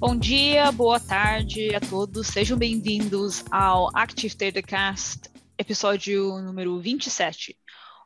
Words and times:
Bom 0.00 0.16
dia, 0.16 0.72
boa 0.72 0.98
tarde 0.98 1.74
a 1.74 1.80
todos. 1.80 2.28
Sejam 2.28 2.56
bem-vindos 2.56 3.44
ao 3.50 3.90
Active 3.94 4.34
Tradercast, 4.34 5.28
episódio 5.58 6.40
número 6.40 6.80
27. 6.80 7.54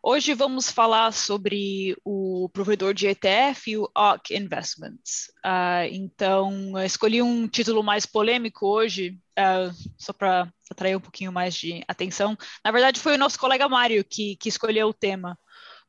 Hoje 0.02 0.34
vamos 0.34 0.68
falar 0.68 1.12
sobre 1.12 1.96
o 2.04 2.48
provedor 2.52 2.92
de 2.92 3.06
ETF, 3.06 3.76
o 3.76 3.88
ARK 3.94 4.32
Investments. 4.32 5.30
Uh, 5.46 5.86
então, 5.92 6.76
escolhi 6.84 7.22
um 7.22 7.46
título 7.46 7.84
mais 7.84 8.04
polêmico 8.04 8.66
hoje, 8.66 9.16
uh, 9.38 9.92
só 9.98 10.12
para 10.12 10.52
atrair 10.70 10.96
um 10.96 11.00
pouquinho 11.00 11.32
mais 11.32 11.54
de 11.54 11.82
atenção. 11.88 12.36
Na 12.64 12.70
verdade, 12.70 13.00
foi 13.00 13.14
o 13.14 13.18
nosso 13.18 13.38
colega 13.38 13.68
Mário 13.68 14.04
que, 14.04 14.36
que 14.36 14.48
escolheu 14.48 14.88
o 14.88 14.94
tema, 14.94 15.38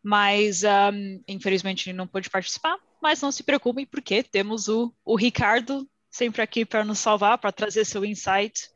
mas 0.02 0.64
um, 0.64 1.22
infelizmente 1.28 1.94
não 1.94 2.08
pôde 2.08 2.30
participar. 2.30 2.78
Mas 3.02 3.22
não 3.22 3.32
se 3.32 3.44
preocupem, 3.44 3.86
porque 3.86 4.24
temos 4.24 4.68
o, 4.68 4.94
o 5.04 5.16
Ricardo 5.16 5.88
sempre 6.10 6.42
aqui 6.42 6.66
para 6.66 6.86
nos 6.86 7.00
salvar, 7.00 7.38
para 7.38 7.52
trazer 7.52 7.86
seu 7.86 8.06
insight 8.06 8.70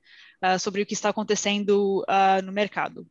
uh, 0.43 0.59
sobre 0.59 0.81
o 0.81 0.85
que 0.85 0.93
está 0.93 1.09
acontecendo 1.09 2.03
uh, 2.03 2.41
no 2.43 2.51
mercado. 2.51 3.07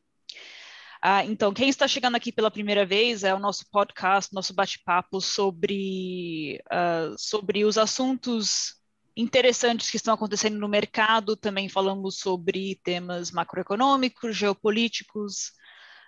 Então, 1.29 1.55
quem 1.55 1.69
está 1.69 1.87
chegando 1.87 2.17
aqui 2.17 2.33
pela 2.33 2.51
primeira 2.51 2.85
vez 2.85 3.23
é 3.23 3.33
o 3.33 3.39
nosso 3.39 3.65
podcast, 3.71 4.35
nosso 4.35 4.53
bate-papo 4.53 5.21
sobre, 5.21 6.61
sobre 7.17 7.65
os 7.65 7.79
assuntos 7.79 8.75
interessantes 9.17 9.91
que 9.91 9.97
estão 9.97 10.15
acontecendo 10.15 10.59
no 10.59 10.69
mercado. 10.69 11.37
Também 11.37 11.69
falamos 11.69 12.19
sobre 12.19 12.79
temas 12.85 13.31
macroeconômicos, 13.31 14.37
geopolíticos, 14.37 15.53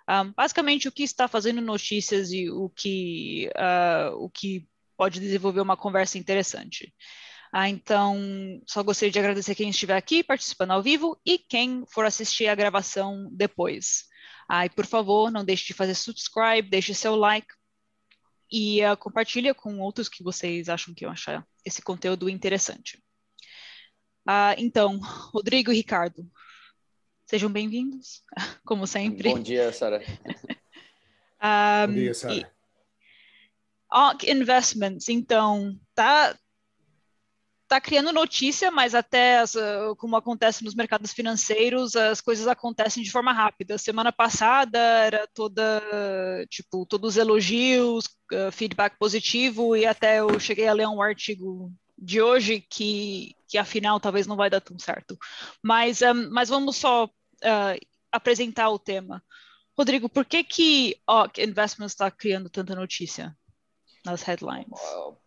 um, 0.08 0.32
basicamente 0.32 0.88
o 0.88 0.92
que 0.92 1.02
está 1.02 1.26
fazendo 1.26 1.60
notícias 1.60 2.30
e 2.32 2.50
o 2.50 2.68
que, 2.68 3.50
o 4.14 4.30
que 4.30 4.66
pode 4.96 5.20
desenvolver 5.20 5.60
uma 5.60 5.76
conversa 5.76 6.18
interessante. 6.18 6.92
Ah, 7.52 7.68
então, 7.68 8.18
só 8.66 8.82
gostaria 8.82 9.10
de 9.10 9.18
agradecer 9.18 9.54
quem 9.54 9.70
estiver 9.70 9.96
aqui 9.96 10.22
participando 10.22 10.72
ao 10.72 10.82
vivo 10.82 11.18
e 11.24 11.38
quem 11.38 11.84
for 11.86 12.04
assistir 12.04 12.46
a 12.46 12.54
gravação 12.54 13.28
depois. 13.32 14.04
Ah, 14.48 14.66
e 14.66 14.70
por 14.70 14.84
favor, 14.86 15.30
não 15.30 15.44
deixe 15.44 15.66
de 15.66 15.74
fazer 15.74 15.94
subscribe, 15.94 16.68
deixe 16.68 16.94
seu 16.94 17.16
like 17.16 17.48
e 18.50 18.84
uh, 18.84 18.96
compartilha 18.96 19.54
com 19.54 19.78
outros 19.78 20.08
que 20.08 20.22
vocês 20.22 20.68
acham 20.68 20.94
que 20.94 21.04
vão 21.04 21.12
achar 21.12 21.46
esse 21.68 21.82
conteúdo 21.82 22.28
interessante. 22.28 23.02
Ah, 24.26 24.54
então, 24.58 24.98
Rodrigo 24.98 25.70
e 25.70 25.76
Ricardo, 25.76 26.28
sejam 27.26 27.50
bem-vindos, 27.50 28.22
como 28.64 28.86
sempre. 28.86 29.30
Bom 29.30 29.40
dia, 29.40 29.72
Sara. 29.72 30.02
um, 31.40 31.86
Bom 31.86 31.94
dia, 31.94 32.14
Sara. 32.14 32.52
ARK 33.90 34.30
Investments, 34.30 35.08
então, 35.08 35.78
tá, 35.94 36.38
está 37.68 37.78
criando 37.82 38.12
notícia, 38.14 38.70
mas 38.70 38.94
até 38.94 39.40
as, 39.40 39.54
ah, 39.54 39.94
como 39.98 40.16
acontece 40.16 40.64
nos 40.64 40.74
mercados 40.74 41.12
financeiros, 41.12 41.94
as 41.94 42.18
coisas 42.20 42.46
acontecem 42.48 43.02
de 43.02 43.10
forma 43.10 43.30
rápida. 43.30 43.76
Semana 43.76 44.10
passada 44.10 44.78
era 44.78 45.26
toda, 45.34 45.82
tipo, 46.48 46.86
todos 46.86 47.10
os 47.10 47.16
elogios, 47.18 48.06
uh, 48.32 48.50
feedback 48.50 48.96
positivo, 48.98 49.76
e 49.76 49.84
até 49.84 50.20
eu 50.20 50.40
cheguei 50.40 50.66
a 50.66 50.72
ler 50.72 50.88
um 50.88 51.02
artigo 51.02 51.70
de 51.96 52.22
hoje 52.22 52.60
que, 52.60 53.34
que 53.46 53.58
afinal 53.58 54.00
talvez 54.00 54.26
não 54.26 54.36
vai 54.36 54.48
dar 54.48 54.62
tão 54.62 54.78
certo. 54.78 55.18
Mas, 55.62 56.00
um, 56.00 56.06
ah, 56.06 56.14
mas 56.14 56.48
vamos 56.48 56.76
só 56.76 57.04
uh, 57.04 57.86
apresentar 58.10 58.70
o 58.70 58.78
tema. 58.78 59.22
Rodrigo, 59.76 60.08
por 60.08 60.24
que 60.24 60.42
que 60.42 60.96
OC 61.06 61.42
Investments 61.42 61.92
está 61.92 62.10
criando 62.10 62.48
tanta 62.48 62.74
notícia? 62.74 63.36
Nas 64.10 64.22
headlines. 64.22 64.80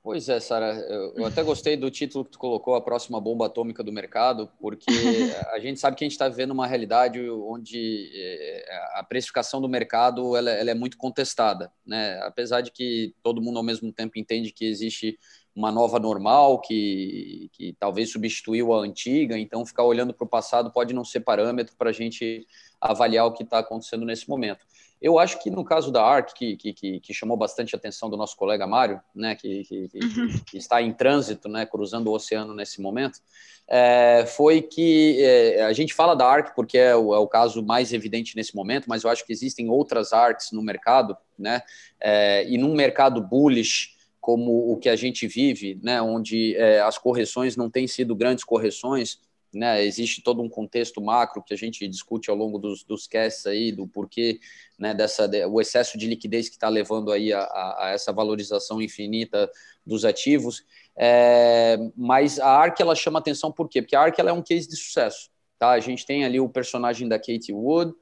Pois 0.03 0.27
é, 0.29 0.39
Sara, 0.39 0.73
eu 1.15 1.25
até 1.25 1.43
gostei 1.43 1.77
do 1.77 1.91
título 1.91 2.25
que 2.25 2.31
tu 2.31 2.39
colocou, 2.39 2.75
a 2.75 2.81
próxima 2.81 3.21
bomba 3.21 3.45
atômica 3.45 3.83
do 3.83 3.91
mercado, 3.91 4.49
porque 4.59 4.85
a 5.53 5.59
gente 5.59 5.79
sabe 5.79 5.95
que 5.95 6.03
a 6.03 6.05
gente 6.05 6.13
está 6.13 6.27
vivendo 6.27 6.51
uma 6.51 6.65
realidade 6.65 7.19
onde 7.29 8.09
eh, 8.13 8.65
a 8.95 9.03
precificação 9.03 9.61
do 9.61 9.69
mercado 9.69 10.35
ela, 10.35 10.49
ela, 10.51 10.71
é 10.71 10.73
muito 10.73 10.97
contestada, 10.97 11.71
né? 11.85 12.19
Apesar 12.23 12.61
de 12.61 12.71
que 12.71 13.13
todo 13.21 13.41
mundo 13.41 13.57
ao 13.57 13.63
mesmo 13.63 13.91
tempo 13.93 14.17
entende 14.17 14.51
que 14.51 14.65
existe 14.65 15.17
uma 15.55 15.71
nova 15.71 15.99
normal 15.99 16.61
que, 16.61 17.49
que 17.53 17.75
talvez 17.79 18.11
substituiu 18.11 18.73
a 18.73 18.79
antiga, 18.79 19.37
então 19.37 19.65
ficar 19.65 19.83
olhando 19.83 20.13
para 20.13 20.25
o 20.25 20.29
passado 20.29 20.71
pode 20.71 20.93
não 20.93 21.03
ser 21.03 21.19
parâmetro 21.21 21.75
para 21.77 21.89
a 21.89 21.93
gente 21.93 22.47
avaliar 22.79 23.25
o 23.25 23.33
que 23.33 23.43
está 23.43 23.59
acontecendo 23.59 24.05
nesse 24.05 24.27
momento. 24.29 24.65
Eu 25.01 25.17
acho 25.17 25.41
que 25.41 25.49
no 25.49 25.65
caso 25.65 25.91
da 25.91 26.03
ARC, 26.03 26.33
que, 26.35 26.55
que, 26.55 26.99
que, 26.99 27.13
chamou 27.13 27.35
bastante 27.35 27.75
a 27.75 27.77
atenção 27.77 28.07
do 28.07 28.15
nosso 28.15 28.37
colega 28.37 28.67
Mário, 28.67 29.01
né, 29.15 29.33
que, 29.33 29.63
que, 29.63 29.89
uhum. 29.95 30.29
que 30.45 30.57
está 30.57 30.79
em 30.79 30.93
trânsito, 30.93 31.49
né, 31.49 31.65
cruzando 31.65 32.07
o 32.07 32.13
oceano 32.13 32.53
nesse 32.53 32.79
momento, 32.79 33.19
é, 33.67 34.25
foi 34.27 34.61
que 34.61 35.17
é, 35.19 35.63
a 35.63 35.73
gente 35.73 35.93
fala 35.93 36.15
da 36.15 36.27
ARC 36.27 36.53
porque 36.53 36.77
é 36.77 36.95
o, 36.95 37.15
é 37.15 37.17
o, 37.17 37.27
caso 37.27 37.65
mais 37.65 37.93
evidente 37.93 38.35
nesse 38.35 38.55
momento, 38.55 38.87
mas 38.87 39.03
eu 39.03 39.09
acho 39.09 39.25
que 39.25 39.33
existem 39.33 39.69
outras 39.69 40.13
ARCs 40.13 40.51
no 40.51 40.61
mercado, 40.61 41.17
né, 41.37 41.63
é, 41.99 42.45
e 42.47 42.55
num 42.57 42.75
mercado 42.75 43.21
bullish 43.21 43.95
como 44.19 44.71
o 44.71 44.77
que 44.77 44.87
a 44.87 44.95
gente 44.95 45.25
vive, 45.25 45.79
né, 45.81 45.99
onde 45.99 46.55
é, 46.57 46.79
as 46.79 46.99
correções 46.99 47.57
não 47.57 47.71
têm 47.71 47.87
sido 47.87 48.15
grandes 48.15 48.43
correções, 48.43 49.19
né, 49.53 49.83
existe 49.83 50.21
todo 50.21 50.41
um 50.41 50.49
contexto 50.49 51.01
macro 51.01 51.43
que 51.43 51.53
a 51.53 51.57
gente 51.57 51.87
discute 51.87 52.29
ao 52.29 52.35
longo 52.35 52.57
dos, 52.57 52.83
dos 52.83 53.05
casts 53.07 53.45
aí, 53.45 53.71
do 53.71 53.87
porquê, 53.87 54.39
né, 54.79 54.93
dessa, 54.93 55.29
o 55.49 55.59
excesso 55.59 55.97
de 55.97 56.07
liquidez 56.07 56.47
que 56.47 56.55
está 56.55 56.69
levando 56.69 57.11
aí 57.11 57.33
a, 57.33 57.41
a, 57.41 57.87
a, 57.87 57.89
essa 57.91 58.13
valorização 58.13 58.81
infinita 58.81 59.51
dos 59.85 60.05
ativos, 60.05 60.63
é, 60.95 61.77
mas 61.95 62.39
a 62.39 62.47
ARC, 62.47 62.79
ela 62.79 62.95
chama 62.95 63.19
atenção 63.19 63.51
por 63.51 63.67
quê? 63.67 63.81
Porque 63.81 63.95
a 63.95 64.01
ARC, 64.01 64.17
ela 64.19 64.29
é 64.29 64.33
um 64.33 64.41
case 64.41 64.67
de 64.67 64.75
sucesso, 64.75 65.29
tá? 65.59 65.71
A 65.71 65.79
gente 65.79 66.05
tem 66.05 66.23
ali 66.23 66.39
o 66.39 66.49
personagem 66.49 67.07
da 67.07 67.17
Katie 67.17 67.53
Wood, 67.53 67.93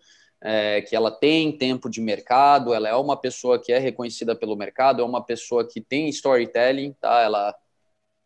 é, 0.41 0.81
que 0.81 0.95
ela 0.95 1.11
tem 1.11 1.57
tempo 1.57 1.89
de 1.89 1.99
mercado, 1.99 2.73
ela 2.73 2.88
é 2.88 2.95
uma 2.95 3.19
pessoa 3.19 3.59
que 3.61 3.73
é 3.73 3.77
reconhecida 3.77 4.35
pelo 4.35 4.55
mercado, 4.55 5.01
é 5.01 5.05
uma 5.05 5.23
pessoa 5.23 5.67
que 5.67 5.81
tem 5.81 6.07
storytelling, 6.09 6.93
tá? 6.93 7.21
Ela 7.21 7.55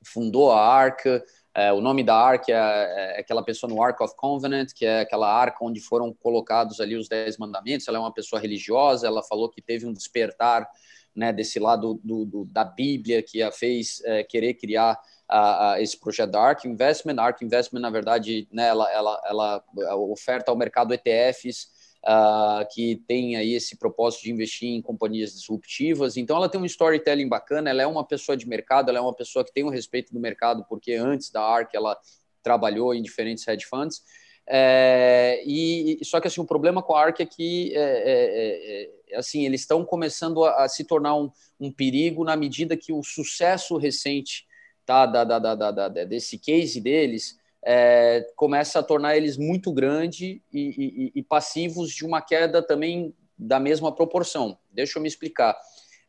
fundou 0.06 0.52
a 0.52 0.60
Arca, 0.62 1.24
é, 1.56 1.72
o 1.72 1.80
nome 1.80 2.04
da 2.04 2.16
arca 2.16 2.52
é, 2.52 2.56
é, 2.56 3.20
aquela 3.20 3.44
pessoa 3.44 3.72
no 3.72 3.82
Ark 3.82 4.02
of 4.04 4.16
Covenant, 4.16 4.74
que 4.74 4.86
é 4.86 5.02
aquela 5.02 5.32
arca 5.32 5.58
onde 5.62 5.80
foram 5.80 6.12
colocados 6.12 6.80
ali 6.80 6.96
os 6.96 7.08
dez 7.08 7.38
mandamentos. 7.38 7.88
Ela 7.88 7.98
é 7.98 8.02
uma 8.02 8.14
pessoa 8.14 8.42
religiosa. 8.42 9.06
Ela 9.06 9.22
falou 9.22 9.50
que 9.50 9.62
teve 9.62 9.86
um 9.86 9.94
despertar 9.94 10.68
né, 11.16 11.32
desse 11.32 11.60
lado 11.60 12.00
do, 12.04 12.26
do, 12.26 12.46
da 12.46 12.64
Bíblia 12.64 13.22
que 13.22 13.44
a 13.44 13.52
fez 13.52 14.02
é, 14.04 14.24
querer 14.24 14.56
criar 14.56 15.00
a, 15.30 15.74
a, 15.74 15.82
esse 15.82 16.00
projeto 16.00 16.32
da 16.32 16.42
Ark 16.42 16.68
Investment. 16.68 17.20
A 17.20 17.26
Ark 17.26 17.46
Investment, 17.46 17.82
na 17.82 17.92
verdade, 17.92 18.48
né, 18.52 18.70
ela, 18.70 18.92
ela, 18.92 19.22
ela 19.28 19.96
oferta 19.96 20.50
ao 20.50 20.58
mercado 20.58 20.92
ETFs 20.92 21.68
uh, 22.04 22.68
que 22.74 23.02
tem 23.08 23.36
aí 23.36 23.54
esse 23.54 23.78
propósito 23.78 24.24
de 24.24 24.32
investir 24.32 24.70
em 24.70 24.82
companhias 24.82 25.34
disruptivas. 25.34 26.18
Então, 26.18 26.36
ela 26.36 26.50
tem 26.50 26.60
um 26.60 26.66
storytelling 26.66 27.28
bacana, 27.28 27.70
ela 27.70 27.82
é 27.82 27.88
uma 27.88 28.06
pessoa 28.06 28.38
de 28.38 28.48
mercado, 28.48 28.90
ela 28.90 29.00
é 29.00 29.02
uma 29.02 29.16
pessoa 29.16 29.44
que 29.44 29.54
tem 29.54 29.64
o 29.64 29.68
um 29.68 29.72
respeito 29.72 30.14
do 30.14 30.20
mercado, 30.20 30.66
porque 30.68 30.94
antes 30.94 31.32
da 31.32 31.42
ARC 31.42 31.74
ela 31.74 31.98
trabalhou 32.42 32.94
em 32.94 33.02
diferentes 33.02 33.48
hedge 33.48 33.66
funds. 33.66 34.02
É, 34.46 35.42
e 35.48 36.00
só 36.04 36.20
que 36.20 36.28
assim 36.28 36.42
o 36.42 36.46
problema 36.46 36.84
com 36.84 36.94
a 36.94 37.02
ARC 37.02 37.22
é 37.22 37.26
que 37.26 37.74
é, 37.74 37.80
é, 37.80 39.14
é 39.14 39.18
assim 39.18 39.46
eles 39.46 39.62
estão 39.62 39.86
começando 39.86 40.44
a, 40.44 40.66
a 40.66 40.68
se 40.68 40.84
tornar 40.84 41.16
um, 41.16 41.32
um, 41.58 41.72
perigo 41.72 42.26
na 42.26 42.36
medida 42.36 42.76
que 42.76 42.92
o 42.92 43.02
sucesso 43.02 43.78
recente 43.78 44.46
tá, 44.86 45.06
da, 45.06 45.24
da, 45.24 45.40
da, 45.40 45.72
da 45.72 45.88
desse 45.88 46.38
case 46.38 46.82
deles 46.82 47.38
é, 47.66 48.28
começa 48.36 48.80
a 48.80 48.84
tornar 48.84 49.16
eles 49.16 49.38
muito 49.38 49.72
grande 49.72 50.42
e, 50.52 51.12
e, 51.16 51.20
e, 51.20 51.24
passivos 51.24 51.92
de 51.92 52.06
uma 52.06 52.22
queda 52.22 52.62
também 52.62 53.16
da 53.38 53.60
mesma 53.60 53.94
proporção. 53.94 54.58
Deixa 54.72 54.98
eu 54.98 55.02
me 55.02 55.08
explicar. 55.08 55.58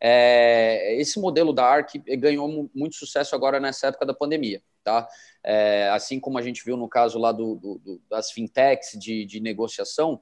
É, 0.00 0.96
esse 1.00 1.18
modelo 1.18 1.52
da 1.52 1.64
ARC 1.64 1.94
ganhou 2.18 2.70
muito 2.74 2.96
sucesso 2.96 3.34
agora 3.34 3.60
nessa 3.60 3.86
época 3.86 4.04
da 4.04 4.12
pandemia, 4.12 4.62
tá? 4.82 5.08
É, 5.42 5.88
assim 5.90 6.18
como 6.18 6.38
a 6.38 6.42
gente 6.42 6.64
viu 6.64 6.76
no 6.76 6.88
caso 6.88 7.18
lá 7.18 7.32
do, 7.32 7.54
do, 7.54 8.02
das 8.10 8.30
fintechs 8.30 8.98
de, 8.98 9.24
de 9.24 9.40
negociação, 9.40 10.20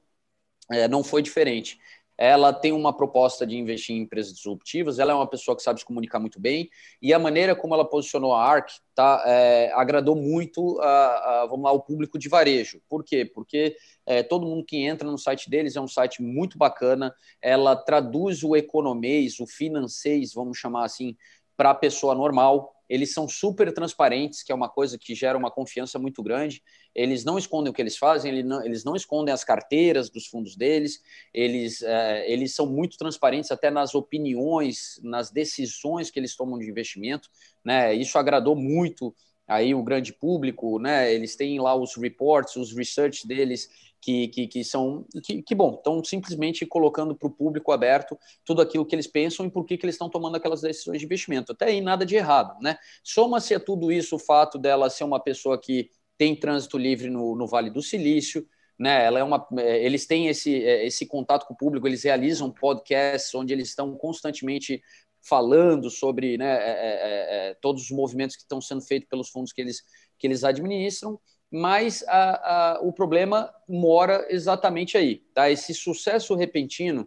é, 0.71 0.87
não 0.87 1.03
foi 1.03 1.23
diferente 1.23 1.79
ela 2.25 2.53
tem 2.53 2.71
uma 2.71 2.97
proposta 2.97 3.45
de 3.45 3.57
investir 3.57 3.97
em 3.97 4.03
empresas 4.03 4.33
disruptivas, 4.33 5.01
ela 5.01 5.11
é 5.11 5.15
uma 5.15 5.27
pessoa 5.27 5.57
que 5.57 5.63
sabe 5.63 5.81
se 5.81 5.85
comunicar 5.85 6.21
muito 6.21 6.39
bem, 6.39 6.71
e 7.03 7.13
a 7.13 7.19
maneira 7.19 7.57
como 7.57 7.75
ela 7.75 7.85
posicionou 7.85 8.33
a 8.33 8.45
ARC 8.45 8.69
tá, 8.95 9.25
é, 9.27 9.73
agradou 9.75 10.15
muito 10.15 10.79
a, 10.81 11.41
a, 11.43 11.47
vamos 11.47 11.65
lá, 11.65 11.73
o 11.73 11.81
público 11.81 12.21
de 12.21 12.29
varejo. 12.29 12.81
Por 12.89 13.03
quê? 13.03 13.25
Porque 13.25 13.75
é, 14.07 14.23
todo 14.23 14.47
mundo 14.47 14.65
que 14.65 14.77
entra 14.77 15.11
no 15.11 15.19
site 15.19 15.51
deles 15.51 15.75
é 15.75 15.81
um 15.81 15.89
site 15.89 16.23
muito 16.23 16.57
bacana, 16.57 17.13
ela 17.41 17.75
traduz 17.75 18.45
o 18.45 18.55
economês, 18.55 19.41
o 19.41 19.47
financês, 19.47 20.33
vamos 20.33 20.57
chamar 20.57 20.85
assim, 20.85 21.17
para 21.57 21.71
a 21.71 21.75
pessoa 21.75 22.15
normal, 22.15 22.73
eles 22.93 23.15
são 23.15 23.27
super 23.27 23.73
transparentes, 23.73 24.43
que 24.43 24.53
é 24.53 24.55
uma 24.55 24.69
coisa 24.69 24.99
que 24.99 25.15
gera 25.15 25.39
uma 25.39 25.51
confiança 25.51 25.99
muito 25.99 26.23
grande. 26.23 26.63
Eles 26.95 27.25
não 27.25 27.39
escondem 27.39 27.71
o 27.71 27.73
que 27.73 27.81
eles 27.81 27.97
fazem, 27.97 28.31
eles 28.31 28.45
não, 28.45 28.63
eles 28.63 28.85
não 28.85 28.95
escondem 28.95 29.33
as 29.33 29.43
carteiras 29.43 30.11
dos 30.11 30.27
fundos 30.27 30.55
deles, 30.55 31.01
eles, 31.33 31.81
é, 31.81 32.31
eles 32.31 32.55
são 32.55 32.67
muito 32.67 32.99
transparentes 32.99 33.51
até 33.51 33.71
nas 33.71 33.95
opiniões, 33.95 35.01
nas 35.03 35.31
decisões 35.31 36.11
que 36.11 36.21
eles 36.21 36.37
tomam 36.37 36.59
de 36.59 36.69
investimento. 36.69 37.31
Né? 37.65 37.95
Isso 37.95 38.19
agradou 38.19 38.55
muito 38.55 39.15
aí 39.49 39.75
o 39.75 39.83
grande 39.83 40.13
público, 40.13 40.79
né? 40.79 41.13
Eles 41.13 41.35
têm 41.35 41.59
lá 41.59 41.75
os 41.75 41.97
reports, 41.97 42.57
os 42.57 42.77
research 42.77 43.27
deles 43.27 43.71
que, 44.03 44.27
que, 44.29 44.47
que 44.49 44.65
são 44.65 45.07
que, 45.23 45.43
que 45.43 45.55
bom, 45.55 45.75
estão 45.77 46.03
simplesmente 46.03 46.67
colocando 46.67 47.15
para 47.15 47.29
o 47.29 47.31
público 47.31 47.71
aberto 47.71 48.19
tudo 48.45 48.61
aquilo 48.61 48.85
que 48.85 48.97
eles 48.97 49.07
pensam 49.07 49.47
e 49.47 49.51
por 49.51 49.65
que, 49.65 49.79
que 49.79 49.87
eles 49.87 49.95
estão 49.95 50.11
tomando 50.11 50.37
aquelas 50.37 50.61
decisões 50.61 50.99
de 50.99 51.05
investimento. 51.07 51.53
Até 51.53 51.67
aí 51.67 51.81
nada 51.81 52.05
de 52.05 52.17
errado, 52.17 52.61
né? 52.61 52.77
Soma-se 53.05 53.55
a 53.55 53.61
tudo 53.61 53.93
isso 53.93 54.17
o 54.17 54.19
fato 54.19 54.59
dela 54.59 54.91
ser 54.91 55.05
uma 55.05 55.21
pessoa 55.21 55.59
que 55.59 55.89
tem 56.19 56.35
trânsito 56.35 56.77
livre 56.77 57.09
no, 57.09 57.37
no 57.37 57.47
Vale 57.47 57.71
do 57.71 57.81
Silício, 57.81 58.45
né? 58.77 59.05
Ela 59.05 59.21
é 59.21 59.23
uma, 59.23 59.47
é, 59.59 59.85
eles 59.85 60.05
têm 60.05 60.27
esse, 60.27 60.65
é, 60.65 60.85
esse 60.85 61.07
contato 61.07 61.47
com 61.47 61.55
o 61.55 61.57
público, 61.57 61.87
eles 61.87 62.03
realizam 62.03 62.51
podcasts 62.51 63.33
onde 63.37 63.53
eles 63.53 63.69
estão 63.69 63.97
constantemente 63.97 64.83
falando 65.25 65.89
sobre 65.89 66.37
né, 66.37 66.57
é, 66.57 66.71
é, 66.71 67.51
é, 67.51 67.55
todos 67.63 67.85
os 67.85 67.91
movimentos 67.93 68.35
que 68.35 68.43
estão 68.43 68.61
sendo 68.61 68.83
feitos 68.83 69.09
pelos 69.09 69.29
fundos 69.29 69.53
que 69.53 69.61
eles, 69.61 69.81
que 70.19 70.27
eles 70.27 70.43
administram 70.43 71.21
mas 71.53 72.03
a, 72.09 72.77
a, 72.77 72.81
o 72.81 72.91
problema 72.91 73.55
mora 73.69 74.27
exatamente 74.31 74.97
aí. 74.97 75.17
Tá? 75.35 75.51
Esse 75.51 75.75
sucesso 75.75 76.35
repentino 76.35 77.07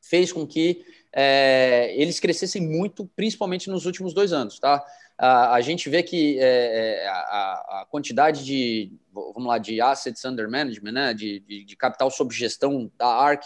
fez 0.00 0.32
com 0.32 0.46
que 0.46 0.84
é, 1.12 1.92
eles 1.96 2.20
crescessem 2.20 2.62
muito, 2.62 3.04
principalmente 3.16 3.68
nos 3.68 3.84
últimos 3.84 4.14
dois 4.14 4.32
anos. 4.32 4.60
Tá? 4.60 4.84
A, 5.18 5.54
a 5.54 5.60
gente 5.60 5.90
vê 5.90 6.04
que 6.04 6.38
é, 6.38 7.02
é 7.02 7.08
a, 7.08 7.86
quantidade 7.90 8.44
de, 8.44 8.92
vamos 9.12 9.46
lá, 9.46 9.58
de 9.58 9.80
assets 9.80 10.24
under 10.24 10.48
management, 10.48 10.92
né, 10.92 11.14
de, 11.14 11.40
de, 11.40 11.64
de 11.64 11.76
capital 11.76 12.12
sob 12.12 12.32
gestão 12.32 12.90
da 12.96 13.08
ARC, 13.08 13.42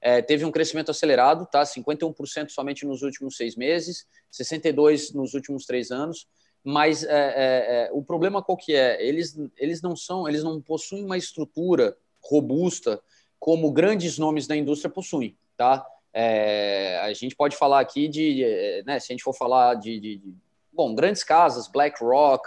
é, 0.00 0.22
teve 0.22 0.44
um 0.44 0.52
crescimento 0.52 0.90
acelerado, 0.90 1.46
tá? 1.46 1.62
51% 1.62 2.50
somente 2.50 2.84
nos 2.84 3.02
últimos 3.02 3.36
seis 3.36 3.54
meses, 3.56 4.06
62% 4.32 5.14
nos 5.14 5.34
últimos 5.34 5.64
três 5.64 5.90
anos 5.92 6.26
mas 6.64 7.02
é, 7.02 7.08
é, 7.08 7.14
é, 7.14 7.90
o 7.92 8.02
problema 8.02 8.42
qual 8.42 8.56
que 8.56 8.74
é? 8.74 9.04
Eles, 9.04 9.36
eles 9.56 9.82
não 9.82 9.96
são, 9.96 10.28
eles 10.28 10.44
não 10.44 10.60
possuem 10.60 11.04
uma 11.04 11.18
estrutura 11.18 11.96
robusta 12.20 13.00
como 13.38 13.72
grandes 13.72 14.18
nomes 14.18 14.46
da 14.46 14.56
indústria 14.56 14.90
possuem, 14.90 15.36
tá? 15.56 15.84
É, 16.14 17.00
a 17.02 17.12
gente 17.12 17.34
pode 17.34 17.56
falar 17.56 17.80
aqui 17.80 18.06
de, 18.06 18.44
é, 18.44 18.82
né, 18.84 19.00
se 19.00 19.12
a 19.12 19.14
gente 19.14 19.24
for 19.24 19.34
falar 19.34 19.74
de, 19.74 19.98
de, 19.98 20.16
de 20.18 20.34
bom, 20.72 20.94
grandes 20.94 21.24
casas, 21.24 21.66
BlackRock, 21.66 22.46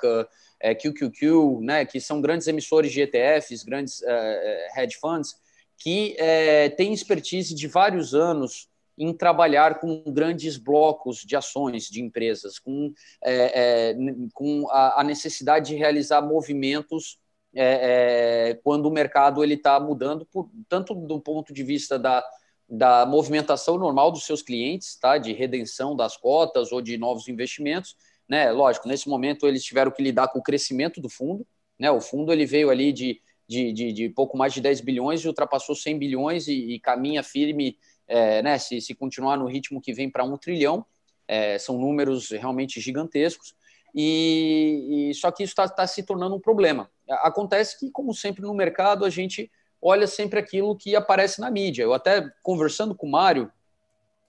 é, 0.60 0.74
QQQ, 0.74 1.60
né, 1.62 1.86
que 1.86 2.00
são 2.00 2.22
grandes 2.22 2.48
emissores 2.48 2.92
de 2.92 3.02
ETFs, 3.02 3.64
grandes 3.64 4.02
é, 4.04 4.68
hedge 4.78 4.98
funds, 4.98 5.36
que 5.78 6.16
é, 6.18 6.70
têm 6.70 6.94
expertise 6.94 7.54
de 7.54 7.68
vários 7.68 8.14
anos 8.14 8.70
em 8.98 9.14
trabalhar 9.14 9.80
com 9.80 10.04
grandes 10.08 10.58
blocos 10.58 11.18
de 11.18 11.36
ações 11.36 11.86
de 11.86 12.02
empresas, 12.02 12.58
com, 12.60 12.94
é, 13.24 13.92
é, 13.92 13.96
com 14.34 14.68
a, 14.70 15.02
a, 15.02 15.04
necessidade 15.04 15.68
de 15.68 15.76
realizar 15.76 16.22
movimentos 16.22 17.20
é, 17.54 18.50
é 18.50 18.54
quando 18.64 18.86
o 18.86 18.92
mercado 18.92 19.44
ele 19.44 19.56
está 19.56 19.80
mudando, 19.80 20.26
por, 20.26 20.50
tanto 20.68 20.94
do 20.94 21.20
ponto 21.20 21.54
de 21.54 21.64
vista 21.64 21.98
da, 22.00 22.24
da 22.68 23.06
movimentação 23.06 23.78
normal 23.78 24.12
dos 24.12 24.26
seus 24.26 24.42
clientes, 24.42 24.98
tá, 24.98 25.18
de 25.18 25.34
redenção 25.34 25.96
das 25.96 26.18
cotas 26.18 26.72
ou 26.72 26.82
de 26.82 26.98
novos 26.98 27.28
investimentos, 27.28 27.96
né? 28.28 28.52
Lógico, 28.52 28.88
nesse 28.88 29.08
momento 29.08 29.48
eles 29.48 29.64
tiveram 29.64 29.92
que 29.92 30.02
lidar 30.02 30.30
com 30.30 30.40
o 30.40 30.44
crescimento 30.44 31.00
do 31.00 31.10
fundo, 31.10 31.46
né? 31.80 31.92
O 31.92 32.02
fundo 32.02 32.32
ele 32.34 32.46
veio 32.46 32.70
ali 32.70 32.92
de, 32.92 33.22
de, 33.48 33.72
de, 33.72 33.94
de 33.94 34.10
pouco 34.10 34.38
mais 34.38 34.54
de 34.54 34.62
10 34.62 34.82
bilhões 34.82 35.22
e 35.22 35.28
ultrapassou 35.28 35.76
100 35.76 36.00
bilhões 36.00 36.48
e, 36.48 36.74
e 36.74 36.80
caminha 36.80 37.22
firme 37.22 37.78
é, 38.08 38.42
né, 38.42 38.58
se, 38.58 38.80
se 38.82 38.94
continuar 38.94 39.38
no 39.38 39.48
ritmo 39.48 39.82
que 39.82 39.94
vem 39.94 40.10
para 40.10 40.24
um 40.24 40.38
trilhão, 40.38 40.86
é, 41.28 41.58
são 41.58 41.78
números 41.78 42.30
realmente 42.30 42.80
gigantescos, 42.80 43.56
e, 43.94 45.10
e 45.10 45.14
só 45.16 45.32
que 45.32 45.44
isso 45.44 45.52
está 45.52 45.68
tá 45.68 45.88
se 45.88 46.04
tornando 46.04 46.36
um 46.36 46.40
problema. 46.40 46.90
Acontece 47.10 47.80
que, 47.80 47.90
como 47.90 48.14
sempre 48.14 48.42
no 48.42 48.54
mercado, 48.54 49.06
a 49.06 49.10
gente 49.10 49.50
olha 49.82 50.06
sempre 50.06 50.40
aquilo 50.40 50.76
que 50.76 50.96
aparece 50.96 51.40
na 51.40 51.50
mídia. 51.50 51.84
Eu 51.84 51.94
até 51.94 52.30
conversando 52.44 52.94
com 52.94 53.08
o 53.08 53.12
Mário, 53.12 53.52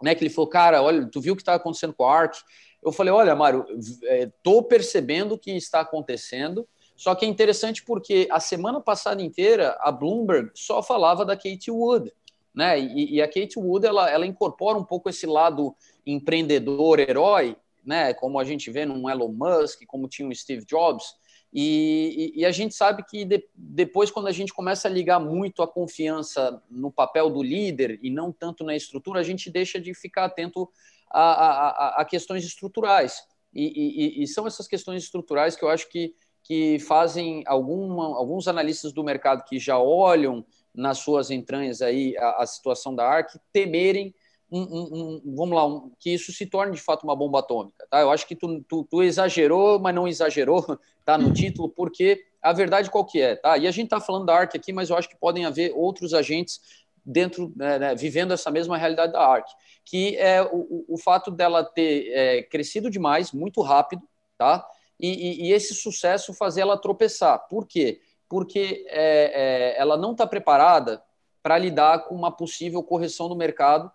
né, 0.02 0.14
que 0.14 0.23
ele 0.23 0.32
falou, 0.32 0.49
cara, 0.49 0.82
olha, 0.82 1.06
tu 1.06 1.20
viu 1.20 1.32
o 1.32 1.37
que 1.37 1.43
está 1.43 1.55
acontecendo 1.55 1.94
com 1.94 2.05
a 2.05 2.14
ARC? 2.14 2.37
Eu 2.82 2.93
falei, 2.93 3.12
olha, 3.12 3.34
Mário, 3.34 3.67
estou 3.76 4.61
é, 4.61 4.62
percebendo 4.62 5.34
o 5.34 5.38
que 5.38 5.50
está 5.50 5.81
acontecendo, 5.81 6.69
só 6.94 7.14
que 7.14 7.26
é 7.26 7.28
interessante 7.28 7.82
porque 7.82 8.28
a 8.31 8.38
semana 8.38 8.81
passada 8.81 9.20
inteira 9.20 9.76
a 9.81 9.90
Bloomberg 9.90 10.50
só 10.55 10.82
falava 10.82 11.25
da 11.25 11.34
Kate 11.34 11.70
Wood 11.70 12.12
né? 12.56 12.81
E, 12.81 13.17
e, 13.17 13.23
a 13.23 13.26
Kate 13.26 13.58
Wood 13.58 13.87
ela, 13.87 14.11
ela 14.11 14.26
incorpora 14.26 14.79
um 14.79 14.85
pouco 14.85 15.11
esse 15.11 15.26
lado 15.26 15.76
empreendedor, 16.06 16.99
herói, 16.99 17.55
né? 17.85 18.14
Como 18.14 18.41
a 18.41 18.44
gente 18.44 18.70
vê 18.70 18.87
no 18.87 19.11
Elon 19.11 19.32
Musk, 19.32 19.82
como 19.87 20.08
tinha 20.08 20.26
o 20.26 20.35
Steve 20.35 20.64
Jobs. 20.64 21.05
E, 21.53 22.32
e, 22.35 22.41
e 22.41 22.44
a 22.47 22.50
gente 22.50 22.75
sabe 22.75 23.05
que 23.05 23.26
de, 23.26 23.47
depois, 23.55 24.11
quando 24.11 24.26
a 24.26 24.32
gente 24.32 24.55
começa 24.55 24.88
a 24.88 24.91
ligar 24.91 25.20
muito 25.20 25.62
a 25.62 25.69
confiança 25.69 26.62
no 26.70 26.91
papel 26.91 27.29
do 27.29 27.43
líder 27.43 28.00
e 28.03 28.11
não 28.11 28.32
tanto 28.32 28.64
na 28.64 28.75
estrutura, 28.75 29.20
a 29.20 29.23
gente 29.23 29.50
deixa 29.50 29.79
de 29.79 29.93
ficar 29.93 30.25
atento 30.25 30.69
a, 31.11 31.20
a, 31.20 32.00
a 32.00 32.05
questões 32.06 32.43
estruturais. 32.43 33.23
E, 33.55 34.23
e, 34.23 34.26
são 34.26 34.47
essas 34.47 34.69
questões 34.69 35.02
estruturais 35.02 35.56
que 35.56 35.64
eu 35.64 35.70
acho 35.70 35.88
que, 35.88 36.14
que 36.43 36.79
fazem 36.81 37.43
alguma, 37.47 38.05
alguns 38.17 38.49
analistas 38.49 38.93
do 38.93 39.02
mercado 39.02 39.44
que 39.44 39.59
já 39.59 39.79
olham 39.79 40.44
nas 40.76 40.99
suas 40.99 41.31
entranhas 41.31 41.81
aí 41.82 42.17
a, 42.19 42.43
a 42.43 42.46
situação 42.46 42.94
da 42.94 43.08
ARC, 43.08 43.31
temerem 43.52 44.14
um, 44.50 44.61
um, 44.61 45.23
um, 45.26 45.34
vamos 45.34 45.56
lá, 45.56 45.67
um, 45.67 45.90
que 45.99 46.11
isso 46.11 46.32
se 46.32 46.46
torne 46.46 46.75
de 46.75 46.81
fato 46.81 47.02
uma 47.02 47.17
bomba 47.17 47.40
atômica. 47.40 47.87
Tá? 47.90 48.00
Eu 48.00 48.11
acho 48.11 48.26
que 48.26 48.37
tu, 48.37 48.62
tu, 48.69 48.87
tu, 48.88 49.02
exagerou, 49.02 49.81
mas 49.81 49.94
não 49.94 50.06
exagerou 50.06 50.64
tá, 51.05 51.19
no 51.19 51.32
título, 51.32 51.69
porque 51.69 52.25
a 52.40 52.52
verdade 52.52 52.90
qual 52.90 53.05
que 53.05 53.20
é? 53.20 53.34
Tá? 53.34 53.58
E 53.58 53.67
a 53.67 53.70
gente 53.70 53.87
está 53.87 54.00
falando 54.00 54.26
da 54.26 54.37
ARC 54.37 54.55
aqui, 54.55 54.73
mas 54.73 54.90
eu 54.90 54.96
acho 54.96 55.08
que 55.08 55.17
podem 55.17 55.44
haver 55.44 55.73
outros 55.75 56.14
agentes 56.14 56.61
dentro, 57.05 57.52
né, 57.56 57.78
né, 57.78 57.94
vivendo 57.94 58.32
essa 58.32 58.50
mesma 58.50 58.76
realidade 58.76 59.12
da 59.12 59.25
ARC, 59.25 59.46
que 59.84 60.17
é 60.17 60.43
o, 60.43 60.84
o 60.88 60.99
fato 60.99 61.31
dela 61.31 61.64
ter 61.64 62.08
é, 62.12 62.43
crescido 62.43 62.90
demais, 62.90 63.32
muito 63.32 63.62
rápido, 63.62 64.02
tá? 64.37 64.67
E, 64.99 65.08
e, 65.08 65.49
e 65.49 65.52
esse 65.52 65.75
sucesso 65.75 66.34
fazer 66.34 66.62
ela 66.62 66.76
tropeçar. 66.76 67.46
Por 67.49 67.67
quê? 67.67 68.00
Porque 68.28 68.84
é, 68.88 69.75
é, 69.76 69.81
ela 69.81 69.96
não 69.96 70.12
está 70.12 70.26
preparada 70.26 71.02
para 71.42 71.59
lidar 71.59 72.04
com 72.04 72.14
uma 72.14 72.33
possível 72.33 72.83
correção 72.83 73.28
no 73.28 73.37
mercado, 73.37 73.90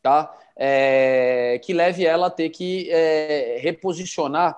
tá? 0.00 0.32
É, 0.56 1.60
que 1.64 1.72
leve 1.72 2.06
ela 2.06 2.28
a 2.28 2.30
ter 2.30 2.50
que 2.50 2.88
é, 2.90 3.58
reposicionar 3.60 4.56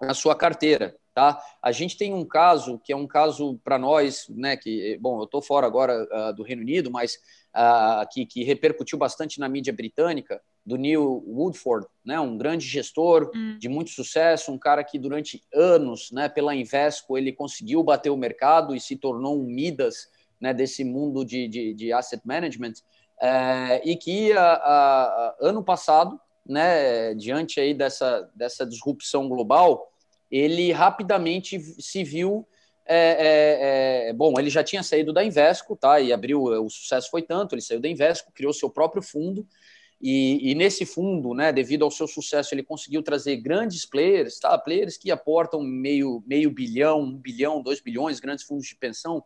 a 0.00 0.14
sua 0.14 0.34
carteira, 0.34 0.96
tá? 1.16 1.42
A 1.62 1.72
gente 1.72 1.96
tem 1.96 2.12
um 2.12 2.26
caso 2.26 2.78
que 2.84 2.92
é 2.92 2.96
um 2.96 3.06
caso 3.06 3.58
para 3.64 3.78
nós, 3.78 4.26
né? 4.28 4.54
Que 4.54 4.98
bom, 5.00 5.18
eu 5.18 5.24
estou 5.24 5.40
fora 5.40 5.66
agora 5.66 6.06
uh, 6.12 6.34
do 6.34 6.42
Reino 6.42 6.60
Unido, 6.60 6.90
mas 6.90 7.14
uh, 7.54 8.06
que, 8.12 8.26
que 8.26 8.44
repercutiu 8.44 8.98
bastante 8.98 9.40
na 9.40 9.48
mídia 9.48 9.72
britânica, 9.72 10.42
do 10.64 10.76
Neil 10.76 11.24
Woodford, 11.26 11.86
né, 12.04 12.18
um 12.18 12.36
grande 12.36 12.66
gestor 12.66 13.30
hum. 13.32 13.56
de 13.56 13.68
muito 13.68 13.90
sucesso, 13.90 14.50
um 14.52 14.58
cara 14.58 14.82
que 14.82 14.98
durante 14.98 15.40
anos, 15.54 16.10
né, 16.10 16.28
pela 16.28 16.56
Invesco, 16.56 17.16
ele 17.16 17.32
conseguiu 17.32 17.84
bater 17.84 18.10
o 18.10 18.16
mercado 18.16 18.74
e 18.74 18.80
se 18.80 18.96
tornou 18.96 19.40
um 19.40 19.44
Midas 19.44 20.08
né, 20.40 20.52
desse 20.52 20.82
mundo 20.82 21.24
de, 21.24 21.46
de, 21.46 21.72
de 21.72 21.92
asset 21.92 22.20
management, 22.26 22.74
é, 23.22 23.80
e 23.88 23.96
que 23.96 24.32
a, 24.32 24.42
a, 24.42 25.04
a, 25.04 25.36
ano 25.40 25.62
passado, 25.62 26.20
né, 26.44 27.14
diante 27.14 27.60
aí 27.60 27.72
dessa, 27.72 28.28
dessa 28.34 28.66
disrupção 28.66 29.28
global, 29.28 29.88
ele 30.30 30.72
rapidamente 30.72 31.58
se 31.80 32.02
viu 32.02 32.46
é, 32.88 34.06
é, 34.06 34.08
é, 34.08 34.12
bom, 34.12 34.38
ele 34.38 34.48
já 34.48 34.62
tinha 34.62 34.82
saído 34.82 35.12
da 35.12 35.24
Invesco, 35.24 35.76
tá? 35.76 36.00
E 36.00 36.12
abriu, 36.12 36.42
o 36.44 36.70
sucesso 36.70 37.10
foi 37.10 37.20
tanto, 37.22 37.54
ele 37.54 37.62
saiu 37.62 37.80
da 37.80 37.88
Invesco, 37.88 38.30
criou 38.32 38.52
seu 38.52 38.70
próprio 38.70 39.02
fundo, 39.02 39.46
e, 40.00 40.50
e, 40.50 40.54
nesse 40.54 40.84
fundo, 40.84 41.32
né, 41.32 41.52
devido 41.52 41.84
ao 41.84 41.90
seu 41.90 42.06
sucesso, 42.06 42.54
ele 42.54 42.62
conseguiu 42.62 43.02
trazer 43.02 43.36
grandes 43.36 43.86
players, 43.86 44.38
tá? 44.38 44.56
players 44.58 44.96
que 44.96 45.10
aportam 45.10 45.62
meio, 45.62 46.22
meio 46.26 46.50
bilhão, 46.50 47.00
um 47.00 47.16
bilhão, 47.16 47.62
dois 47.62 47.80
bilhões, 47.80 48.20
grandes 48.20 48.44
fundos 48.44 48.66
de 48.66 48.76
pensão, 48.76 49.24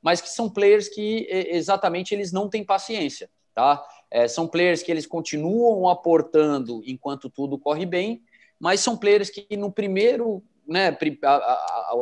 mas 0.00 0.20
que 0.20 0.28
são 0.28 0.48
players 0.48 0.88
que 0.88 1.26
exatamente 1.28 2.14
eles 2.14 2.32
não 2.32 2.48
têm 2.48 2.64
paciência. 2.64 3.28
Tá? 3.54 3.84
É, 4.10 4.28
são 4.28 4.48
players 4.48 4.82
que 4.82 4.90
eles 4.90 5.06
continuam 5.06 5.88
aportando 5.88 6.82
enquanto 6.86 7.28
tudo 7.28 7.58
corre 7.58 7.84
bem, 7.84 8.22
mas 8.62 8.78
são 8.78 8.96
players 8.96 9.28
que 9.28 9.56
no 9.56 9.72
primeiro, 9.72 10.40
né, 10.64 10.96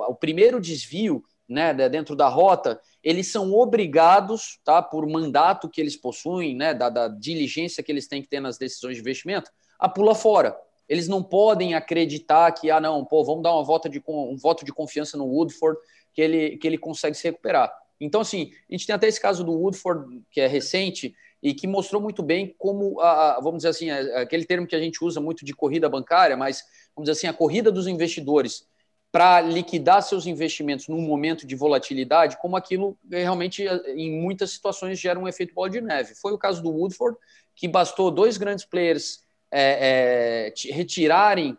o 0.09 0.15
primeiro 0.15 0.61
desvio 0.61 1.25
né, 1.49 1.73
dentro 1.89 2.15
da 2.15 2.29
rota, 2.29 2.79
eles 3.03 3.29
são 3.29 3.55
obrigados, 3.55 4.61
tá, 4.63 4.83
por 4.83 5.09
mandato 5.09 5.71
que 5.71 5.81
eles 5.81 5.97
possuem, 5.97 6.55
né, 6.55 6.75
da, 6.75 6.91
da, 6.91 7.09
diligência 7.09 7.83
que 7.83 7.91
eles 7.91 8.07
têm 8.07 8.21
que 8.21 8.29
ter 8.29 8.41
nas 8.41 8.59
decisões 8.59 8.97
de 8.97 9.01
investimento, 9.01 9.51
a 9.79 9.89
pular 9.89 10.15
fora. 10.15 10.55
eles 10.87 11.09
não 11.09 11.23
podem 11.23 11.73
acreditar 11.73 12.53
que, 12.53 12.71
ah, 12.71 12.79
não, 12.79 13.07
pô, 13.07 13.25
vamos 13.25 13.43
dar 13.43 13.55
uma 13.55 13.65
volta 13.65 13.89
de, 13.89 14.03
um 14.07 14.37
voto 14.37 14.63
de 14.63 14.71
confiança 14.71 15.17
no 15.17 15.25
Woodford, 15.25 15.81
que 16.13 16.21
ele, 16.21 16.59
que 16.59 16.67
ele 16.67 16.77
consegue 16.77 17.17
se 17.17 17.25
recuperar. 17.27 17.73
Então, 17.99 18.21
assim, 18.21 18.53
a 18.69 18.75
gente 18.75 18.87
tem 18.87 18.95
até 18.95 19.09
esse 19.09 19.21
caso 19.21 19.43
do 19.43 19.53
Woodford, 19.53 20.23
que 20.31 20.43
é 20.43 20.47
recente, 20.47 21.15
e 21.43 21.55
que 21.55 21.67
mostrou 21.67 22.01
muito 22.01 22.23
bem 22.23 22.55
como, 22.59 23.01
a, 23.01 23.41
vamos 23.41 23.59
dizer 23.59 23.69
assim, 23.69 23.91
aquele 23.91 24.45
termo 24.45 24.67
que 24.67 24.77
a 24.77 24.81
gente 24.81 25.03
usa 25.03 25.21
muito 25.21 25.45
de 25.45 25.55
corrida 25.55 25.89
bancária, 25.89 26.37
mas, 26.37 26.63
vamos 26.95 27.09
dizer 27.09 27.19
assim, 27.19 27.27
a 27.27 27.37
corrida 27.37 27.73
dos 27.73 27.87
investidores 27.87 28.69
para 29.13 29.41
liquidar 29.41 30.03
seus 30.03 30.27
investimentos 30.27 30.87
num 30.87 31.01
momento 31.01 31.47
de 31.47 31.57
volatilidade, 31.57 32.39
como 32.39 32.57
aquilo 32.57 32.97
realmente, 33.11 33.65
em 33.97 34.21
muitas 34.21 34.53
situações, 34.53 35.01
gera 35.01 35.19
um 35.19 35.27
efeito 35.27 35.53
bola 35.53 35.69
de 35.69 35.81
neve. 35.81 36.15
Foi 36.15 36.33
o 36.33 36.39
caso 36.39 36.63
do 36.63 36.71
Woodford, 36.71 37.19
que 37.57 37.67
bastou 37.67 38.11
dois 38.11 38.37
grandes 38.37 38.65
players 38.65 39.25
é, 39.51 40.53
é, 40.53 40.73
retirarem 40.73 41.59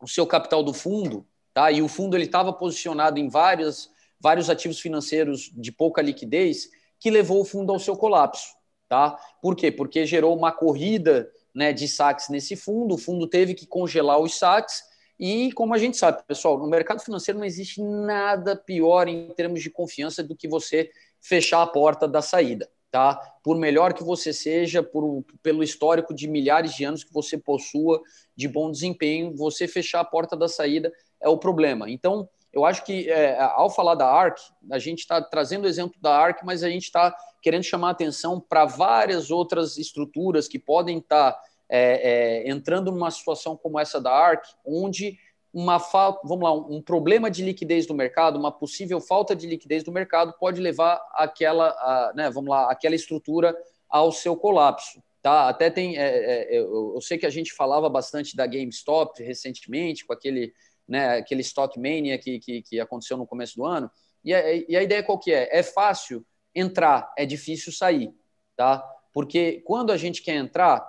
o 0.00 0.08
seu 0.08 0.26
capital 0.26 0.62
do 0.62 0.72
fundo, 0.72 1.26
tá? 1.52 1.70
e 1.70 1.82
o 1.82 1.88
fundo 1.88 2.16
estava 2.16 2.50
posicionado 2.50 3.18
em 3.18 3.28
vários, 3.28 3.90
vários 4.18 4.48
ativos 4.48 4.80
financeiros 4.80 5.50
de 5.54 5.70
pouca 5.70 6.00
liquidez, 6.00 6.70
que 6.98 7.10
levou 7.10 7.42
o 7.42 7.44
fundo 7.44 7.72
ao 7.72 7.78
seu 7.78 7.94
colapso. 7.94 8.54
Tá? 8.90 9.16
Por 9.40 9.54
quê? 9.54 9.70
Porque 9.70 10.04
gerou 10.04 10.36
uma 10.36 10.50
corrida 10.50 11.30
né, 11.54 11.72
de 11.72 11.86
saques 11.86 12.28
nesse 12.28 12.56
fundo, 12.56 12.96
o 12.96 12.98
fundo 12.98 13.24
teve 13.26 13.54
que 13.54 13.64
congelar 13.64 14.18
os 14.18 14.36
saques, 14.36 14.82
e 15.16 15.52
como 15.52 15.72
a 15.72 15.78
gente 15.78 15.96
sabe, 15.96 16.24
pessoal, 16.26 16.58
no 16.58 16.66
mercado 16.66 17.00
financeiro 17.00 17.38
não 17.38 17.46
existe 17.46 17.80
nada 17.80 18.56
pior 18.56 19.06
em 19.06 19.28
termos 19.34 19.62
de 19.62 19.70
confiança 19.70 20.24
do 20.24 20.34
que 20.34 20.48
você 20.48 20.90
fechar 21.20 21.62
a 21.62 21.66
porta 21.68 22.08
da 22.08 22.20
saída 22.20 22.68
tá? 22.90 23.14
Por 23.42 23.56
melhor 23.56 23.94
que 23.94 24.02
você 24.02 24.32
seja, 24.32 24.82
por, 24.82 25.24
pelo 25.42 25.62
histórico 25.62 26.12
de 26.12 26.28
milhares 26.28 26.74
de 26.74 26.84
anos 26.84 27.04
que 27.04 27.12
você 27.12 27.38
possua 27.38 28.02
de 28.34 28.48
bom 28.48 28.70
desempenho, 28.70 29.34
você 29.36 29.68
fechar 29.68 30.00
a 30.00 30.04
porta 30.04 30.36
da 30.36 30.48
saída 30.48 30.92
é 31.20 31.28
o 31.28 31.38
problema. 31.38 31.88
Então, 31.88 32.28
eu 32.52 32.64
acho 32.64 32.84
que 32.84 33.08
é, 33.08 33.40
ao 33.40 33.70
falar 33.70 33.94
da 33.94 34.10
ARC, 34.10 34.38
a 34.70 34.78
gente 34.78 35.00
está 35.00 35.22
trazendo 35.22 35.64
o 35.64 35.68
exemplo 35.68 36.00
da 36.00 36.16
ARC, 36.16 36.42
mas 36.44 36.62
a 36.62 36.68
gente 36.68 36.84
está 36.84 37.16
querendo 37.40 37.62
chamar 37.62 37.90
atenção 37.90 38.40
para 38.40 38.64
várias 38.64 39.30
outras 39.30 39.78
estruturas 39.78 40.48
que 40.48 40.58
podem 40.58 40.98
estar 40.98 41.32
tá, 41.32 41.42
é, 41.68 42.42
é, 42.42 42.50
entrando 42.50 42.90
numa 42.90 43.10
situação 43.10 43.56
como 43.56 43.78
essa 43.78 44.00
da 44.00 44.12
ARC, 44.12 44.44
onde 44.64 45.16
uma 45.52 45.78
falta, 45.78 46.20
vamos 46.24 46.44
lá, 46.44 46.52
um 46.52 46.80
problema 46.80 47.30
de 47.30 47.44
liquidez 47.44 47.86
do 47.86 47.94
mercado, 47.94 48.38
uma 48.38 48.52
possível 48.52 49.00
falta 49.00 49.34
de 49.34 49.46
liquidez 49.46 49.82
do 49.82 49.92
mercado 49.92 50.32
pode 50.38 50.60
levar 50.60 51.00
aquela, 51.14 51.68
a, 51.70 52.12
né, 52.14 52.30
vamos 52.30 52.50
lá, 52.50 52.70
aquela 52.70 52.94
estrutura 52.94 53.56
ao 53.88 54.12
seu 54.12 54.36
colapso. 54.36 55.02
Tá? 55.22 55.48
Até 55.48 55.68
tem, 55.68 55.98
é, 55.98 56.02
é, 56.02 56.58
eu, 56.58 56.94
eu, 56.94 57.00
sei 57.00 57.18
que 57.18 57.26
a 57.26 57.30
gente 57.30 57.52
falava 57.52 57.90
bastante 57.90 58.34
da 58.34 58.46
GameStop 58.46 59.22
recentemente, 59.22 60.06
com 60.06 60.14
aquele, 60.14 60.54
né, 60.90 61.18
aquele 61.18 61.40
stock 61.40 61.78
mania 61.78 62.18
que, 62.18 62.40
que, 62.40 62.62
que 62.62 62.80
aconteceu 62.80 63.16
no 63.16 63.26
começo 63.26 63.56
do 63.56 63.64
ano. 63.64 63.88
E 64.24 64.34
a, 64.34 64.52
e 64.52 64.76
a 64.76 64.82
ideia 64.82 65.02
qual 65.02 65.18
que 65.18 65.32
é? 65.32 65.48
É 65.56 65.62
fácil 65.62 66.26
entrar, 66.54 67.10
é 67.16 67.24
difícil 67.24 67.72
sair, 67.72 68.12
tá? 68.56 68.84
Porque 69.12 69.62
quando 69.64 69.92
a 69.92 69.96
gente 69.96 70.20
quer 70.20 70.34
entrar, 70.34 70.84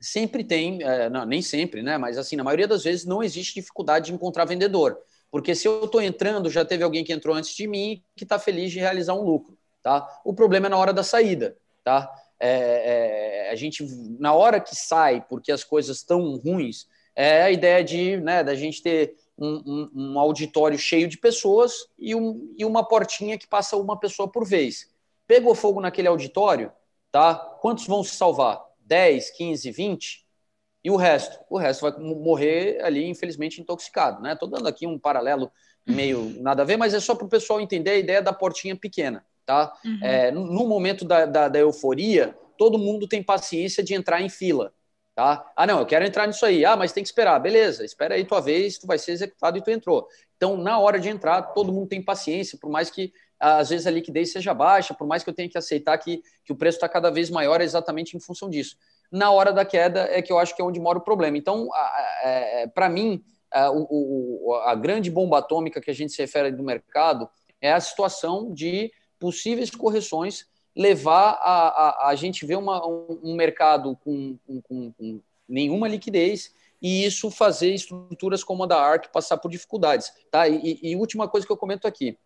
sempre 0.00 0.42
tem, 0.42 0.82
é, 0.82 1.10
não, 1.10 1.26
nem 1.26 1.42
sempre, 1.42 1.82
né? 1.82 1.98
Mas 1.98 2.16
assim, 2.16 2.34
na 2.34 2.42
maioria 2.42 2.66
das 2.66 2.84
vezes 2.84 3.04
não 3.04 3.22
existe 3.22 3.54
dificuldade 3.54 4.06
de 4.06 4.14
encontrar 4.14 4.46
vendedor. 4.46 4.98
Porque 5.30 5.54
se 5.54 5.68
eu 5.68 5.84
estou 5.84 6.00
entrando, 6.00 6.48
já 6.48 6.64
teve 6.64 6.82
alguém 6.82 7.04
que 7.04 7.12
entrou 7.12 7.36
antes 7.36 7.54
de 7.54 7.66
mim 7.66 8.02
que 8.16 8.24
está 8.24 8.38
feliz 8.38 8.72
de 8.72 8.78
realizar 8.78 9.14
um 9.14 9.22
lucro. 9.22 9.58
Tá? 9.82 10.20
O 10.24 10.32
problema 10.32 10.66
é 10.66 10.70
na 10.70 10.78
hora 10.78 10.92
da 10.92 11.02
saída. 11.02 11.56
Tá? 11.84 12.10
É, 12.40 13.48
é, 13.48 13.50
a 13.50 13.54
gente, 13.54 13.84
na 14.18 14.32
hora 14.32 14.60
que 14.60 14.74
sai, 14.74 15.24
porque 15.28 15.52
as 15.52 15.62
coisas 15.62 15.98
estão 15.98 16.36
ruins, 16.36 16.86
é 17.14 17.42
a 17.42 17.50
ideia 17.50 17.82
de 17.82 18.18
né, 18.18 18.44
da 18.44 18.54
gente 18.54 18.82
ter 18.82 19.16
um, 19.38 19.62
um, 19.66 19.90
um 19.94 20.18
auditório 20.18 20.78
cheio 20.78 21.08
de 21.08 21.18
pessoas 21.18 21.72
e, 21.98 22.14
um, 22.14 22.54
e 22.56 22.64
uma 22.64 22.86
portinha 22.86 23.38
que 23.38 23.46
passa 23.46 23.76
uma 23.76 23.98
pessoa 23.98 24.28
por 24.28 24.46
vez. 24.46 24.94
Pegou 25.26 25.54
fogo 25.54 25.80
naquele 25.80 26.08
auditório, 26.08 26.72
tá? 27.10 27.34
Quantos 27.60 27.86
vão 27.86 28.02
se 28.02 28.14
salvar? 28.14 28.64
10, 28.80 29.30
15, 29.30 29.70
20, 29.72 30.26
e 30.86 30.90
o 30.90 30.94
resto? 30.94 31.36
O 31.50 31.58
resto 31.58 31.80
vai 31.80 31.98
morrer 31.98 32.80
ali, 32.80 33.08
infelizmente, 33.08 33.60
intoxicado. 33.60 34.22
Né? 34.22 34.34
Estou 34.34 34.48
dando 34.48 34.68
aqui 34.68 34.86
um 34.86 34.96
paralelo 34.96 35.50
meio 35.84 36.32
nada 36.40 36.62
a 36.62 36.64
ver, 36.64 36.76
mas 36.76 36.94
é 36.94 37.00
só 37.00 37.12
para 37.12 37.26
o 37.26 37.28
pessoal 37.28 37.60
entender 37.60 37.90
a 37.90 37.96
ideia 37.96 38.22
da 38.22 38.32
portinha 38.32 38.76
pequena. 38.76 39.26
Tá? 39.44 39.72
Uhum. 39.84 39.98
É, 40.00 40.30
no 40.30 40.68
momento 40.68 41.04
da, 41.04 41.26
da, 41.26 41.48
da, 41.48 41.58
euforia, 41.58 42.38
todo 42.56 42.78
mundo 42.78 43.08
tem 43.08 43.20
paciência 43.20 43.82
de 43.82 43.94
entrar 43.94 44.22
em 44.22 44.28
fila. 44.28 44.72
Tá? 45.16 45.50
Ah, 45.56 45.66
não, 45.66 45.78
eu 45.78 45.86
quero 45.86 46.04
entrar 46.04 46.26
nisso 46.26 46.44
aí. 46.44 46.62
Ah, 46.62 46.76
mas 46.76 46.92
tem 46.92 47.02
que 47.02 47.08
esperar. 47.08 47.38
Beleza, 47.38 47.82
espera 47.86 48.16
aí 48.16 48.24
tua 48.26 48.38
vez, 48.38 48.76
tu 48.76 48.86
vai 48.86 48.98
ser 48.98 49.12
executado 49.12 49.56
e 49.56 49.62
tu 49.62 49.70
entrou. 49.70 50.06
Então, 50.36 50.58
na 50.58 50.78
hora 50.78 51.00
de 51.00 51.08
entrar, 51.08 51.40
todo 51.40 51.72
mundo 51.72 51.88
tem 51.88 52.04
paciência, 52.04 52.58
por 52.60 52.68
mais 52.68 52.90
que 52.90 53.10
às 53.40 53.70
vezes 53.70 53.86
a 53.86 53.90
liquidez 53.90 54.30
seja 54.30 54.52
baixa, 54.52 54.92
por 54.92 55.06
mais 55.06 55.24
que 55.24 55.30
eu 55.30 55.34
tenha 55.34 55.48
que 55.48 55.56
aceitar 55.56 55.96
que, 55.96 56.22
que 56.44 56.52
o 56.52 56.54
preço 56.54 56.76
está 56.76 56.86
cada 56.86 57.10
vez 57.10 57.30
maior 57.30 57.62
exatamente 57.62 58.14
em 58.14 58.20
função 58.20 58.50
disso. 58.50 58.76
Na 59.10 59.30
hora 59.30 59.54
da 59.54 59.64
queda 59.64 60.06
é 60.10 60.20
que 60.20 60.30
eu 60.30 60.38
acho 60.38 60.54
que 60.54 60.60
é 60.60 60.64
onde 60.64 60.78
mora 60.78 60.98
o 60.98 61.02
problema. 61.02 61.38
Então, 61.38 61.66
é, 62.22 62.66
para 62.66 62.90
mim, 62.90 63.24
a, 63.50 63.70
o, 63.72 64.54
a 64.66 64.74
grande 64.74 65.10
bomba 65.10 65.38
atômica 65.38 65.80
que 65.80 65.90
a 65.90 65.94
gente 65.94 66.12
se 66.12 66.20
refere 66.20 66.50
do 66.50 66.62
mercado 66.62 67.26
é 67.58 67.72
a 67.72 67.80
situação 67.80 68.52
de 68.52 68.92
possíveis 69.18 69.70
correções 69.70 70.46
levar 70.76 71.38
a, 71.40 71.68
a, 71.68 72.08
a 72.08 72.14
gente 72.14 72.44
ver 72.44 72.56
uma, 72.56 72.86
um, 72.86 73.18
um 73.22 73.34
mercado 73.34 73.96
com, 74.04 74.38
com, 74.62 74.92
com 74.92 75.20
nenhuma 75.48 75.88
liquidez 75.88 76.52
e 76.82 77.04
isso 77.04 77.30
fazer 77.30 77.72
estruturas 77.72 78.44
como 78.44 78.64
a 78.64 78.66
da 78.66 78.78
ARC 78.78 79.10
passar 79.10 79.38
por 79.38 79.50
dificuldades. 79.50 80.12
Tá? 80.30 80.46
E, 80.46 80.78
e 80.82 80.94
última 80.94 81.26
coisa 81.26 81.46
que 81.46 81.52
eu 81.52 81.56
comento 81.56 81.86
aqui, 81.86 82.18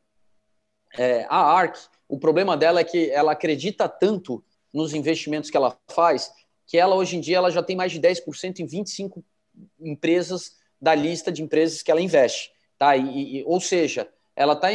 é, 0.98 1.24
a 1.28 1.40
ARC, 1.40 1.76
o 2.08 2.18
problema 2.18 2.56
dela 2.56 2.80
é 2.80 2.84
que 2.84 3.10
ela 3.10 3.32
acredita 3.32 3.88
tanto 3.88 4.44
nos 4.74 4.92
investimentos 4.92 5.48
que 5.48 5.56
ela 5.56 5.78
faz, 5.88 6.32
que 6.66 6.76
ela 6.76 6.96
hoje 6.96 7.16
em 7.16 7.20
dia 7.20 7.36
ela 7.36 7.50
já 7.50 7.62
tem 7.62 7.76
mais 7.76 7.92
de 7.92 8.00
10% 8.00 8.58
em 8.58 8.66
25 8.66 9.24
empresas 9.78 10.56
da 10.80 10.94
lista 10.94 11.30
de 11.30 11.42
empresas 11.42 11.82
que 11.82 11.90
ela 11.90 12.00
investe. 12.00 12.50
Tá? 12.76 12.96
E, 12.96 13.38
e 13.38 13.44
ou 13.44 13.60
seja, 13.60 14.08
ela, 14.34 14.56
tá, 14.56 14.68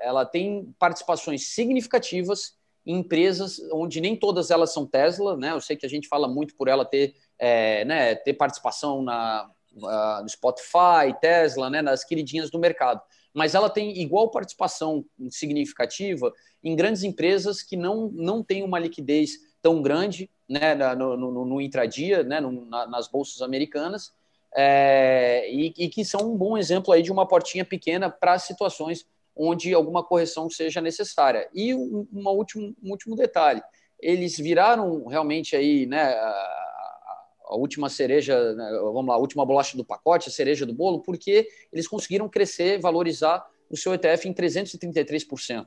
ela 0.00 0.24
tem 0.24 0.72
participações 0.78 1.48
significativas 1.48 2.54
em 2.86 2.98
empresas 2.98 3.60
onde 3.72 4.00
nem 4.00 4.16
todas 4.16 4.50
elas 4.50 4.72
são 4.72 4.86
Tesla, 4.86 5.36
né? 5.36 5.52
Eu 5.52 5.60
sei 5.60 5.76
que 5.76 5.86
a 5.86 5.88
gente 5.88 6.08
fala 6.08 6.26
muito 6.26 6.54
por 6.54 6.68
ela 6.68 6.84
ter, 6.84 7.14
é, 7.38 7.84
né, 7.84 8.14
ter 8.14 8.34
participação 8.34 9.02
na, 9.02 9.50
no 9.72 10.28
Spotify, 10.28 11.14
Tesla, 11.20 11.70
né, 11.70 11.82
nas 11.82 12.04
queridinhas 12.04 12.50
do 12.50 12.58
mercado 12.58 13.00
mas 13.32 13.54
ela 13.54 13.70
tem 13.70 13.98
igual 14.00 14.30
participação 14.30 15.04
significativa 15.30 16.32
em 16.62 16.74
grandes 16.74 17.02
empresas 17.02 17.62
que 17.62 17.76
não, 17.76 18.10
não 18.12 18.42
têm 18.42 18.62
uma 18.62 18.78
liquidez 18.78 19.38
tão 19.62 19.80
grande 19.80 20.30
né, 20.48 20.74
no, 20.94 21.16
no, 21.16 21.44
no 21.44 21.60
intradia, 21.60 22.22
né, 22.22 22.40
no, 22.40 22.64
na, 22.66 22.86
nas 22.86 23.08
bolsas 23.08 23.40
americanas, 23.40 24.12
é, 24.54 25.48
e, 25.48 25.72
e, 25.78 25.88
que 25.88 26.04
são 26.04 26.32
um 26.32 26.36
bom 26.36 26.58
exemplo 26.58 26.92
aí 26.92 27.02
de 27.02 27.12
uma 27.12 27.26
portinha 27.26 27.64
pequena 27.64 28.10
para 28.10 28.36
situações 28.38 29.06
onde 29.42 29.72
alguma 29.72 30.04
correção 30.04 30.50
seja 30.50 30.80
necessária. 30.82 31.48
E 31.54 31.74
um, 31.74 32.06
uma 32.12 32.30
último, 32.30 32.74
um 32.82 32.90
último 32.90 33.16
detalhe, 33.16 33.62
eles 33.98 34.36
viraram 34.36 35.06
realmente 35.06 35.56
aí, 35.56 35.86
né, 35.86 36.12
a 36.12 37.56
última 37.56 37.88
cereja, 37.88 38.54
né, 38.54 38.70
vamos 38.82 39.06
lá, 39.06 39.14
a 39.14 39.18
última 39.18 39.44
bolacha 39.46 39.76
do 39.76 39.84
pacote, 39.84 40.28
a 40.28 40.32
cereja 40.32 40.66
do 40.66 40.74
bolo, 40.74 41.00
porque 41.00 41.48
eles 41.72 41.88
conseguiram 41.88 42.28
crescer, 42.28 42.78
valorizar 42.80 43.44
o 43.70 43.76
seu 43.76 43.94
ETF 43.94 44.28
em 44.28 44.34
333%, 44.34 45.66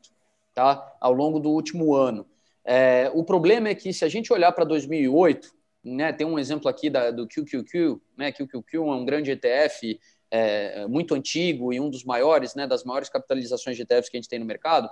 tá? 0.53 0.95
Ao 0.99 1.13
longo 1.13 1.39
do 1.39 1.49
último 1.49 1.95
ano. 1.95 2.27
É, 2.63 3.11
o 3.13 3.23
problema 3.23 3.69
é 3.69 3.75
que 3.75 3.91
se 3.91 4.05
a 4.05 4.09
gente 4.09 4.31
olhar 4.31 4.51
para 4.51 4.65
2008, 4.65 5.51
né, 5.83 6.13
tem 6.13 6.27
um 6.27 6.37
exemplo 6.37 6.69
aqui 6.69 6.89
da, 6.89 7.11
do 7.11 7.27
QQQ, 7.27 7.97
né? 8.17 8.31
QQQ 8.31 8.77
é 8.77 8.79
um 8.79 9.05
grande 9.05 9.31
ETF 9.31 9.99
é, 10.35 10.87
muito 10.87 11.13
antigo 11.13 11.71
e 11.71 11.79
um 11.79 11.91
dos 11.91 12.03
maiores, 12.03 12.55
né, 12.55 12.65
das 12.65 12.83
maiores 12.83 13.07
capitalizações 13.07 13.75
de 13.77 13.83
ETFs 13.83 14.09
que 14.09 14.17
a 14.17 14.19
gente 14.19 14.27
tem 14.27 14.39
no 14.39 14.45
mercado. 14.45 14.89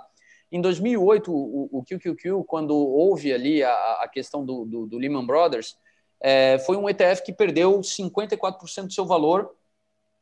Em 0.52 0.60
2008, 0.60 1.32
o, 1.32 1.68
o 1.72 1.82
QQQ, 1.82 2.44
quando 2.46 2.76
houve 2.76 3.32
ali 3.32 3.60
a, 3.64 3.72
a 4.02 4.08
questão 4.08 4.44
do, 4.44 4.64
do, 4.64 4.86
do 4.86 4.98
Lehman 4.98 5.26
Brothers, 5.26 5.76
é, 6.20 6.60
foi 6.60 6.76
um 6.76 6.88
ETF 6.88 7.24
que 7.24 7.32
perdeu 7.32 7.80
54% 7.80 8.86
do 8.86 8.92
seu 8.92 9.04
valor 9.04 9.52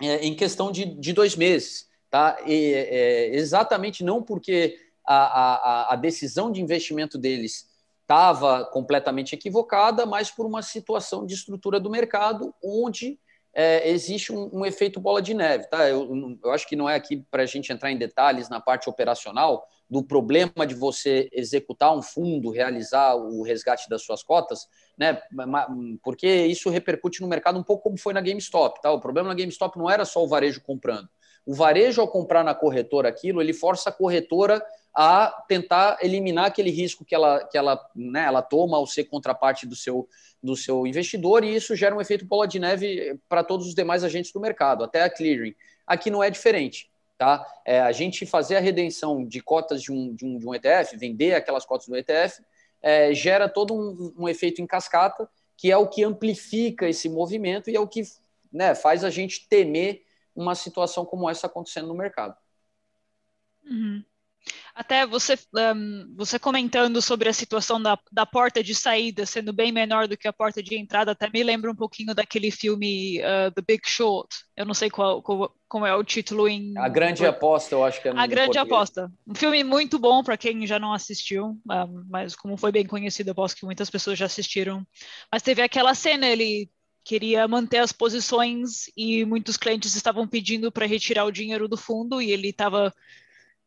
é, 0.01 0.25
em 0.25 0.35
questão 0.35 0.73
de, 0.73 0.87
de, 0.87 1.13
dois 1.13 1.37
meses. 1.37 1.87
Tá? 2.09 2.39
E, 2.47 2.73
é, 2.73 3.37
exatamente 3.37 4.03
não 4.03 4.23
porque 4.23 4.79
a, 5.07 5.17
a, 5.17 5.93
a, 5.93 5.97
decisão 5.97 6.51
de 6.51 6.63
investimento 6.63 7.19
deles 7.19 7.69
estava 8.01 8.65
completamente 8.65 9.35
equivocada, 9.35 10.07
mas 10.07 10.31
por 10.31 10.47
uma 10.47 10.63
situação 10.63 11.27
de 11.27 11.35
estrutura 11.35 11.79
do 11.79 11.91
mercado 11.91 12.55
onde 12.65 13.19
é, 13.53 13.89
existe 13.91 14.33
um, 14.33 14.49
um, 14.53 14.67
efeito 14.67 15.01
bola 15.01 15.21
de 15.21 15.35
neve. 15.35 15.69
Tá? 15.69 15.89
Eu, 15.89 16.39
eu 16.43 16.51
acho 16.51 16.69
que 16.69 16.77
não 16.77 16.89
é 16.89 16.95
aqui 16.95 17.25
para 17.31 17.43
a 17.43 17.47
gente 17.47 17.73
entrar 17.73 17.91
em 17.91 17.99
detalhes 17.99 18.49
na 18.49 18.61
parte 18.61 18.89
operacional, 18.89 19.67
do 19.91 20.05
problema 20.05 20.65
de 20.67 20.75
você 20.75 21.29
executar 21.33 21.93
um 21.93 22.01
fundo, 22.01 22.51
realizar 22.51 23.17
o 23.17 23.43
resgate 23.43 23.89
das 23.89 24.03
suas 24.03 24.23
cotas, 24.23 24.69
né? 24.97 25.21
Porque 26.01 26.29
isso 26.47 26.71
repercute 26.71 27.21
no 27.21 27.27
mercado 27.27 27.59
um 27.59 27.63
pouco 27.65 27.83
como 27.83 27.99
foi 27.99 28.15
na 28.15 28.21
GameStop, 28.21 28.81
tá? 28.81 28.93
O 28.93 29.01
problema 29.01 29.29
na 29.29 29.35
GameStop 29.35 29.77
não 29.77 29.91
era 29.91 30.05
só 30.05 30.23
o 30.23 30.29
varejo 30.29 30.63
comprando. 30.63 31.09
O 31.51 31.53
varejo, 31.53 32.01
ao 32.01 32.07
comprar 32.07 32.45
na 32.45 32.55
corretora 32.55 33.09
aquilo, 33.09 33.43
ele 33.43 33.53
força 33.53 33.91
a 33.91 33.93
corretora 33.93 34.65
a 34.95 35.45
tentar 35.49 35.99
eliminar 36.01 36.45
aquele 36.45 36.71
risco 36.71 37.05
que 37.05 37.13
ela, 37.13 37.45
que 37.45 37.59
ela, 37.59 37.77
né, 37.93 38.23
ela 38.23 38.41
toma 38.41 38.77
ao 38.77 38.87
ser 38.87 39.07
contraparte 39.07 39.67
do 39.67 39.75
seu, 39.75 40.09
do 40.41 40.55
seu 40.55 40.87
investidor, 40.87 41.43
e 41.43 41.53
isso 41.53 41.75
gera 41.75 41.93
um 41.93 42.01
efeito 42.01 42.25
bola 42.25 42.47
de 42.47 42.61
neve 42.61 43.19
para 43.29 43.43
todos 43.43 43.67
os 43.67 43.75
demais 43.75 44.05
agentes 44.05 44.31
do 44.31 44.39
mercado, 44.39 44.85
até 44.85 45.03
a 45.03 45.11
clearing. 45.11 45.53
Aqui 45.85 46.09
não 46.09 46.23
é 46.23 46.31
diferente. 46.31 46.89
Tá? 47.19 47.45
É, 47.67 47.81
a 47.81 47.91
gente 47.91 48.25
fazer 48.27 48.55
a 48.55 48.61
redenção 48.61 49.27
de 49.27 49.41
cotas 49.41 49.83
de 49.83 49.91
um, 49.91 50.15
de 50.15 50.25
um, 50.25 50.39
de 50.39 50.47
um 50.47 50.55
ETF, 50.55 50.97
vender 50.97 51.35
aquelas 51.35 51.67
cotas 51.67 51.89
do 51.89 51.97
ETF, 51.97 52.45
é, 52.81 53.13
gera 53.13 53.49
todo 53.49 53.75
um, 53.75 54.15
um, 54.17 54.29
efeito 54.29 54.63
em 54.63 54.67
cascata, 54.69 55.29
que 55.57 55.69
é 55.73 55.77
o 55.77 55.89
que 55.89 56.05
amplifica 56.05 56.89
esse 56.89 57.09
movimento 57.09 57.69
e 57.69 57.75
é 57.75 57.81
o 57.81 57.89
que 57.89 58.05
né, 58.53 58.73
faz 58.73 59.03
a 59.03 59.11
gente 59.11 59.49
temer 59.49 60.05
uma 60.35 60.55
situação 60.55 61.05
como 61.05 61.29
essa 61.29 61.47
acontecendo 61.47 61.89
no 61.89 61.95
mercado. 61.95 62.35
Uhum. 63.65 64.03
Até 64.75 65.07
você, 65.07 65.39
um, 65.77 66.15
você 66.17 66.39
comentando 66.39 67.03
sobre 67.03 67.29
a 67.29 67.33
situação 67.33 67.81
da, 67.81 67.99
da 68.11 68.25
porta 68.25 68.63
de 68.63 68.75
saída 68.75 69.27
sendo 69.27 69.53
bem 69.53 69.71
menor 69.71 70.09
do 70.09 70.17
que 70.17 70.27
a 70.27 70.33
porta 70.33 70.63
de 70.63 70.77
entrada, 70.77 71.13
até 71.13 71.29
me 71.29 71.43
lembra 71.43 71.71
um 71.71 71.75
pouquinho 71.75 72.15
daquele 72.15 72.51
filme 72.51 73.21
uh, 73.21 73.51
The 73.53 73.63
Big 73.67 73.83
Short. 73.85 74.29
Eu 74.57 74.65
não 74.65 74.73
sei 74.73 74.89
qual, 74.89 75.23
qual, 75.23 75.55
como 75.69 75.85
é 75.85 75.95
o 75.95 76.05
título 76.05 76.49
em. 76.49 76.77
A 76.79 76.89
Grande 76.89 77.27
Aposta, 77.27 77.75
eu 77.75 77.85
acho 77.85 78.01
que 78.01 78.09
é. 78.09 78.13
A 78.13 78.27
Grande 78.27 78.57
português. 78.57 78.73
Aposta. 78.73 79.13
Um 79.27 79.35
filme 79.35 79.63
muito 79.63 79.99
bom 79.99 80.23
para 80.23 80.37
quem 80.37 80.67
já 80.67 80.79
não 80.79 80.93
assistiu, 80.93 81.49
um, 81.71 82.05
mas 82.09 82.35
como 82.35 82.57
foi 82.57 82.73
bem 82.73 82.87
conhecido, 82.87 83.31
eu 83.31 83.35
posso 83.35 83.57
que 83.57 83.67
muitas 83.67 83.91
pessoas 83.91 84.19
já 84.19 84.27
assistiram. 84.27 84.87
Mas 85.31 85.43
teve 85.43 85.61
aquela 85.61 85.95
cena, 85.95 86.27
ele 86.27 86.71
queria 87.05 87.47
manter 87.49 87.79
as 87.79 87.93
posições 87.93 88.91
e 88.97 89.25
muitos 89.25 89.57
clientes 89.57 89.95
estavam 89.95 90.27
pedindo 90.27 90.71
para 90.71 90.87
retirar 90.87 91.25
o 91.25 91.33
dinheiro 91.33 91.69
do 91.69 91.77
fundo 91.77 92.21
e 92.21 92.31
ele 92.31 92.49
estava 92.51 92.93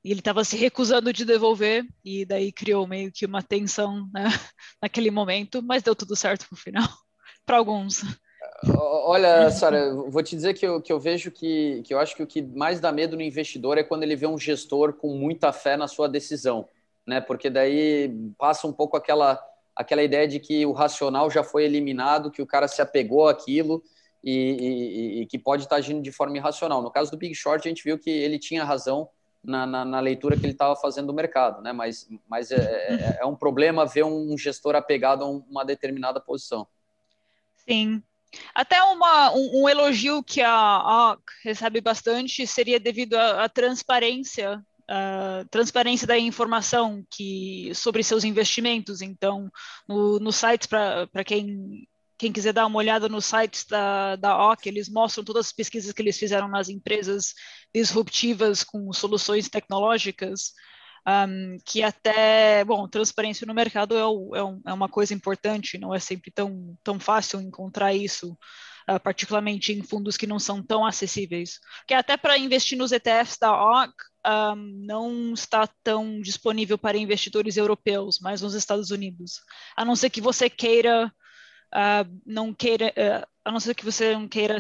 ele 0.04 0.20
estava 0.20 0.44
se 0.44 0.58
recusando 0.58 1.14
de 1.14 1.24
devolver, 1.24 1.86
e 2.04 2.26
daí 2.26 2.52
criou 2.52 2.86
meio 2.86 3.10
que 3.12 3.26
uma 3.26 3.42
tensão 3.42 4.10
né, 4.14 4.26
naquele 4.82 5.10
momento, 5.10 5.62
mas 5.64 5.82
deu 5.82 5.96
tudo 5.96 6.16
certo 6.16 6.46
no 6.52 6.58
final, 6.58 6.84
para 7.46 7.58
alguns. 7.58 8.04
Olha, 8.76 9.50
Sara, 9.50 9.94
vou 9.94 10.22
te 10.22 10.36
dizer 10.36 10.54
que 10.54 10.66
eu, 10.66 10.82
que 10.82 10.92
eu 10.92 11.00
vejo 11.00 11.32
que, 11.32 11.82
que 11.86 11.94
eu 11.94 12.00
acho 12.00 12.16
que 12.16 12.24
o 12.24 12.28
que 12.28 12.42
mais 12.42 12.80
dá 12.80 12.92
medo 12.92 13.16
no 13.16 13.22
investidor 13.22 13.78
é 13.78 13.84
quando 13.84 14.04
ele 14.04 14.16
vê 14.16 14.28
um 14.28 14.38
gestor 14.38 14.94
com 14.94 15.16
muita 15.16 15.52
fé 15.54 15.78
na 15.78 15.88
sua 15.88 16.08
decisão, 16.08 16.68
né? 17.06 17.20
Porque 17.20 17.50
daí 17.50 18.14
passa 18.38 18.68
um 18.68 18.74
pouco 18.74 18.96
aquela, 18.96 19.42
aquela 19.76 20.04
ideia 20.04 20.28
de 20.28 20.40
que 20.40 20.66
o 20.66 20.72
racional 20.72 21.30
já 21.30 21.44
foi 21.44 21.66
eliminado, 21.66 22.32
que 22.32 22.42
o 22.42 22.48
cara 22.48 22.68
se 22.68 22.82
apegou 22.82 23.28
àquilo 23.28 23.84
e, 24.24 24.32
e, 24.32 25.22
e 25.22 25.26
que 25.26 25.38
pode 25.38 25.64
estar 25.64 25.78
agindo 25.78 26.02
de 26.02 26.12
forma 26.12 26.38
irracional. 26.38 26.82
No 26.82 26.92
caso 26.92 27.12
do 27.12 27.18
Big 27.18 27.36
Short, 27.36 27.68
a 27.68 27.70
gente 27.70 27.84
viu 27.84 27.98
que 28.00 28.10
ele 28.10 28.40
tinha 28.40 28.64
razão 28.64 29.10
na, 29.44 29.66
na, 29.66 29.84
na 29.84 30.00
leitura 30.00 30.38
que 30.38 30.46
ele 30.46 30.54
estava 30.54 30.76
fazendo 30.76 31.08
do 31.08 31.14
mercado, 31.14 31.62
né? 31.62 31.74
Mas, 31.74 32.08
mas 32.30 32.50
é, 32.52 32.56
é, 32.58 33.18
é, 33.22 33.26
um 33.26 33.36
problema 33.36 33.86
ver 33.86 34.06
um 34.06 34.38
gestor 34.38 34.76
apegado 34.76 35.24
a 35.24 35.28
uma 35.28 35.66
determinada 35.66 36.22
posição. 36.22 36.66
Sim. 37.68 38.02
Até 38.56 38.82
uma, 38.84 39.32
um, 39.34 39.64
um 39.64 39.70
elogio 39.70 40.24
que 40.24 40.42
a 40.42 41.12
OC 41.12 41.22
recebe 41.44 41.82
bastante 41.82 42.48
seria 42.48 42.80
devido 42.80 43.16
à 43.16 43.48
transparência 43.50 44.64
Uh, 44.90 45.48
transparência 45.50 46.06
da 46.06 46.20
informação 46.20 47.06
que 47.10 47.72
sobre 47.74 48.04
seus 48.04 48.24
investimentos. 48.24 49.02
Então, 49.02 49.50
no, 49.88 50.20
no 50.20 50.32
sites 50.32 50.68
para 50.68 51.24
quem 51.26 51.88
quem 52.24 52.32
quiser 52.32 52.54
dar 52.54 52.66
uma 52.66 52.78
olhada 52.78 53.10
nos 53.10 53.26
sites 53.26 53.66
da, 53.66 54.16
da 54.16 54.52
OC, 54.52 54.68
eles 54.68 54.88
mostram 54.88 55.26
todas 55.26 55.48
as 55.48 55.52
pesquisas 55.52 55.92
que 55.92 56.02
eles 56.02 56.18
fizeram 56.18 56.48
nas 56.48 56.70
empresas 56.70 57.34
disruptivas 57.76 58.64
com 58.64 58.94
soluções 58.94 59.50
tecnológicas, 59.50 60.54
um, 61.06 61.58
que 61.66 61.84
até, 61.84 62.64
bom, 62.64 62.88
transparência 62.88 63.46
no 63.46 63.54
mercado 63.54 63.98
é, 63.98 64.06
o, 64.06 64.36
é, 64.36 64.44
um, 64.44 64.62
é, 64.66 64.74
uma 64.74 64.88
coisa 64.88 65.14
importante, 65.14 65.78
não 65.78 65.94
é 65.94 66.00
sempre 66.00 66.32
tão, 66.32 66.78
tão 66.82 66.98
fácil 67.00 67.42
encontrar 67.42 67.94
isso, 67.94 68.38
uh, 68.90 69.00
particularmente 69.04 69.74
em 69.74 69.84
fundos 69.84 70.16
que 70.16 70.28
não 70.28 70.40
são 70.40 70.64
tão 70.64 70.86
acessíveis. 70.86 71.60
Porque 71.80 71.94
até 71.94 72.16
para 72.16 72.38
investir 72.38 72.78
nos 72.78 72.94
ETFs 72.94 73.38
da 73.38 73.52
OC, 73.52 73.94
um, 74.26 74.56
não 74.86 75.34
está 75.34 75.68
tão 75.84 76.22
disponível 76.22 76.78
para 76.78 76.98
investidores 76.98 77.58
europeus, 77.58 78.20
mas 78.22 78.42
nos 78.42 78.54
Estados 78.54 78.92
Unidos. 78.92 79.42
A 79.76 79.84
não 79.84 79.96
ser 79.96 80.10
que 80.10 80.22
você 80.22 80.50
queira 80.50 81.12
uh, 81.74 82.22
não 82.26 82.54
queira, 82.54 82.88
uh, 82.90 83.28
a 83.44 83.52
não 83.52 83.60
ser 83.60 83.74
que 83.74 83.84
você 83.84 84.14
não 84.14 84.28
queira 84.28 84.58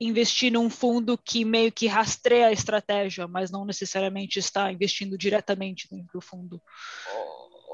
investir 0.00 0.52
num 0.52 0.68
fundo 0.68 1.16
que 1.16 1.44
meio 1.44 1.70
que 1.70 1.86
rastreia 1.86 2.48
a 2.48 2.52
estratégia, 2.52 3.28
mas 3.28 3.50
não 3.50 3.64
necessariamente 3.64 4.38
está 4.38 4.72
investindo 4.72 5.16
diretamente 5.16 5.88
dentro 5.90 6.12
do 6.12 6.20
fundo. 6.20 6.60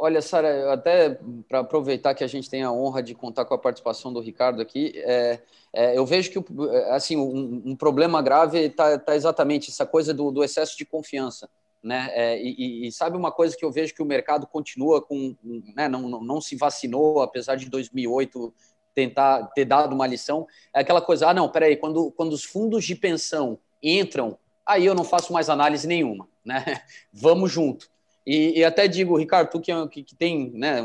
Olha, 0.02 0.22
Sara, 0.22 0.72
até 0.72 1.18
para 1.46 1.58
aproveitar 1.58 2.14
que 2.14 2.24
a 2.24 2.26
gente 2.26 2.48
tem 2.48 2.62
a 2.62 2.72
honra 2.72 3.02
de 3.02 3.14
contar 3.14 3.44
com 3.44 3.52
a 3.52 3.58
participação 3.58 4.10
do 4.10 4.18
Ricardo 4.18 4.62
aqui, 4.62 4.94
é, 4.96 5.42
é, 5.74 5.98
eu 5.98 6.06
vejo 6.06 6.30
que 6.30 6.42
assim 6.88 7.18
um, 7.18 7.60
um 7.66 7.76
problema 7.76 8.22
grave 8.22 8.60
está 8.60 8.98
tá 8.98 9.14
exatamente 9.14 9.68
essa 9.68 9.84
coisa 9.84 10.14
do, 10.14 10.30
do, 10.30 10.42
excesso 10.42 10.74
de 10.78 10.86
confiança. 10.86 11.50
Né? 11.82 12.08
É, 12.14 12.42
e, 12.42 12.86
e, 12.86 12.92
sabe 12.92 13.14
uma 13.14 13.30
coisa 13.30 13.54
que 13.54 13.62
eu 13.62 13.70
vejo 13.70 13.94
que 13.94 14.00
o 14.00 14.06
mercado 14.06 14.46
continua 14.46 15.02
com, 15.02 15.36
né, 15.76 15.86
não, 15.86 16.08
não, 16.08 16.24
não 16.24 16.40
se 16.40 16.56
vacinou, 16.56 17.20
apesar 17.20 17.56
de 17.56 17.68
2008 17.68 18.54
tentar 18.94 19.48
ter 19.54 19.66
dado 19.66 19.94
uma 19.94 20.06
lição, 20.06 20.46
é 20.74 20.80
aquela 20.80 21.02
coisa, 21.02 21.28
ah, 21.28 21.34
não, 21.34 21.50
peraí, 21.50 21.76
quando, 21.76 22.10
quando 22.12 22.32
os 22.32 22.42
fundos 22.42 22.86
de 22.86 22.94
pensão 22.94 23.58
entram, 23.82 24.38
aí 24.64 24.86
eu 24.86 24.94
não 24.94 25.04
faço 25.04 25.30
mais 25.30 25.50
análise 25.50 25.86
nenhuma, 25.86 26.26
né? 26.42 26.80
Vamos 27.12 27.52
junto. 27.52 27.90
E, 28.30 28.60
e 28.60 28.64
até 28.64 28.86
digo, 28.86 29.18
Ricardo, 29.18 29.50
tu 29.50 29.60
que, 29.60 29.72
que, 29.88 30.04
que 30.04 30.14
tem 30.14 30.52
né, 30.52 30.80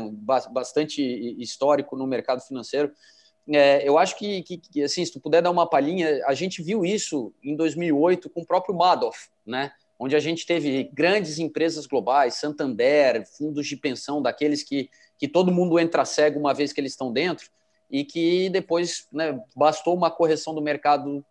bastante 0.50 1.00
histórico 1.40 1.96
no 1.96 2.04
mercado 2.04 2.40
financeiro, 2.40 2.90
é, 3.48 3.88
eu 3.88 3.96
acho 3.96 4.18
que, 4.18 4.42
que, 4.42 4.58
que, 4.58 4.82
assim, 4.82 5.04
se 5.04 5.12
tu 5.12 5.20
puder 5.20 5.40
dar 5.40 5.52
uma 5.52 5.70
palhinha, 5.70 6.26
a 6.26 6.34
gente 6.34 6.60
viu 6.60 6.84
isso 6.84 7.32
em 7.40 7.54
2008 7.54 8.28
com 8.30 8.40
o 8.40 8.44
próprio 8.44 8.74
Madoff, 8.74 9.28
né? 9.46 9.70
Onde 9.96 10.16
a 10.16 10.18
gente 10.18 10.44
teve 10.44 10.90
grandes 10.92 11.38
empresas 11.38 11.86
globais, 11.86 12.34
Santander, 12.34 13.24
fundos 13.38 13.68
de 13.68 13.76
pensão, 13.76 14.20
daqueles 14.20 14.64
que, 14.64 14.90
que 15.16 15.28
todo 15.28 15.52
mundo 15.52 15.78
entra 15.78 16.04
cego 16.04 16.40
uma 16.40 16.52
vez 16.52 16.72
que 16.72 16.80
eles 16.80 16.94
estão 16.94 17.12
dentro, 17.12 17.48
e 17.88 18.04
que 18.04 18.50
depois 18.50 19.06
né, 19.12 19.40
bastou 19.54 19.94
uma 19.94 20.10
correção 20.10 20.52
do 20.52 20.60
mercado 20.60 21.24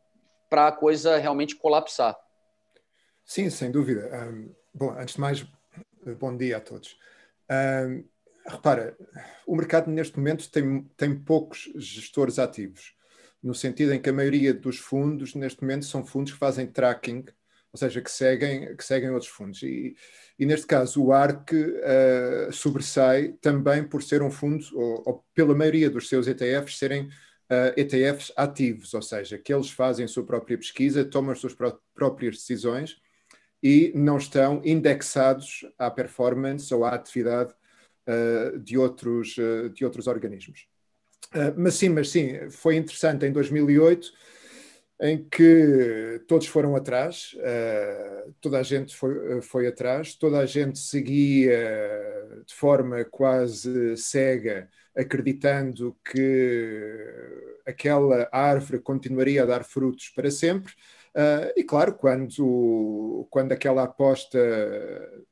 para 0.50 0.70
a 0.70 0.72
coisa 0.72 1.18
realmente 1.18 1.58
colapsar. 1.58 2.18
Sim, 3.26 3.50
sem 3.50 3.70
dúvida. 3.70 4.10
Um, 4.30 4.56
bom, 4.74 4.92
antes 4.92 5.16
de 5.16 5.20
mais, 5.20 5.46
bom 6.14 6.36
dia 6.36 6.58
a 6.58 6.60
todos. 6.60 6.98
Um, 7.50 8.04
repara, 8.48 8.96
o 9.48 9.56
mercado 9.56 9.90
neste 9.90 10.18
momento 10.18 10.50
tem, 10.52 10.84
tem 10.96 11.16
poucos 11.18 11.72
gestores 11.76 12.38
ativos, 12.38 12.94
no 13.42 13.56
sentido 13.56 13.94
em 13.94 14.02
que 14.02 14.10
a 14.10 14.14
maioria 14.14 14.54
dos 14.54 14.78
fundos 14.78 15.34
neste 15.34 15.62
momento 15.62 15.86
são 15.86 16.06
fundos 16.06 16.34
que 16.34 16.40
fazem 16.40 16.68
tracking, 16.68 17.26
ou 17.72 17.78
seja, 17.78 18.02
que 18.02 18.12
seguem, 18.12 18.76
que 18.76 18.84
seguem 18.86 19.10
outros 19.10 19.30
fundos. 19.30 19.62
E, 19.64 19.96
e 20.40 20.46
neste 20.46 20.66
caso, 20.66 21.04
o 21.04 21.12
ARC 21.12 21.52
uh, 21.52 22.52
sobressai 22.54 23.34
também 23.42 23.84
por 23.84 24.02
ser 24.02 24.22
um 24.22 24.32
fundo, 24.32 24.66
ou, 24.74 25.04
ou, 25.06 25.26
pela 25.34 25.54
maioria 25.54 25.90
dos 25.90 26.08
seus 26.08 26.28
ETFs, 26.28 26.78
serem 26.78 27.04
uh, 27.04 27.10
eh, 27.50 27.74
ETFs 27.78 28.32
ativos, 28.38 28.94
ou 28.94 29.02
seja, 29.02 29.38
que 29.38 29.54
eles 29.54 29.70
fazem 29.70 30.06
a 30.06 30.08
sua 30.08 30.26
própria 30.26 30.58
pesquisa, 30.58 31.04
tomam 31.04 31.32
as 31.32 31.40
suas 31.40 31.54
pró 31.54 31.78
próprias 31.94 32.38
decisões 32.38 32.98
e 33.66 33.92
não 33.96 34.18
estão 34.18 34.62
indexados 34.64 35.66
à 35.76 35.90
performance 35.90 36.72
ou 36.72 36.86
à 36.86 36.90
atividade 36.90 37.52
uh, 38.08 38.60
de, 38.60 38.78
outros, 38.78 39.36
de 39.74 39.84
outros 39.84 40.06
organismos. 40.06 40.68
mas 41.58 41.74
sim, 41.74 41.90
mas 41.90 42.10
sim, 42.10 42.48
foi 42.52 42.76
interessante 42.76 43.26
em 43.26 43.32
2008 43.32 44.14
em 45.02 45.28
que 45.28 46.22
todos 46.28 46.46
foram 46.46 46.76
atrás, 46.76 47.36
uh, 47.38 48.32
toda 48.40 48.60
a 48.60 48.64
gente 48.64 48.96
foi, 48.96 49.42
foi, 49.42 49.66
atrás, 49.66 50.14
toda 50.14 50.38
a 50.38 50.46
gente 50.46 50.78
seguia 50.78 51.60
de 52.46 52.54
forma 52.54 53.04
quase 53.04 53.98
cega, 53.98 54.70
acreditando 54.96 55.98
que 56.06 57.04
aquela 57.66 58.30
árvore 58.32 58.80
continuaria 58.80 59.42
a 59.42 59.46
dar 59.48 59.64
frutos 59.64 60.10
para 60.10 60.30
sempre. 60.30 60.72
Uh, 61.16 61.48
e 61.56 61.64
claro, 61.64 61.94
quando, 61.94 63.26
quando 63.32 63.54
aquela 63.54 63.84
aposta 63.84 64.38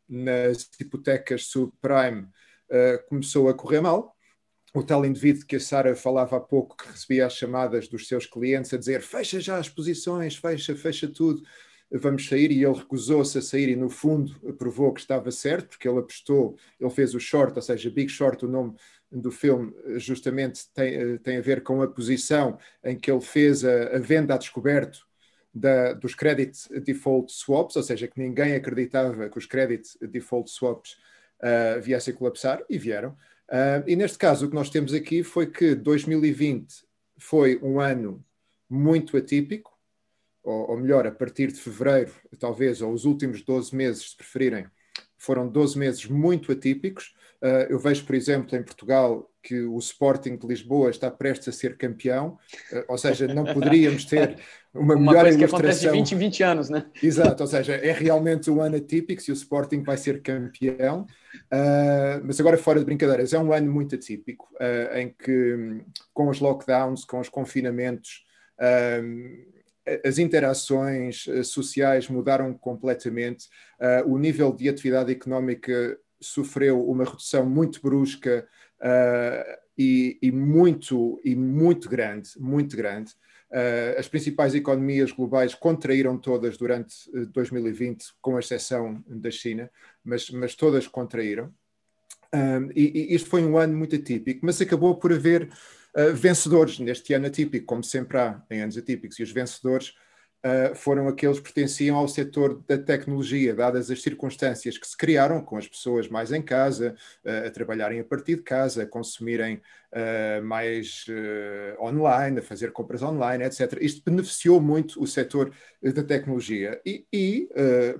nas 0.08 0.70
hipotecas 0.80 1.48
subprime 1.48 2.22
uh, 2.22 3.06
começou 3.10 3.50
a 3.50 3.54
correr 3.54 3.82
mal, 3.82 4.16
o 4.74 4.82
tal 4.82 5.06
indivíduo 5.06 5.46
que 5.46 5.58
a 5.58 5.60
Sara 5.60 5.94
falava 5.94 6.38
há 6.38 6.40
pouco, 6.40 6.78
que 6.78 6.88
recebia 6.88 7.26
as 7.26 7.34
chamadas 7.34 7.90
dos 7.90 8.08
seus 8.08 8.26
clientes 8.26 8.74
a 8.74 8.78
dizer 8.78 9.02
fecha 9.02 9.42
já 9.42 9.58
as 9.58 9.68
posições, 9.68 10.38
fecha, 10.38 10.74
fecha 10.74 11.08
tudo, 11.08 11.44
vamos 11.92 12.28
sair, 12.28 12.50
e 12.52 12.64
ele 12.64 12.74
recusou-se 12.74 13.38
a 13.38 13.42
sair 13.42 13.68
e, 13.70 13.76
no 13.76 13.90
fundo, 13.90 14.34
provou 14.58 14.94
que 14.94 15.02
estava 15.02 15.30
certo, 15.32 15.72
porque 15.72 15.88
ele 15.88 16.00
apostou, 16.00 16.58
ele 16.80 16.90
fez 16.90 17.14
o 17.14 17.20
short, 17.20 17.54
ou 17.56 17.62
seja, 17.62 17.90
Big 17.92 18.10
Short, 18.10 18.44
o 18.46 18.48
nome 18.48 18.74
do 19.12 19.32
filme, 19.32 19.72
justamente 19.98 20.64
tem, 20.74 21.18
tem 21.20 21.38
a 21.38 21.42
ver 21.42 21.62
com 21.62 21.82
a 21.82 21.88
posição 21.88 22.58
em 22.84 22.98
que 22.98 23.12
ele 23.12 23.22
fez 23.22 23.64
a, 23.64 23.98
a 23.98 24.00
venda 24.00 24.34
a 24.34 24.38
descoberto 24.38 25.06
da, 25.54 25.94
dos 25.94 26.16
credit 26.16 26.58
default 26.82 27.32
swaps, 27.32 27.76
ou 27.76 27.84
seja, 27.84 28.08
que 28.08 28.20
ninguém 28.20 28.56
acreditava 28.56 29.30
que 29.30 29.38
os 29.38 29.46
credit 29.46 29.88
default 30.08 30.50
swaps 30.50 30.98
uh, 31.42 31.82
viessem 31.82 32.14
a 32.14 32.18
colapsar, 32.18 32.64
e 32.70 32.78
vieram. 32.78 33.12
Uh, 33.50 33.84
e 33.86 33.96
neste 33.96 34.18
caso, 34.18 34.46
o 34.46 34.50
que 34.50 34.56
nós 34.56 34.70
temos 34.70 34.94
aqui 34.94 35.22
foi 35.24 35.48
que 35.48 35.76
2020 35.76 36.84
foi 37.18 37.60
um 37.62 37.80
ano 37.80 38.26
muito 38.70 39.16
atípico, 39.16 39.72
ou, 40.42 40.72
ou, 40.72 40.78
melhor, 40.78 41.06
a 41.06 41.12
partir 41.12 41.52
de 41.52 41.60
fevereiro, 41.60 42.12
talvez, 42.40 42.82
ou 42.82 42.92
os 42.92 43.06
últimos 43.06 43.42
12 43.42 43.76
meses, 43.76 44.10
se 44.10 44.18
preferirem, 44.18 44.66
foram 45.18 45.48
12 45.48 45.78
meses 45.78 46.06
muito 46.06 46.52
atípicos. 46.52 47.16
Uh, 47.42 47.70
eu 47.70 47.80
vejo, 47.80 48.06
por 48.06 48.16
exemplo, 48.16 48.58
em 48.58 48.64
Portugal, 48.64 49.30
que 49.44 49.62
o 49.62 49.78
Sporting 49.78 50.38
de 50.38 50.48
Lisboa 50.48 50.90
está 50.90 51.12
prestes 51.12 51.50
a 51.50 51.52
ser 51.52 51.78
campeão, 51.78 52.38
uh, 52.72 52.86
ou 52.88 52.98
seja, 52.98 53.28
não 53.28 53.44
poderíamos 53.44 54.06
ter 54.06 54.38
uma, 54.74 54.96
uma 54.96 55.12
melhor 55.12 55.24
coisa 55.24 55.38
ilustração. 55.38 55.48
que 55.48 55.56
acontece 55.56 55.82
de 55.82 55.90
20 55.92 56.12
em 56.14 56.18
20 56.18 56.44
anos, 56.44 56.70
né? 56.70 56.86
Exato, 57.04 57.44
ou 57.44 57.48
seja, 57.48 57.76
é 57.76 57.92
realmente 57.92 58.50
um 58.50 58.62
ano 58.62 58.78
atípico 58.78 59.22
se 59.22 59.32
o 59.32 59.34
Sporting 59.34 59.84
vai 59.84 59.98
ser 59.98 60.22
campeão, 60.22 61.02
uh, 61.02 62.24
mas 62.24 62.40
agora 62.40 62.58
fora 62.58 62.80
de 62.80 62.86
brincadeiras, 62.86 63.34
é 63.34 63.40
um 63.40 63.52
ano 63.52 63.72
muito 63.72 63.96
atípico, 63.96 64.48
em 64.96 65.10
que 65.10 65.84
com 66.14 66.30
os 66.30 66.40
lockdowns, 66.40 67.04
com 67.04 67.20
os 67.20 67.28
confinamentos, 67.28 68.26
as 70.06 70.18
interações 70.18 71.26
eh, 71.28 71.44
sociais 71.44 72.08
mudaram 72.08 72.54
completamente, 72.54 73.48
uh, 73.80 74.12
o 74.12 74.18
nível 74.18 74.54
de 74.54 74.70
atividade 74.70 75.12
económica 75.12 75.98
sofreu 76.22 76.88
uma 76.90 77.04
redução 77.04 77.46
muito 77.46 77.82
brusca 77.82 78.48
uh, 78.84 79.58
e, 79.78 80.18
e, 80.22 80.32
muito 80.32 81.20
e 81.24 81.36
muito 81.36 81.90
grande, 81.90 82.30
muito 82.38 82.76
grande. 82.76 83.12
Uh, 83.52 84.00
as 84.00 84.08
principais 84.08 84.54
economias 84.56 85.12
globais 85.12 85.56
contraíram 85.56 86.18
todas 86.18 86.58
durante 86.58 86.96
2020, 87.32 88.06
com 88.22 88.38
exceção 88.38 89.04
da 89.08 89.32
China, 89.32 89.70
mas, 90.04 90.30
mas 90.30 90.56
todas 90.56 90.88
contraíram. 90.88 91.54
Um, 92.34 92.72
e, 92.76 93.12
e 93.12 93.16
isto 93.16 93.30
foi 93.30 93.44
um 93.44 93.58
ano 93.58 93.78
muito 93.78 93.96
atípico, 93.96 94.44
mas 94.44 94.60
acabou 94.62 94.96
por 94.96 95.14
haver 95.14 95.50
Uh, 95.96 96.12
vencedores 96.12 96.80
neste 96.80 97.14
ano 97.14 97.28
atípico, 97.28 97.68
como 97.68 97.84
sempre 97.84 98.18
há 98.18 98.42
em 98.50 98.64
anos 98.64 98.76
atípicos, 98.76 99.20
e 99.20 99.22
os 99.22 99.32
vencedores 99.32 99.94
uh, 100.44 100.76
foram 100.76 101.08
aqueles 101.08 101.38
que 101.38 101.46
pertenciam 101.46 101.98
ao 101.98 102.08
setor 102.08 102.62
da 102.68 102.78
tecnologia, 102.78 103.54
dadas 103.54 103.90
as 103.90 104.02
circunstâncias 104.02 104.78
que 104.78 104.88
se 104.88 104.98
criaram, 104.98 105.42
com 105.42 105.58
as 105.58 105.68
pessoas 105.68 106.08
mais 106.08 106.32
em 106.32 106.42
casa, 106.42 106.96
uh, 107.26 107.48
a 107.48 107.52
trabalharem 107.52 108.00
a 108.00 108.04
partir 108.04 108.36
de 108.36 108.44
casa, 108.44 108.84
a 108.84 108.88
consumirem 108.88 109.62
mais 110.44 111.06
online, 111.80 112.40
a 112.40 112.42
fazer 112.42 112.72
compras 112.72 113.04
online, 113.04 113.44
etc. 113.44 113.78
Isto 113.80 114.02
beneficiou 114.04 114.60
muito 114.60 115.00
o 115.00 115.06
setor 115.06 115.54
da 115.84 116.02
tecnologia 116.02 116.82
e, 116.84 117.06
e 117.14 117.48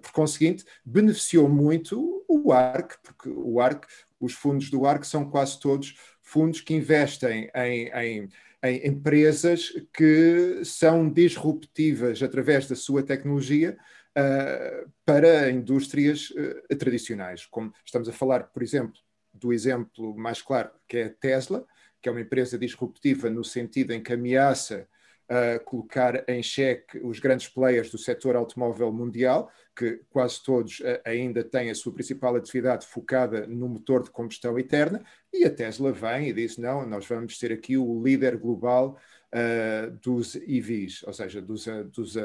por 0.02 0.12
conseguinte, 0.12 0.66
beneficiou 0.84 1.48
muito 1.48 2.26
o 2.28 2.52
ARC, 2.52 2.96
porque 3.04 3.30
o 3.30 3.62
ARC, 3.62 3.86
os 4.20 4.34
fundos 4.34 4.72
do 4.72 4.88
ARC 4.88 5.04
são 5.04 5.30
quase 5.30 5.60
todos 5.60 5.96
fundos 6.24 6.62
que 6.62 6.74
investem 6.74 7.52
em, 7.54 7.90
em, 7.90 8.30
em, 8.64 8.88
empresas 8.88 9.70
que 9.94 10.62
são 10.64 11.10
disruptivas 11.10 12.24
através 12.24 12.68
da 12.68 12.76
sua 12.76 13.04
tecnologia 13.04 13.78
uh, 14.18 14.92
para 15.06 15.50
indústrias 15.50 16.30
uh, 16.32 16.76
tradicionais. 16.78 17.46
Como 17.46 17.74
estamos 17.86 18.08
a 18.08 18.14
falar, 18.14 18.44
por 18.46 18.64
exemplo, 18.64 19.00
do 19.34 19.52
exemplo 19.52 20.16
mais 20.16 20.42
claro, 20.42 20.72
que 20.88 20.98
é 20.98 21.04
a 21.06 21.10
Tesla, 21.10 21.66
que 22.02 22.08
é 22.08 22.12
uma 22.12 22.22
empresa 22.22 22.58
disruptiva 22.58 23.30
no 23.30 23.44
sentido 23.44 23.92
em 23.92 24.02
que 24.02 24.14
ameaça 24.14 24.88
uh, 25.30 25.64
colocar 25.64 26.24
em 26.28 26.42
xeque 26.42 27.00
os 27.00 27.20
grandes 27.20 27.48
players 27.48 27.90
do 27.90 27.98
setor 27.98 28.36
automóvel 28.36 28.92
mundial, 28.92 29.52
que 29.76 30.02
quase 30.10 30.44
todos 30.44 30.80
uh, 30.80 31.02
ainda 31.06 31.44
têm 31.44 31.70
a 31.70 31.76
sua 31.76 31.94
principal 31.94 32.36
atividade 32.36 32.86
focada 32.86 33.48
no 33.48 33.68
motor 33.68 34.04
de 34.04 34.12
combustão 34.12 34.58
interna, 34.60 35.04
e 35.32 35.46
a 35.46 35.50
Tesla 35.50 35.92
vem 35.92 36.30
e 36.30 36.34
diz: 36.34 36.58
não, 36.58 36.86
nós 36.86 37.06
vamos 37.06 37.38
ser 37.38 37.52
aqui 37.52 37.78
o 37.78 38.04
líder 38.04 38.38
global 38.38 38.98
uh, 39.34 39.92
dos 40.02 40.36
EVs, 40.36 41.04
ou 41.04 41.14
seja, 41.14 41.42
dos, 41.42 41.66
dos, 41.92 42.16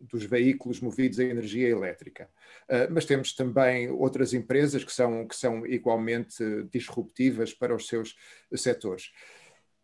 dos 0.00 0.24
veículos 0.24 0.80
movidos 0.80 1.18
a 1.18 1.24
energia 1.24 1.68
elétrica. 1.68 2.28
Uh, 2.68 2.90
mas 2.90 3.04
temos 3.04 3.34
também 3.34 3.90
outras 3.90 4.32
empresas 4.32 4.84
que 4.84 4.92
são, 4.92 5.26
que 5.26 5.36
são 5.36 5.66
igualmente 5.66 6.42
disruptivas 6.72 7.52
para 7.52 7.74
os 7.74 7.86
seus 7.86 8.16
setores. 8.54 9.12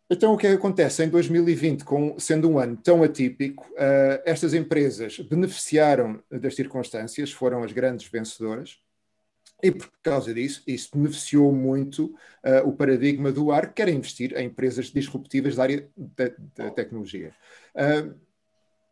Então, 0.07 0.33
o 0.33 0.37
que 0.37 0.45
é 0.45 0.51
acontece? 0.51 1.03
Em 1.03 1.09
2020, 1.09 1.83
com, 1.83 2.19
sendo 2.19 2.47
um 2.47 2.59
ano 2.59 2.77
tão 2.77 3.01
atípico, 3.01 3.65
uh, 3.71 4.21
estas 4.23 4.53
empresas 4.53 5.17
beneficiaram 5.19 6.21
das 6.29 6.55
circunstâncias, 6.55 7.31
foram 7.31 7.63
as 7.63 7.71
grandes 7.71 8.07
vencedoras, 8.07 8.77
e 9.63 9.71
por 9.71 9.89
causa 10.03 10.31
disso, 10.31 10.61
isso 10.67 10.89
beneficiou 10.93 11.51
muito 11.51 12.05
uh, 12.05 12.67
o 12.67 12.73
paradigma 12.73 13.31
do 13.31 13.51
AR, 13.51 13.73
que 13.73 13.81
era 13.81 13.89
investir 13.89 14.37
em 14.37 14.45
empresas 14.45 14.91
disruptivas 14.91 15.55
da 15.55 15.63
área 15.63 15.89
da, 15.97 16.31
da 16.55 16.69
tecnologia. 16.69 17.33
Uh, 17.73 18.13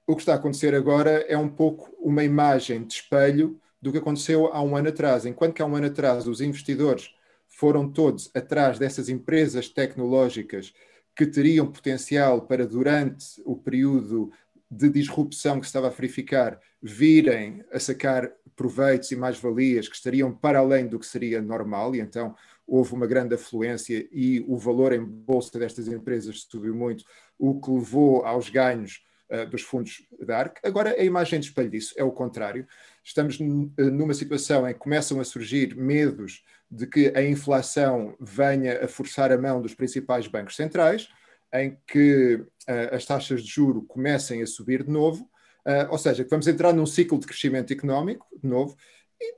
o 0.07 0.15
que 0.15 0.23
está 0.23 0.33
a 0.33 0.37
acontecer 0.37 0.73
agora 0.73 1.23
é 1.29 1.37
um 1.37 1.49
pouco 1.49 1.95
uma 1.99 2.23
imagem 2.23 2.85
de 2.85 2.95
espelho 2.95 3.59
do 3.79 3.91
que 3.91 3.99
aconteceu 3.99 4.47
há 4.47 4.61
um 4.63 4.75
ano 4.75 4.89
atrás. 4.89 5.27
Enquanto 5.27 5.53
que 5.53 5.61
há 5.61 5.65
um 5.65 5.75
ano 5.75 5.87
atrás 5.87 6.27
os 6.27 6.41
investidores 6.41 7.13
foram 7.47 7.87
todos 7.87 8.31
atrás 8.33 8.79
dessas 8.79 9.09
empresas 9.09 9.69
tecnológicas 9.69 10.73
que 11.15 11.25
teriam 11.25 11.71
potencial 11.71 12.41
para, 12.41 12.65
durante 12.65 13.41
o 13.45 13.55
período 13.55 14.31
de 14.69 14.89
disrupção 14.89 15.59
que 15.59 15.65
se 15.65 15.69
estava 15.69 15.87
a 15.87 15.91
verificar, 15.91 16.59
virem 16.81 17.63
a 17.71 17.79
sacar 17.79 18.31
proveitos 18.55 19.11
e 19.11 19.15
mais-valias 19.15 19.87
que 19.87 19.95
estariam 19.95 20.31
para 20.33 20.59
além 20.59 20.87
do 20.87 20.99
que 20.99 21.05
seria 21.05 21.41
normal, 21.41 21.95
e 21.95 21.99
então 21.99 22.35
houve 22.65 22.93
uma 22.93 23.05
grande 23.05 23.35
afluência 23.35 24.07
e 24.11 24.43
o 24.47 24.57
valor 24.57 24.93
em 24.93 25.03
bolsa 25.03 25.59
destas 25.59 25.87
empresas 25.87 26.47
subiu 26.49 26.75
muito, 26.75 27.03
o 27.37 27.59
que 27.59 27.69
levou 27.69 28.25
aos 28.25 28.49
ganhos 28.49 29.03
dos 29.49 29.61
fundos 29.61 30.05
da 30.19 30.39
ARC. 30.39 30.59
Agora, 30.63 30.91
a 30.91 31.03
imagem 31.03 31.39
de 31.39 31.47
espelho 31.47 31.69
disso 31.69 31.93
é 31.97 32.03
o 32.03 32.11
contrário. 32.11 32.67
Estamos 33.03 33.39
numa 33.39 34.13
situação 34.13 34.67
em 34.67 34.73
que 34.73 34.79
começam 34.79 35.19
a 35.19 35.23
surgir 35.23 35.75
medos 35.75 36.43
de 36.69 36.87
que 36.87 37.11
a 37.15 37.23
inflação 37.23 38.15
venha 38.19 38.83
a 38.83 38.87
forçar 38.87 39.31
a 39.31 39.37
mão 39.37 39.61
dos 39.61 39.73
principais 39.73 40.27
bancos 40.27 40.55
centrais, 40.55 41.07
em 41.53 41.77
que 41.87 42.35
uh, 42.35 42.95
as 42.95 43.05
taxas 43.05 43.43
de 43.43 43.49
juro 43.49 43.83
comecem 43.83 44.41
a 44.41 44.47
subir 44.47 44.83
de 44.83 44.89
novo, 44.89 45.29
ou 45.89 45.97
seja, 45.97 46.25
que 46.25 46.29
vamos 46.29 46.45
entrar 46.45 46.73
num 46.73 46.85
ciclo 46.85 47.17
de 47.17 47.25
crescimento 47.25 47.71
económico 47.71 48.27
de 48.41 48.49
novo, 48.49 48.75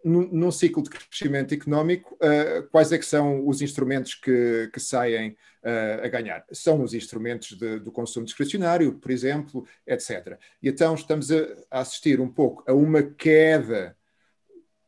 num, 0.03 0.27
num 0.31 0.51
ciclo 0.51 0.83
de 0.83 0.89
crescimento 0.89 1.53
económico, 1.53 2.15
uh, 2.15 2.67
quais 2.69 2.91
é 2.91 2.97
que 2.97 3.05
são 3.05 3.47
os 3.47 3.61
instrumentos 3.61 4.15
que, 4.15 4.69
que 4.73 4.79
saem 4.79 5.35
a 6.03 6.07
ganhar? 6.07 6.45
São 6.51 6.83
os 6.83 6.93
instrumentos 6.93 7.57
de, 7.57 7.79
do 7.79 7.91
consumo 7.91 8.23
discricionário, 8.23 8.99
por 8.99 9.09
exemplo, 9.09 9.65
etc. 9.87 10.37
E 10.61 10.69
então 10.69 10.93
estamos 10.93 11.31
a, 11.31 11.37
a 11.71 11.79
assistir 11.79 12.21
um 12.21 12.27
pouco 12.27 12.63
a 12.67 12.73
uma 12.73 13.01
queda 13.01 13.97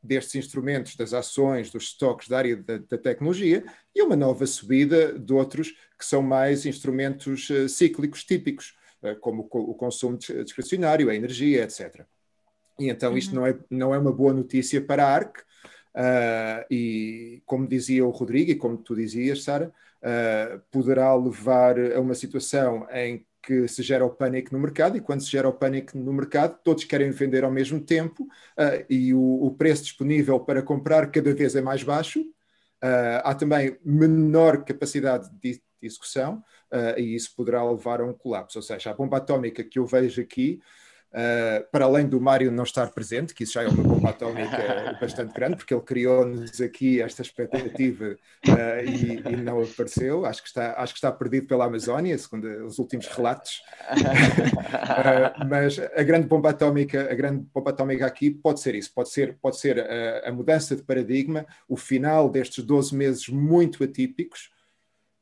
destes 0.08 0.36
instrumentos, 0.36 0.96
das 0.96 1.14
ações, 1.14 1.70
dos 1.70 1.86
estoques 1.86 2.28
da 2.28 2.38
área 2.38 2.56
da, 2.56 2.78
da, 2.78 2.98
tecnologia 2.98 3.64
e 3.94 4.02
uma 4.02 4.16
nova 4.16 4.46
subida 4.46 5.18
de 5.18 5.34
outros 5.34 5.72
que 5.98 6.06
são 6.06 6.22
mais 6.22 6.66
instrumentos 6.66 7.50
uh, 7.50 7.68
cíclicos 7.68 8.24
típicos, 8.24 8.76
uh, 9.04 9.16
como 9.20 9.48
o, 9.52 9.72
o, 9.72 9.76
consumo 9.76 10.18
discricionário, 10.18 11.10
a 11.10 11.16
energia, 11.16 11.64
etc. 11.64 12.06
E 12.80 12.90
então 12.90 13.18
isto 13.18 13.36
uhum. 13.36 13.42
não, 13.42 13.48
é, 13.48 13.60
não 13.70 13.94
é 13.94 13.98
uma 13.98 14.12
boa 14.12 14.34
notícia 14.34 14.82
para 14.82 15.06
a 15.06 15.14
ARC, 15.14 15.38
uh, 15.38 16.66
e 16.70 17.42
como 17.46 17.68
dizia 17.68 18.06
o 18.06 18.12
Rodrigo 18.12 18.52
e 18.52 18.56
como 18.56 18.78
tu 18.78 18.96
dizias, 18.96 19.44
Sara, 19.44 19.72
poderá 20.72 21.14
levar 21.16 21.78
a 21.80 22.00
uma 22.00 22.14
situação 22.14 22.88
em 22.92 23.26
que 23.48 23.66
se 23.66 23.82
gera 23.82 24.06
o 24.06 24.10
pânico 24.10 24.54
no 24.54 24.60
mercado, 24.60 24.98
e 24.98 25.02
quando 25.02 25.22
se 25.22 25.32
gera 25.32 25.48
o 25.48 25.54
pânico 25.54 25.98
no 25.98 26.12
mercado, 26.12 26.60
todos 26.62 26.84
querem 26.84 27.12
vender 27.12 27.46
ao 27.46 27.52
mesmo 27.52 27.80
tempo, 27.80 28.24
uh, 28.24 28.86
e 28.90 29.14
o, 29.14 29.46
o, 29.46 29.56
preço 29.56 29.84
disponível 29.84 30.38
para 30.38 30.62
comprar 30.62 31.10
cada 31.10 31.34
vez 31.34 31.56
é 31.56 31.62
mais 31.62 31.82
baixo. 31.82 32.20
Uh, 32.84 33.24
há 33.24 33.34
também 33.34 33.78
menor 33.86 34.66
capacidade 34.66 35.30
de, 35.42 35.62
uh, 35.82 37.00
e 37.00 37.16
isso 37.16 37.34
poderá 37.38 37.64
levar 37.64 38.02
a 38.02 38.06
um 38.06 38.14
colapso. 38.14 38.58
Ou 38.58 38.62
seja, 38.62 38.92
a 38.92 38.94
bomba 38.94 39.16
atómica 39.16 39.64
que 39.64 39.80
eu 39.80 39.86
vejo 39.86 40.22
aqui 40.22 40.60
Uh, 41.18 41.66
para 41.72 41.86
além 41.86 42.08
do 42.08 42.22
Mário 42.22 42.52
não 42.52 42.64
estar 42.64 42.92
presente, 42.92 43.34
que 43.34 43.44
isso 43.44 43.54
já 43.54 43.64
é 43.64 43.68
uma 43.68 43.82
bomba 43.82 44.12
atómica 44.12 44.96
bastante 45.02 45.34
grande, 45.34 45.56
porque 45.56 45.74
ele 45.74 45.82
criou-nos 45.82 46.62
aqui 46.62 47.02
esta 47.02 47.24
expectativa 47.24 48.16
uh, 48.48 48.86
e, 48.86 49.34
e, 49.34 49.36
não 49.36 49.60
apareceu. 49.64 50.28
Acho 50.28 50.44
que, 50.44 50.50
está, 50.50 50.76
acho 50.80 50.94
que 50.94 51.00
está 51.00 51.12
perdido 51.12 51.48
pela 51.48 51.66
Amazónia, 51.66 52.16
segundo 52.20 52.46
os 52.68 52.78
últimos 52.78 53.08
relatos. 53.08 53.64
uh, 53.94 55.42
mas 55.50 55.80
a 55.80 56.04
grande 56.04 56.28
bomba 56.28 56.52
atómica, 56.52 57.12
a 57.12 57.16
grande 57.16 57.48
bomba 57.52 57.72
atómica 57.72 58.06
aqui 58.06 58.30
pode 58.30 58.60
ser 58.60 58.76
isso, 58.76 58.94
pode 58.94 59.10
ser, 59.10 59.40
pode 59.42 59.58
ser 59.58 59.80
a, 59.80 60.30
a 60.30 60.32
mudança 60.32 60.76
de 60.76 60.84
paradigma, 60.84 61.48
o 61.68 61.76
final 61.76 62.30
destes 62.30 62.64
12 62.64 62.96
meses 62.96 63.28
muito 63.28 63.84
atípicos 63.84 64.52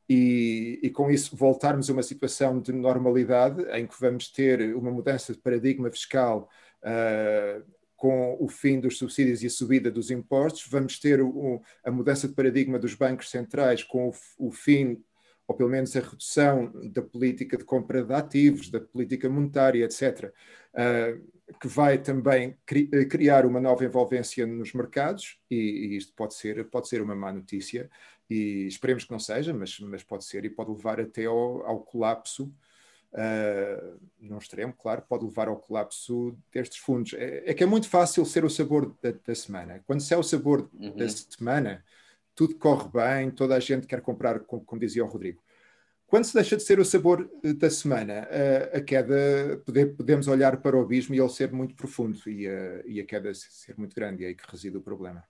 e, 0.08 0.78
e, 0.82 0.90
com 0.90 1.10
isso 1.10 1.36
voltarmos 1.36 1.90
a 1.90 1.92
uma 1.92 2.02
situação 2.02 2.60
de 2.60 2.72
normalidade 2.72 3.62
em 3.72 3.86
que 3.86 4.00
vamos 4.00 4.30
ter 4.30 4.74
uma 4.76 4.90
mudança 4.90 5.32
de 5.32 5.38
paradigma 5.40 5.90
fiscal 5.90 6.48
uh, 6.82 7.64
com 7.96 8.36
o 8.38 8.48
fim 8.48 8.78
dos 8.78 8.98
subsídios 8.98 9.42
e 9.42 9.46
a 9.46 9.50
subida 9.50 9.90
dos 9.90 10.10
impostos, 10.10 10.66
vamos 10.68 10.98
ter 10.98 11.18
a 11.82 11.90
mudança 11.90 12.28
de 12.28 12.34
paradigma 12.34 12.78
dos 12.78 12.94
bancos 12.94 13.30
centrais 13.30 13.82
com 13.82 14.08
o, 14.08 14.14
o, 14.38 14.52
fim, 14.52 15.02
ou 15.48 15.56
pelo 15.56 15.70
menos 15.70 15.96
a 15.96 16.00
redução 16.00 16.70
da 16.92 17.02
política 17.02 17.56
de 17.56 17.64
compra 17.64 18.04
de 18.04 18.12
ativos, 18.12 18.70
da 18.70 18.80
política 18.80 19.28
monetária, 19.28 19.84
etc., 19.84 20.32
uh, 20.74 21.35
que 21.60 21.68
vai 21.68 21.98
também 21.98 22.56
cri 22.66 22.88
criar 23.06 23.46
uma 23.46 23.60
nova 23.60 23.84
envolvência 23.84 24.46
nos 24.46 24.72
mercados, 24.72 25.38
e, 25.50 25.56
e 25.56 25.96
isto 25.96 26.12
pode 26.14 26.34
ser, 26.34 26.64
pode 26.68 26.88
ser 26.88 27.00
uma 27.00 27.14
má 27.14 27.32
notícia, 27.32 27.88
e 28.28 28.66
esperemos 28.66 29.04
que 29.04 29.12
não 29.12 29.18
seja, 29.18 29.54
mas, 29.54 29.78
mas 29.80 30.02
pode 30.02 30.24
ser 30.24 30.44
e 30.44 30.50
pode 30.50 30.72
levar 30.72 31.00
até 31.00 31.26
ao, 31.26 31.64
ao 31.64 31.80
colapso, 31.80 32.52
uh, 33.12 34.00
num 34.18 34.38
extremo, 34.38 34.72
claro, 34.72 35.02
pode 35.08 35.24
levar 35.24 35.48
ao 35.48 35.56
colapso 35.56 36.36
destes 36.52 36.78
fundos. 36.78 37.14
É, 37.14 37.44
é 37.46 37.54
que 37.54 37.62
é 37.62 37.66
muito 37.66 37.88
fácil 37.88 38.24
ser 38.24 38.44
o 38.44 38.50
sabor 38.50 38.94
da, 39.00 39.12
da 39.12 39.34
semana. 39.34 39.82
Quando 39.86 40.00
se 40.00 40.12
é 40.12 40.16
o 40.16 40.22
sabor 40.24 40.68
uhum. 40.74 40.96
da 40.96 41.08
semana, 41.08 41.84
tudo 42.34 42.56
corre 42.56 42.88
bem, 42.88 43.30
toda 43.30 43.54
a 43.54 43.60
gente 43.60 43.86
quer 43.86 44.00
comprar, 44.00 44.40
como, 44.40 44.64
como 44.64 44.80
dizia 44.80 45.04
o 45.04 45.08
Rodrigo. 45.08 45.40
Quando 46.06 46.24
se 46.24 46.34
deixa 46.34 46.56
de 46.56 46.62
ser 46.62 46.78
o 46.78 46.84
sabor 46.84 47.28
eh, 47.42 47.52
da 47.52 47.68
semana, 47.68 48.28
a, 48.72 48.80
queda, 48.80 49.60
pode, 49.64 49.86
podemos 49.86 50.28
olhar 50.28 50.56
para 50.58 50.76
o 50.76 50.80
abismo 50.80 51.14
e 51.14 51.20
ele 51.20 51.28
ser 51.28 51.52
muito 51.52 51.74
profundo 51.74 52.18
e 52.28 52.46
a, 52.46 52.82
e 52.86 53.00
a 53.00 53.04
queda 53.04 53.34
ser 53.34 53.76
muito 53.76 53.94
grande, 53.94 54.22
e 54.22 54.26
é 54.26 54.28
aí 54.28 54.34
que 54.34 54.48
reside 54.50 54.76
o 54.76 54.80
problema. 54.80 55.24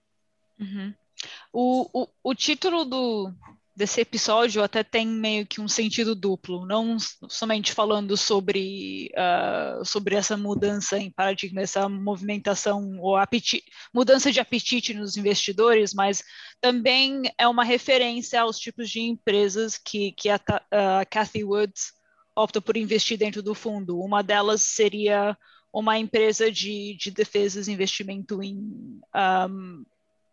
Uhum. 0.59 0.93
O, 1.51 2.03
o, 2.03 2.07
o 2.23 2.35
título 2.35 2.85
do, 2.85 3.33
desse 3.77 4.01
episódio 4.01 4.63
até 4.63 4.83
tem 4.83 5.05
meio 5.05 5.45
que 5.45 5.61
um 5.61 5.67
sentido 5.67 6.15
duplo, 6.15 6.65
não 6.65 6.97
somente 7.29 7.71
falando 7.71 8.17
sobre, 8.17 9.11
uh, 9.13 9.85
sobre 9.85 10.15
essa 10.15 10.35
mudança 10.35 10.97
em 10.97 11.11
paradigma, 11.11 11.61
essa 11.61 11.87
movimentação 11.87 12.99
ou 12.99 13.15
apetite, 13.15 13.63
mudança 13.93 14.31
de 14.31 14.39
apetite 14.39 14.95
nos 14.95 15.15
investidores, 15.15 15.93
mas 15.93 16.23
também 16.59 17.21
é 17.37 17.47
uma 17.47 17.63
referência 17.63 18.41
aos 18.41 18.57
tipos 18.57 18.89
de 18.89 18.99
empresas 18.99 19.77
que, 19.77 20.11
que 20.13 20.27
a, 20.27 20.41
a 20.71 21.05
Cathy 21.05 21.43
Woods 21.43 21.93
opta 22.35 22.59
por 22.59 22.75
investir 22.77 23.15
dentro 23.15 23.43
do 23.43 23.53
fundo. 23.53 23.99
Uma 23.99 24.23
delas 24.23 24.63
seria 24.63 25.37
uma 25.71 25.99
empresa 25.99 26.51
de, 26.51 26.97
de 26.99 27.11
defesas, 27.11 27.67
investimento 27.67 28.41
em 28.41 28.55
um, 28.55 29.85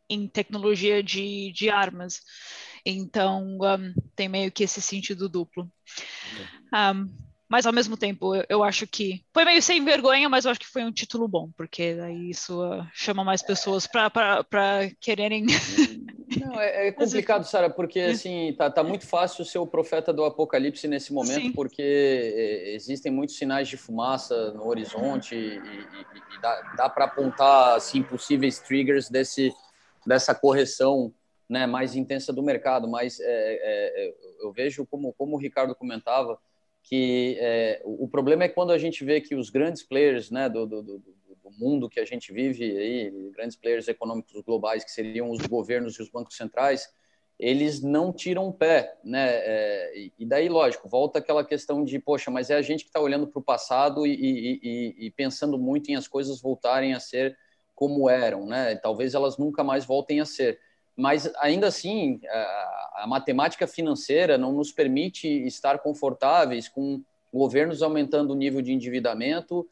em 0.08 0.26
tecnologia 0.28 1.02
de, 1.02 1.52
de 1.52 1.68
armas. 1.68 2.22
Então, 2.84 3.58
um, 3.60 3.94
tem 4.14 4.28
meio 4.28 4.52
que 4.52 4.64
esse 4.64 4.82
sentido 4.82 5.28
duplo. 5.28 5.70
Um, 6.72 7.08
mas, 7.48 7.66
ao 7.66 7.72
mesmo 7.72 7.96
tempo, 7.96 8.34
eu, 8.34 8.44
eu, 8.48 8.64
acho 8.64 8.86
que 8.86 9.24
foi 9.32 9.44
meio 9.44 9.62
sem 9.62 9.84
vergonha, 9.84 10.28
mas 10.28 10.44
eu 10.44 10.50
acho 10.50 10.60
que 10.60 10.66
foi 10.66 10.82
um 10.82 10.92
título 10.92 11.28
bom, 11.28 11.50
porque 11.56 11.98
aí 12.02 12.30
isso 12.30 12.62
uh, 12.62 12.86
chama 12.92 13.22
mais 13.22 13.42
pessoas 13.42 13.86
para 13.86 14.44
quererem. 15.00 15.46
Não, 16.40 16.60
é, 16.60 16.88
é 16.88 16.92
complicado, 16.92 17.44
Sara, 17.44 17.70
porque 17.70 18.00
é. 18.00 18.10
assim 18.10 18.52
tá, 18.58 18.68
tá 18.68 18.82
muito 18.82 19.06
fácil 19.06 19.44
ser 19.44 19.58
o 19.58 19.66
profeta 19.66 20.12
do 20.12 20.24
apocalipse 20.24 20.88
nesse 20.88 21.12
momento, 21.12 21.42
Sim. 21.42 21.52
porque 21.52 21.82
é, 21.82 22.74
existem 22.74 23.12
muitos 23.12 23.36
sinais 23.36 23.68
de 23.68 23.76
fumaça 23.76 24.50
no 24.52 24.66
horizonte 24.66 25.36
e, 25.36 25.58
e, 25.58 26.36
e 26.36 26.40
dá, 26.40 26.74
dá 26.76 26.88
para 26.88 27.04
apontar 27.04 27.76
assim, 27.76 28.02
possíveis 28.02 28.58
triggers 28.58 29.08
desse, 29.08 29.52
dessa 30.04 30.34
correção 30.34 31.12
né, 31.48 31.66
mais 31.66 31.94
intensa 31.94 32.32
do 32.32 32.42
mercado, 32.42 32.88
mas 32.88 33.20
é, 33.20 33.24
é, 33.24 34.06
é, 34.06 34.14
eu 34.40 34.52
vejo, 34.52 34.86
como, 34.86 35.12
como 35.12 35.36
o 35.36 35.38
Ricardo 35.38 35.74
comentava, 35.74 36.38
que 36.82 37.36
é, 37.40 37.80
o 37.84 38.06
problema 38.08 38.44
é 38.44 38.48
quando 38.48 38.72
a 38.72 38.78
gente 38.78 39.04
vê 39.04 39.20
que 39.20 39.34
os 39.34 39.50
grandes 39.50 39.82
players 39.82 40.30
né, 40.30 40.48
do, 40.48 40.66
do, 40.66 40.82
do, 40.82 40.98
do, 40.98 41.14
mundo 41.58 41.88
que 41.88 42.00
a 42.00 42.04
gente 42.04 42.32
vive, 42.32 42.64
aí, 42.64 43.30
grandes 43.30 43.56
players 43.56 43.86
econômicos 43.86 44.42
globais, 44.42 44.82
que 44.82 44.90
seriam 44.90 45.30
os 45.30 45.40
governos 45.46 45.94
e 45.96 46.02
os 46.02 46.10
bancos 46.10 46.36
centrais, 46.36 46.88
eles 47.38 47.80
não 47.80 48.12
tiram 48.12 48.48
o 48.48 48.52
pé. 48.52 48.98
Né? 49.04 49.28
É, 49.28 50.10
e 50.18 50.26
daí, 50.26 50.48
lógico, 50.48 50.88
volta 50.88 51.18
aquela 51.18 51.44
questão 51.44 51.84
de, 51.84 51.98
poxa, 51.98 52.30
mas 52.30 52.50
é 52.50 52.56
a 52.56 52.62
gente 52.62 52.82
que 52.82 52.88
está 52.90 53.00
olhando 53.00 53.26
para 53.26 53.38
o 53.38 53.44
passado 53.44 54.06
e, 54.06 54.14
e, 54.14 54.60
e, 54.62 55.06
e 55.06 55.10
pensando 55.10 55.58
muito 55.58 55.90
em 55.90 55.96
as 55.96 56.08
coisas 56.08 56.40
voltarem 56.40 56.92
a 56.92 57.00
ser 57.00 57.36
como 57.74 58.08
eram, 58.08 58.46
né? 58.46 58.76
Talvez 58.76 59.14
elas 59.14 59.36
nunca 59.36 59.64
mais 59.64 59.84
voltem 59.84 60.20
a 60.20 60.24
ser. 60.24 60.58
Mas 60.96 61.30
ainda 61.38 61.66
assim, 61.66 62.20
a, 62.28 63.04
matemática 63.08 63.66
financeira 63.66 64.38
não 64.38 64.52
nos 64.52 64.70
permite 64.70 65.28
estar 65.46 65.78
confortáveis 65.80 66.68
com 66.68 67.02
governos 67.32 67.82
aumentando 67.82 68.32
o 68.32 68.36
nível 68.36 68.62
de 68.62 68.72
endividamento, 68.72 69.68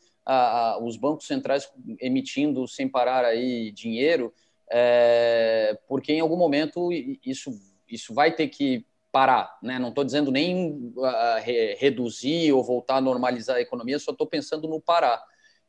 os 0.82 0.96
bancos 0.96 1.26
centrais 1.26 1.70
emitindo 2.00 2.66
sem 2.66 2.88
parar 2.88 3.24
aí 3.24 3.70
dinheiro, 3.70 4.32
é, 4.70 5.78
porque 5.86 6.12
em 6.12 6.20
algum 6.20 6.36
momento 6.36 6.90
isso, 7.24 7.52
isso 7.88 8.12
vai 8.12 8.34
ter 8.34 8.48
que 8.48 8.84
parar. 9.12 9.58
Né? 9.62 9.78
Não 9.78 9.90
estou 9.90 10.02
dizendo 10.02 10.32
nem 10.32 10.92
re, 11.44 11.74
reduzir 11.74 12.52
ou 12.52 12.64
voltar 12.64 12.96
a 12.96 13.00
normalizar 13.00 13.56
a 13.56 13.60
economia, 13.60 13.98
só 13.98 14.10
estou 14.10 14.26
pensando 14.26 14.66
no 14.66 14.80
parar. 14.80 15.22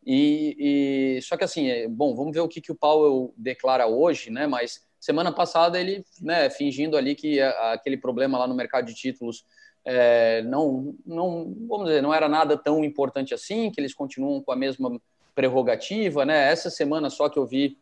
E, 0.06 1.18
e, 1.18 1.22
só 1.22 1.38
que 1.38 1.44
assim, 1.44 1.70
é, 1.70 1.88
bom, 1.88 2.16
vamos 2.16 2.34
ver 2.34 2.42
o 2.42 2.48
que, 2.48 2.62
que 2.62 2.72
o 2.72 2.76
Powell 2.76 3.34
declara 3.38 3.88
hoje, 3.88 4.30
né? 4.30 4.48
Mas 4.48 4.82
semana 5.04 5.34
passada 5.34 5.78
ele, 5.78 6.06
né, 6.22 6.50
fingindo 6.50 6.96
ali 6.96 7.14
que 7.14 7.42
aquele 7.42 7.98
problema 7.98 8.38
lá 8.38 8.48
no 8.48 8.56
mercado 8.56 8.86
de 8.86 8.96
títulos 8.96 9.44
é, 9.86 10.42
não, 10.44 10.96
não, 11.06 11.54
vamos 11.68 11.88
dizer, 11.88 12.02
não 12.02 12.14
era 12.14 12.30
nada 12.30 12.58
tão 12.58 12.86
importante 12.86 13.34
assim, 13.34 13.70
que 13.70 13.82
eles 13.82 13.94
continuam 13.94 14.42
com 14.42 14.54
a 14.54 14.56
mesma 14.56 14.98
prerrogativa, 15.36 16.24
né? 16.24 16.50
Essa 16.50 16.70
semana 16.70 17.10
só 17.10 17.28
que 17.28 17.38
eu 17.38 17.46
vi 17.46 17.78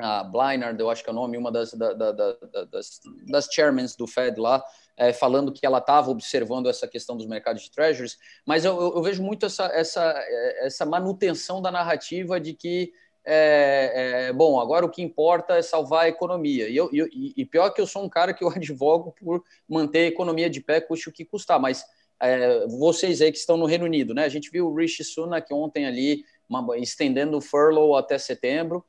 a 0.00 0.24
Blynard, 0.24 0.80
eu 0.80 0.90
acho 0.90 1.04
que 1.04 1.08
é 1.08 1.12
o 1.12 1.14
nome, 1.14 1.36
uma 1.36 1.52
das, 1.52 1.72
da, 1.74 1.92
da, 1.92 2.10
da, 2.10 2.34
das, 2.72 3.00
das 3.28 3.46
chairmans 3.52 3.94
do 3.94 4.08
Fed 4.08 4.40
lá, 4.40 4.60
é, 4.96 5.12
falando 5.12 5.52
que 5.52 5.64
ela 5.64 5.78
estava 5.78 6.10
observando 6.10 6.68
essa 6.68 6.88
questão 6.88 7.16
dos 7.16 7.26
mercados 7.26 7.62
de 7.62 7.70
treasuries, 7.70 8.16
mas 8.44 8.64
eu, 8.64 8.74
eu, 8.80 8.96
eu 8.96 9.02
vejo 9.02 9.22
muito 9.22 9.46
essa, 9.46 9.66
essa, 9.66 10.12
essa 10.60 10.84
manutenção 10.84 11.62
da 11.62 11.70
narrativa 11.70 12.40
de 12.40 12.52
que, 12.52 12.92
é, 13.30 14.28
é, 14.28 14.32
bom, 14.32 14.58
agora 14.58 14.86
o 14.86 14.88
que 14.88 15.02
importa 15.02 15.58
é 15.58 15.62
salvar 15.62 16.04
a 16.04 16.08
economia. 16.08 16.66
E, 16.66 16.76
eu, 16.76 16.88
e, 16.90 17.34
e, 17.36 17.44
pior 17.44 17.68
que 17.70 17.80
eu 17.80 17.86
sou 17.86 18.02
um 18.02 18.08
cara 18.08 18.32
que 18.32 18.42
eu 18.42 18.48
advogo 18.56 19.14
por 19.20 19.44
manter 19.68 19.98
a 19.98 20.06
economia 20.06 20.48
de 20.48 20.62
pé, 20.62 20.80
custe 20.80 21.10
o 21.10 21.12
que 21.12 21.26
custar, 21.26 21.60
mas 21.60 21.84
é, 22.20 22.66
vocês 22.66 23.20
aí 23.20 23.30
que 23.30 23.36
estão 23.36 23.58
no 23.58 23.66
Reino 23.66 23.84
Unido, 23.84 24.14
né? 24.14 24.24
A 24.24 24.28
gente 24.30 24.50
viu 24.50 24.66
o 24.66 24.74
Rishi 24.74 25.04
Sunak 25.04 25.52
ontem 25.52 25.86
ali 25.86 26.24
uma, 26.48 26.78
estendendo 26.78 27.36
o 27.36 27.40
furlough 27.42 27.96
até 27.96 28.16
setembro, 28.16 28.82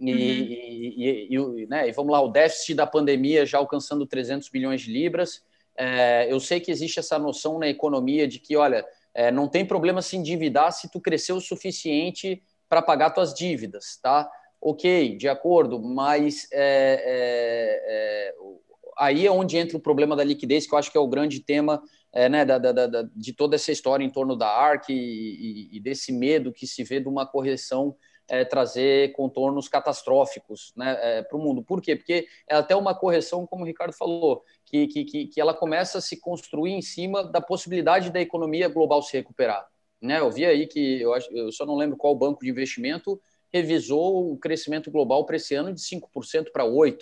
e, 0.00 0.12
uhum. 0.12 0.18
e, 0.18 1.62
e, 1.62 1.66
né, 1.68 1.88
e, 1.88 1.92
vamos 1.92 2.10
lá, 2.10 2.20
o 2.20 2.28
déficit 2.28 2.74
da 2.74 2.88
pandemia 2.88 3.46
já 3.46 3.58
alcançando 3.58 4.04
300 4.04 4.48
bilhões 4.48 4.80
de 4.80 4.92
libras. 4.92 5.40
É, 5.76 6.26
eu 6.28 6.40
sei 6.40 6.58
que 6.58 6.72
existe 6.72 6.98
essa 6.98 7.16
noção 7.16 7.60
na 7.60 7.68
economia 7.68 8.26
de 8.26 8.40
que, 8.40 8.56
olha, 8.56 8.84
é, 9.14 9.30
não 9.30 9.46
tem 9.48 9.64
problema 9.64 10.02
se 10.02 10.16
endividar 10.16 10.72
se 10.72 10.90
tu 10.90 11.00
crescer 11.00 11.32
o 11.32 11.40
suficiente 11.40 12.42
para 12.68 12.82
pagar 12.82 13.10
tuas 13.10 13.34
dívidas, 13.34 13.98
tá? 14.02 14.30
Ok, 14.60 15.16
de 15.16 15.28
acordo, 15.28 15.78
mas 15.78 16.48
é, 16.50 17.02
é, 17.04 17.84
é, 17.86 18.34
aí 18.96 19.26
é 19.26 19.30
onde 19.30 19.58
entra 19.58 19.76
o 19.76 19.80
problema 19.80 20.16
da 20.16 20.24
liquidez, 20.24 20.66
que 20.66 20.74
eu 20.74 20.78
acho 20.78 20.90
que 20.90 20.96
é 20.96 21.00
o 21.00 21.08
grande 21.08 21.40
tema 21.40 21.82
é, 22.12 22.28
né, 22.28 22.44
da, 22.44 22.58
da, 22.58 22.72
da, 22.72 23.02
de 23.14 23.32
toda 23.32 23.56
essa 23.56 23.72
história 23.72 24.04
em 24.04 24.10
torno 24.10 24.36
da 24.36 24.48
ARC 24.48 24.88
e, 24.88 25.68
e, 25.72 25.80
desse 25.80 26.12
medo 26.12 26.52
que 26.52 26.66
se 26.66 26.84
vê 26.84 27.00
de 27.00 27.08
uma 27.08 27.26
correção 27.26 27.96
é, 28.28 28.44
trazer 28.44 29.12
contornos 29.12 29.68
catastróficos 29.68 30.72
né, 30.76 30.96
é, 31.00 31.22
para 31.22 31.36
o 31.36 31.40
mundo. 31.42 31.62
Por 31.62 31.82
quê? 31.82 31.96
Porque 31.96 32.26
é 32.48 32.54
até 32.54 32.74
uma 32.74 32.94
correção, 32.94 33.46
como 33.46 33.64
o 33.64 33.66
Ricardo 33.66 33.92
falou, 33.92 34.42
que, 34.64 34.86
que, 34.86 35.26
que 35.26 35.40
ela 35.40 35.52
começa 35.52 35.98
a 35.98 36.00
se 36.00 36.18
construir 36.18 36.72
em 36.72 36.80
cima 36.80 37.24
da 37.24 37.40
possibilidade 37.40 38.10
da 38.10 38.20
economia 38.20 38.68
global 38.68 39.02
se 39.02 39.16
recuperar. 39.16 39.66
Né? 40.04 40.20
Eu 40.20 40.30
vi 40.30 40.44
aí 40.44 40.66
que, 40.66 41.00
eu, 41.00 41.14
acho, 41.14 41.30
eu 41.32 41.50
só 41.50 41.64
não 41.64 41.76
lembro 41.76 41.96
qual 41.96 42.14
banco 42.14 42.44
de 42.44 42.50
investimento 42.50 43.20
revisou 43.52 44.32
o 44.32 44.36
crescimento 44.36 44.90
global 44.90 45.24
para 45.24 45.36
esse 45.36 45.54
ano 45.54 45.72
de 45.72 45.80
5% 45.80 46.50
para 46.52 46.64
8%. 46.64 46.98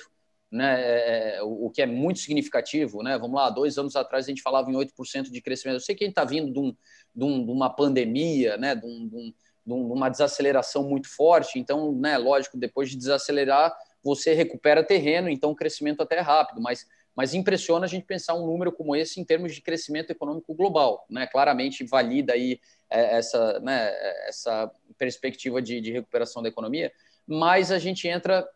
Né, 0.51 0.83
é, 0.83 1.37
é 1.37 1.43
o 1.43 1.71
que 1.71 1.81
é 1.81 1.87
muito 1.87 2.21
significativo. 2.21 3.03
Né? 3.03 3.19
Vamos 3.19 3.37
lá, 3.37 3.49
dois 3.49 3.79
anos 3.79 3.97
atrás 3.97 4.27
a 4.27 4.29
gente 4.29 4.43
falava 4.43 4.71
em 4.71 4.75
8% 4.75 5.31
de 5.31 5.41
crescimento. 5.41 5.77
Eu 5.77 5.81
sei 5.81 5.95
que 5.95 6.05
a 6.05 6.07
gente 6.07 6.13
está 6.13 6.25
vindo 6.25 6.53
de, 6.53 6.59
um, 6.59 6.77
de, 7.15 7.25
um, 7.25 7.45
de, 7.45 7.51
uma 7.51 7.71
pandemia, 7.71 8.57
né? 8.59 8.75
de, 8.75 8.87
um, 8.87 9.33
uma 9.67 10.09
desaceleração 10.09 10.89
muito 10.89 11.09
forte. 11.09 11.59
Então, 11.59 11.93
né, 11.93 12.19
lógico, 12.19 12.59
depois 12.59 12.91
de 12.91 12.97
desacelerar, 12.97 13.75
você 14.03 14.35
recupera 14.35 14.85
terreno, 14.85 15.29
então 15.29 15.53
o 15.53 15.57
crescimento 15.57 16.03
até 16.03 16.17
é 16.17 16.21
rápido, 16.21 16.61
mas, 16.61 16.87
mas 17.15 17.35
impressiona 17.35 17.85
a 17.85 17.89
gente 17.89 18.07
pensar 18.07 18.35
um 18.35 18.47
número 18.47 18.73
como 18.73 18.97
esse 18.97 19.21
em 19.21 19.25
termos 19.25 19.55
de 19.55 19.61
crescimento 19.61 20.11
econômico 20.11 20.55
global. 20.55 21.05
Né? 21.11 21.27
Claramente 21.27 21.85
valida 21.85 22.33
aí 22.33 22.61
é, 22.91 23.17
essa, 23.19 23.61
né, 23.61 23.93
essa 24.27 24.71
perspectiva 24.99 25.61
de, 25.61 25.81
de 25.81 25.93
recuperação 25.93 26.43
da 26.43 26.49
economia, 26.49 26.93
mas 27.27 27.71
a 27.71 27.79
gente 27.79 28.07
entra 28.09 28.47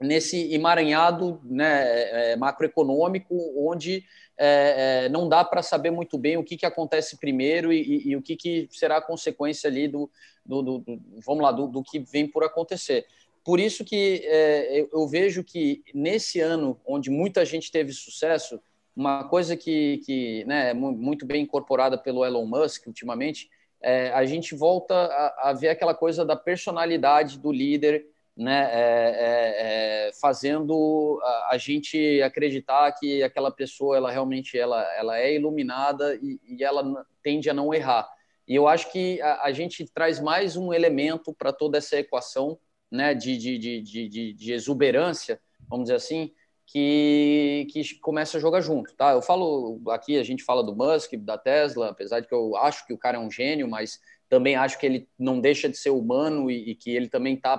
nesse 0.00 0.52
emaranhado 0.54 1.40
né, 1.44 1.82
é, 1.82 2.32
é, 2.32 2.36
macroeconômico, 2.36 3.34
onde 3.56 4.04
é, 4.36 5.08
não 5.08 5.28
dá 5.28 5.44
para 5.44 5.62
saber 5.62 5.90
muito 5.90 6.16
bem 6.16 6.36
o 6.36 6.44
que, 6.44 6.56
que 6.56 6.66
acontece 6.66 7.18
primeiro 7.18 7.72
e, 7.72 7.82
e, 7.82 8.08
e 8.10 8.16
o 8.16 8.22
que, 8.22 8.36
que 8.36 8.68
será 8.70 8.98
a 8.98 9.02
consequência 9.02 9.68
ali 9.68 9.88
do, 9.88 10.08
do, 10.46 10.62
do 10.62 10.84
vamos 11.24 11.42
lá, 11.42 11.50
do, 11.50 11.66
do, 11.66 11.82
que 11.82 11.98
vem 11.98 12.28
por 12.28 12.44
acontecer. 12.44 13.06
Por 13.48 13.58
isso 13.58 13.82
que 13.82 14.20
é, 14.26 14.78
eu, 14.78 14.90
eu, 14.92 15.08
vejo 15.08 15.42
que 15.42 15.82
nesse 15.94 16.38
ano, 16.38 16.78
onde 16.86 17.08
muita 17.08 17.46
gente 17.46 17.72
teve 17.72 17.94
sucesso, 17.94 18.60
uma 18.94 19.26
coisa 19.26 19.56
que, 19.56 20.02
que 20.04 20.44
né, 20.44 20.68
é 20.68 20.74
muito 20.74 21.24
bem 21.24 21.44
incorporada 21.44 21.96
pelo 21.96 22.26
Elon 22.26 22.44
Musk 22.44 22.86
ultimamente, 22.86 23.48
é, 23.80 24.10
a 24.10 24.26
gente 24.26 24.54
volta 24.54 24.94
a, 24.94 25.48
a 25.48 25.52
ver 25.54 25.70
aquela 25.70 25.94
coisa 25.94 26.26
da 26.26 26.36
personalidade 26.36 27.38
do 27.38 27.50
líder, 27.50 28.04
né, 28.36 28.68
é, 28.70 28.82
é, 28.82 30.08
é, 30.08 30.12
fazendo 30.20 31.18
a, 31.22 31.48
a, 31.52 31.56
gente 31.56 32.20
acreditar 32.20 32.92
que 33.00 33.22
aquela 33.22 33.50
pessoa 33.50 33.96
ela 33.96 34.10
realmente 34.10 34.58
ela, 34.58 34.82
ela 34.94 35.18
é 35.18 35.34
iluminada 35.34 36.16
e, 36.16 36.38
e 36.46 36.62
ela 36.62 37.02
tende 37.22 37.48
a 37.48 37.54
não 37.54 37.72
errar. 37.72 38.06
E 38.46 38.54
eu 38.54 38.68
acho 38.68 38.92
que 38.92 39.18
a, 39.22 39.44
a 39.44 39.52
gente 39.52 39.86
traz 39.86 40.20
mais 40.20 40.54
um 40.54 40.70
elemento 40.70 41.32
para 41.32 41.50
toda 41.50 41.78
essa 41.78 41.96
equação 41.96 42.58
né, 42.90 43.14
de, 43.14 43.36
de, 43.36 43.58
de, 43.58 44.08
de, 44.08 44.32
de 44.32 44.52
exuberância, 44.52 45.40
vamos 45.68 45.84
dizer 45.84 45.96
assim, 45.96 46.32
que, 46.66 47.66
que 47.70 47.98
começa 48.00 48.36
a 48.36 48.40
jogar 48.40 48.60
junto, 48.60 48.94
tá? 48.94 49.12
Eu 49.12 49.22
falo 49.22 49.80
aqui, 49.88 50.18
a 50.18 50.22
gente 50.22 50.44
fala 50.44 50.62
do 50.62 50.76
Musk, 50.76 51.14
da 51.14 51.38
Tesla, 51.38 51.88
apesar 51.88 52.20
de 52.20 52.28
que 52.28 52.34
eu 52.34 52.56
acho 52.56 52.86
que 52.86 52.92
o 52.92 52.98
cara 52.98 53.16
é 53.16 53.20
um 53.20 53.30
gênio, 53.30 53.66
mas 53.66 53.98
também 54.28 54.54
acho 54.54 54.78
que 54.78 54.84
ele 54.84 55.08
não 55.18 55.40
deixa 55.40 55.68
de 55.68 55.78
ser 55.78 55.90
humano 55.90 56.50
e, 56.50 56.70
e 56.70 56.74
que 56.74 56.90
ele 56.94 57.08
também 57.08 57.34
está 57.34 57.58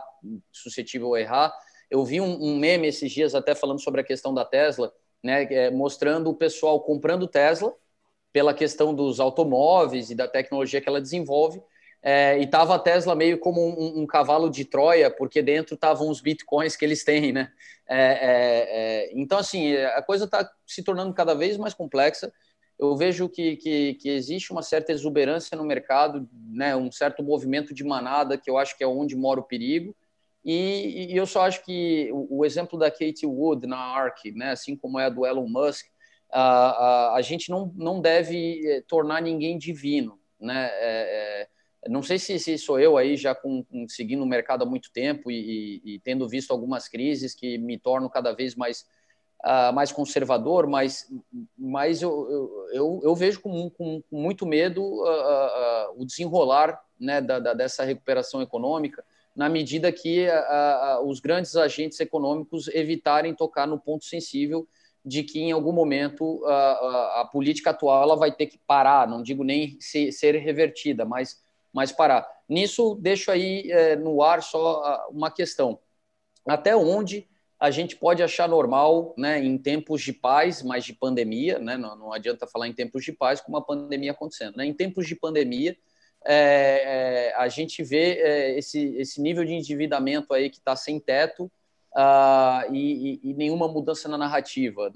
suscetível 0.52 1.16
a 1.16 1.22
errar. 1.22 1.54
Eu 1.90 2.06
vi 2.06 2.22
um, 2.22 2.40
um, 2.40 2.58
meme 2.60 2.88
esses 2.88 3.12
dias 3.12 3.34
até 3.34 3.56
falando 3.56 3.82
sobre 3.82 4.02
a 4.02 4.04
questão 4.04 4.32
da 4.32 4.46
Tesla, 4.46 4.94
né, 5.24 5.44
é, 5.52 5.72
mostrando 5.72 6.30
o 6.30 6.36
pessoal 6.36 6.80
comprando 6.80 7.28
Tesla 7.28 7.74
pela 8.32 8.54
questão 8.54 8.94
dos 8.94 9.20
automóveis 9.20 10.12
e 10.12 10.16
da 10.16 10.28
tecnologia 10.28 10.80
que 10.80 10.88
ela 10.88 11.02
desenvolve, 11.02 11.60
é, 12.02 12.40
e 12.40 12.48
tava 12.48 12.76
a 12.76 12.80
Tesla 12.80 13.16
meio 13.16 13.40
como 13.40 13.62
um, 13.62 14.02
um, 14.02 14.08
cavalo 14.08 14.50
de 14.50 14.66
Troia, 14.66 15.12
porque 15.12 15.42
dentro 15.42 15.76
estavam 15.76 16.10
os 16.10 16.22
bitcoins 16.22 16.76
que 16.76 16.86
eles 16.86 17.04
têm, 17.04 17.32
né? 17.34 17.52
É, 17.88 18.02
é, 18.02 19.10
é 19.10 19.12
então, 19.14 19.38
assim, 19.38 19.76
a 19.76 20.02
coisa 20.02 20.26
está 20.26 20.50
se 20.66 20.84
tornando 20.84 21.14
cada 21.14 21.34
vez 21.34 21.58
mais 21.58 21.74
complexa 21.74 22.32
eu 22.80 22.96
vejo 22.96 23.28
que, 23.28 23.58
que, 23.58 23.96
que, 23.96 24.10
existe 24.10 24.54
uma 24.54 24.64
certa 24.64 24.94
exuberância 24.94 25.58
no 25.58 25.66
mercado, 25.66 26.28
né, 26.32 26.74
um 26.78 26.90
certo 26.90 27.22
movimento 27.22 27.74
de 27.74 27.84
manada, 27.84 28.38
que 28.38 28.50
eu 28.50 28.58
acho 28.58 28.78
que 28.78 28.84
é 28.84 28.88
onde 28.88 29.18
mora 29.18 29.42
o 29.42 29.44
perigo. 29.44 29.94
E, 30.46 31.12
e 31.12 31.18
eu 31.18 31.26
só 31.26 31.42
acho 31.42 31.64
que 31.66 32.10
o, 32.14 32.38
o, 32.40 32.46
exemplo 32.46 32.80
da 32.80 32.90
Katie 32.90 33.26
Wood 33.26 33.68
na 33.68 33.78
ARK, 33.78 34.32
né, 34.32 34.52
assim 34.52 34.78
como 34.78 34.98
é 34.98 35.06
a 35.06 35.10
do 35.10 35.26
Elon 35.26 35.50
Musk, 35.50 35.88
a, 36.32 36.42
a, 36.42 37.16
a 37.18 37.22
gente 37.22 37.50
não, 37.50 37.74
não 37.76 38.00
deve 38.00 38.66
eh, 38.66 38.82
tornar 38.88 39.22
ninguém 39.22 39.58
divino. 39.58 40.18
Né? 40.40 40.72
Não 41.90 42.04
sei 42.04 42.20
se, 42.20 42.38
se, 42.40 42.58
sou 42.58 42.80
eu 42.80 42.98
aí 42.98 43.18
já 43.18 43.34
com, 43.34 43.64
com, 43.64 43.88
seguindo 43.88 44.24
o 44.24 44.28
mercado 44.28 44.64
há 44.64 44.66
muito 44.66 44.92
tempo 44.92 45.32
e, 45.32 45.82
e, 45.84 45.96
e 45.96 46.00
tendo 46.00 46.28
visto 46.28 46.52
algumas 46.52 46.88
crises 46.88 47.34
que 47.34 47.58
me 47.58 47.78
tornam 47.78 48.10
cada 48.10 48.32
vez 48.32 48.56
mais 48.56 48.86
uh, 49.44 49.74
mais 49.74 49.92
conservador, 49.92 50.68
mas, 50.68 51.08
mas 51.58 52.02
eu, 52.02 52.68
eu, 52.72 53.00
eu 53.04 53.16
vejo 53.16 53.42
com, 53.42 53.70
com, 53.70 54.02
muito 54.12 54.46
medo 54.46 54.82
uh, 54.82 55.04
uh, 55.04 56.02
o 56.02 56.06
desenrolar 56.06 56.80
né, 57.00 57.22
da, 57.22 57.40
da, 57.40 57.54
dessa 57.54 57.84
recuperação 57.84 58.42
econômica, 58.42 59.04
na 59.36 59.48
medida 59.48 59.90
que 59.90 60.28
os 61.06 61.22
grandes 61.22 61.56
agentes 61.56 61.98
econômicos 62.02 62.68
evitarem 62.70 63.34
tocar 63.34 63.66
no 63.66 63.80
ponto 63.80 64.04
sensível 64.04 64.68
de 65.06 65.24
que 65.24 65.40
em 65.40 65.54
algum 65.54 65.72
momento 65.72 66.44
a, 66.46 67.30
política 67.32 67.70
atual 67.70 68.04
ela 68.04 68.18
vai 68.18 68.34
ter 68.34 68.48
que 68.48 68.58
parar, 68.68 69.08
não 69.08 69.24
digo 69.24 69.46
nem 69.46 69.78
ser 69.80 70.36
revertida, 70.36 71.06
mas, 71.06 71.42
mas 71.74 71.92
parar. 71.92 72.28
Nisso, 72.48 72.96
deixo 73.00 73.32
aí 73.32 73.72
é, 73.72 73.96
no 73.96 74.22
ar 74.22 74.42
só 74.42 75.08
uma 75.12 75.32
questão. 75.32 75.80
Até 76.46 76.76
onde 76.76 77.28
a 77.60 77.70
gente 77.70 77.96
pode 77.96 78.24
achar 78.24 78.48
normal, 78.48 79.14
né, 79.18 79.44
em 79.44 79.58
tempos 79.58 80.02
de 80.02 80.14
paz, 80.14 80.64
mas 80.64 80.86
de 80.86 80.94
pandemia, 80.94 81.60
né, 81.60 81.76
não, 81.76 81.96
não 81.96 82.14
adianta 82.14 82.48
falar 82.48 82.68
em 82.68 82.74
tempos 82.74 83.04
de 83.04 83.12
paz 83.12 83.42
com 83.42 83.52
uma 83.52 83.64
pandemia 83.64 84.12
acontecendo. 84.12 84.56
Né? 84.56 84.66
Em 84.66 84.74
tempos 84.74 85.06
de 85.06 85.16
pandemia, 85.16 85.78
é, 86.26 87.32
é, 87.32 87.36
a 87.36 87.48
gente 87.48 87.84
vê 87.84 88.14
é, 88.14 88.58
esse, 88.58 88.96
esse 88.96 89.22
nível 89.22 89.44
de 89.44 89.54
endividamento 89.54 90.34
aí 90.34 90.50
que 90.50 90.58
está 90.58 90.76
sem 90.76 91.00
teto 91.00 91.52
uh, 91.96 92.74
e, 92.74 93.20
e, 93.24 93.30
e, 93.30 93.34
nenhuma 93.34 93.68
mudança 93.68 94.08
na 94.10 94.18
narrativa. 94.18 94.92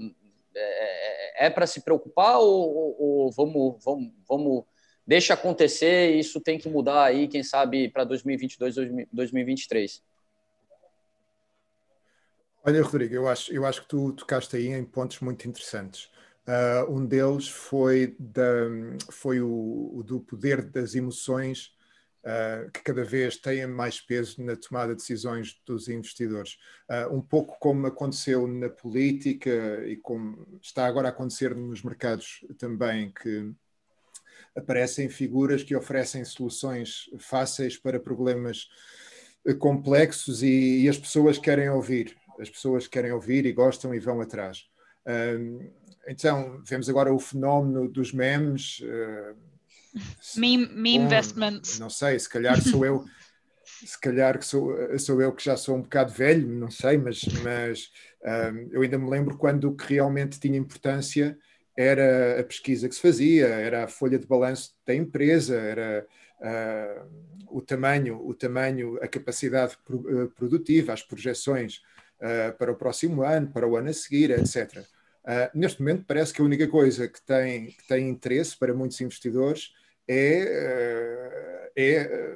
É, 0.55 1.43
é, 1.43 1.47
é 1.47 1.49
para 1.49 1.65
se 1.65 1.81
preocupar 1.81 2.37
ou, 2.37 2.75
ou, 2.75 2.95
ou, 2.99 3.31
vamos, 3.31 3.83
vamos, 3.83 4.11
vamos 4.27 4.63
deixa 5.05 5.33
acontecer? 5.33 6.15
Isso 6.15 6.39
tem 6.41 6.57
que 6.57 6.69
mudar 6.69 7.03
aí, 7.03 7.27
quem 7.27 7.43
sabe 7.43 7.89
para 7.89 8.03
2022, 8.03 8.75
2023. 9.11 10.01
Olha, 12.65 12.81
Rodrigo, 12.81 13.13
eu 13.13 13.27
acho, 13.27 13.51
eu 13.53 13.65
acho 13.65 13.81
que 13.81 13.89
tu 13.89 14.13
tocaste 14.13 14.55
aí 14.55 14.67
em 14.67 14.85
pontos 14.85 15.19
muito 15.19 15.45
interessantes. 15.47 16.09
Uh, 16.47 16.91
um 16.93 17.05
deles 17.05 17.47
foi, 17.49 18.15
da, 18.17 18.43
foi 19.11 19.41
o, 19.41 19.91
o, 19.93 20.03
do 20.03 20.21
poder 20.21 20.61
das 20.61 20.95
emoções, 20.95 21.71
uh, 22.23 22.71
que 22.71 22.81
cada 22.81 23.03
vez 23.03 23.35
têm 23.37 23.67
mais 23.67 23.99
peso 23.99 24.41
na 24.41 24.55
tomada 24.55 24.93
de 24.93 25.01
decisões 25.01 25.61
dos 25.65 25.89
investidores. 25.89 26.57
Uh, 26.89 27.13
um 27.13 27.21
pouco 27.21 27.57
como 27.59 27.85
aconteceu 27.87 28.47
na 28.47 28.69
política 28.69 29.85
e 29.85 29.97
como 29.97 30.59
está 30.61 30.85
agora 30.85 31.09
a 31.09 31.11
acontecer 31.11 31.53
nos 31.53 31.83
mercados 31.83 32.45
também, 32.57 33.11
que 33.11 33.53
aparecem 34.55 35.09
figuras 35.09 35.63
que 35.63 35.75
oferecem 35.75 36.23
soluções 36.23 37.09
fáceis 37.19 37.77
para 37.77 37.99
problemas 37.99 38.69
complexos 39.59 40.41
e, 40.41 40.83
e 40.83 40.89
as 40.89 40.97
pessoas 40.97 41.37
querem 41.37 41.69
ouvir 41.69 42.15
as 42.39 42.49
pessoas 42.49 42.87
querem 42.87 43.11
ouvir 43.11 43.45
e 43.45 43.53
gostam 43.53 43.93
e 43.93 43.99
vão 43.99 44.21
atrás. 44.21 44.65
Um, 45.05 45.69
então, 46.07 46.61
vemos 46.65 46.89
agora 46.89 47.13
o 47.13 47.19
fenómeno 47.19 47.87
dos 47.87 48.11
memes. 48.11 48.79
Uh, 48.79 49.35
meme, 50.37 50.67
meme 50.67 50.95
investments. 50.95 51.79
Não 51.79 51.89
sei, 51.89 52.19
se 52.19 52.29
calhar 52.29 52.61
sou 52.61 52.85
eu. 52.85 53.05
se 53.63 53.99
calhar 53.99 54.37
que 54.37 54.45
sou, 54.45 54.75
sou 54.99 55.21
eu 55.21 55.33
que 55.33 55.43
já 55.43 55.57
sou 55.57 55.75
um 55.77 55.81
bocado 55.81 56.11
velho, 56.11 56.47
não 56.47 56.69
sei, 56.69 56.97
mas, 56.97 57.21
mas 57.43 57.89
um, 58.23 58.69
eu 58.71 58.81
ainda 58.81 58.97
me 58.97 59.09
lembro 59.09 59.37
quando 59.37 59.69
o 59.69 59.75
que 59.75 59.93
realmente 59.93 60.39
tinha 60.39 60.57
importância 60.57 61.37
era 61.75 62.39
a 62.39 62.43
pesquisa 62.43 62.87
que 62.87 62.95
se 62.95 63.01
fazia, 63.01 63.47
era 63.47 63.83
a 63.85 63.87
folha 63.87 64.19
de 64.19 64.27
balanço 64.27 64.75
da 64.85 64.93
empresa, 64.93 65.55
era 65.55 66.05
uh, 66.39 67.57
o 67.57 67.61
tamanho, 67.61 68.21
o 68.25 68.33
tamanho, 68.33 68.97
a 69.01 69.07
capacidade 69.07 69.77
eh, 69.87 70.27
produtiva, 70.35 70.93
as 70.93 71.03
projeções 71.03 71.81
uh, 72.19 72.57
para 72.57 72.71
o 72.71 72.75
próximo 72.75 73.21
ano, 73.23 73.51
para 73.51 73.67
o 73.67 73.75
ano 73.75 73.89
a 73.89 73.93
seguir, 73.93 74.31
etc. 74.31 74.79
Uh, 75.23 75.57
neste 75.57 75.79
momento, 75.79 76.05
parece 76.07 76.33
que 76.33 76.41
a 76.41 76.45
única 76.45 76.67
coisa 76.67 77.07
que 77.07 77.21
tem, 77.23 77.67
que 77.67 77.87
tem 77.87 78.09
interesse 78.09 78.57
para 78.57 78.73
muitos 78.73 78.99
investidores 79.01 79.71
é, 80.07 81.71
é 81.77 82.35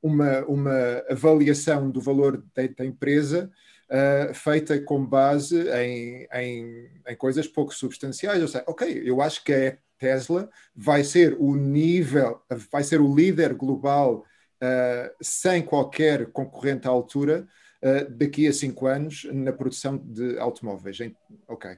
uma, 0.00 0.44
uma 0.46 1.04
avaliação 1.10 1.90
do 1.90 2.00
valor 2.00 2.42
da, 2.54 2.66
da 2.66 2.84
empresa 2.86 3.50
Uh, 3.92 4.32
feita 4.32 4.80
com 4.80 5.04
base 5.04 5.68
em, 5.68 6.26
em, 6.32 6.90
em, 7.06 7.16
coisas 7.16 7.46
pouco 7.46 7.74
substanciais. 7.74 8.40
Ou 8.40 8.48
seja, 8.48 8.64
ok, 8.66 9.02
eu 9.04 9.20
acho 9.20 9.44
que 9.44 9.52
a 9.52 9.76
Tesla 9.98 10.48
vai 10.74 11.04
ser 11.04 11.36
o 11.38 11.54
nível, 11.54 12.40
vai 12.70 12.82
ser 12.82 13.02
o 13.02 13.14
líder 13.14 13.52
global 13.52 14.24
uh, 14.62 15.14
sem 15.20 15.62
qualquer 15.62 16.32
concorrente 16.32 16.88
à 16.88 16.90
altura 16.90 17.46
uh, 17.82 18.10
daqui 18.10 18.48
a 18.48 18.52
cinco 18.52 18.86
anos 18.86 19.26
na 19.30 19.52
produção 19.52 19.98
de 19.98 20.38
automóveis. 20.38 20.98
Ok. 21.46 21.76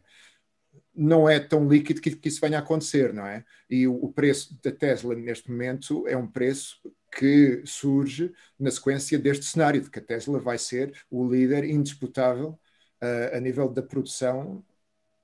Não 0.94 1.29
é 1.29 1.40
tão 1.40 1.68
líquido 1.68 2.00
que, 2.00 2.14
que 2.14 2.29
isso 2.29 2.40
venha 2.40 2.59
a 2.59 2.62
acontecer, 2.62 3.12
não 3.12 3.27
é? 3.27 3.44
E 3.68 3.88
o, 3.88 3.94
o 4.05 4.12
preço 4.12 4.57
da 4.62 4.70
Tesla 4.70 5.14
neste 5.16 5.50
momento 5.50 6.07
é 6.07 6.16
um 6.16 6.29
preço 6.29 6.77
que 7.14 7.62
surge 7.64 8.32
na 8.59 8.70
sequência 8.70 9.18
deste 9.18 9.45
cenário, 9.45 9.80
de 9.80 9.91
que 9.91 9.99
a 9.99 10.03
Tesla 10.03 10.38
vai 10.38 10.59
ser 10.59 10.93
o 11.11 11.26
líder 11.28 11.64
indisputável 11.64 12.59
uh, 13.03 13.36
a 13.36 13.41
nível 13.41 13.68
da 13.68 13.82
produção 13.82 14.64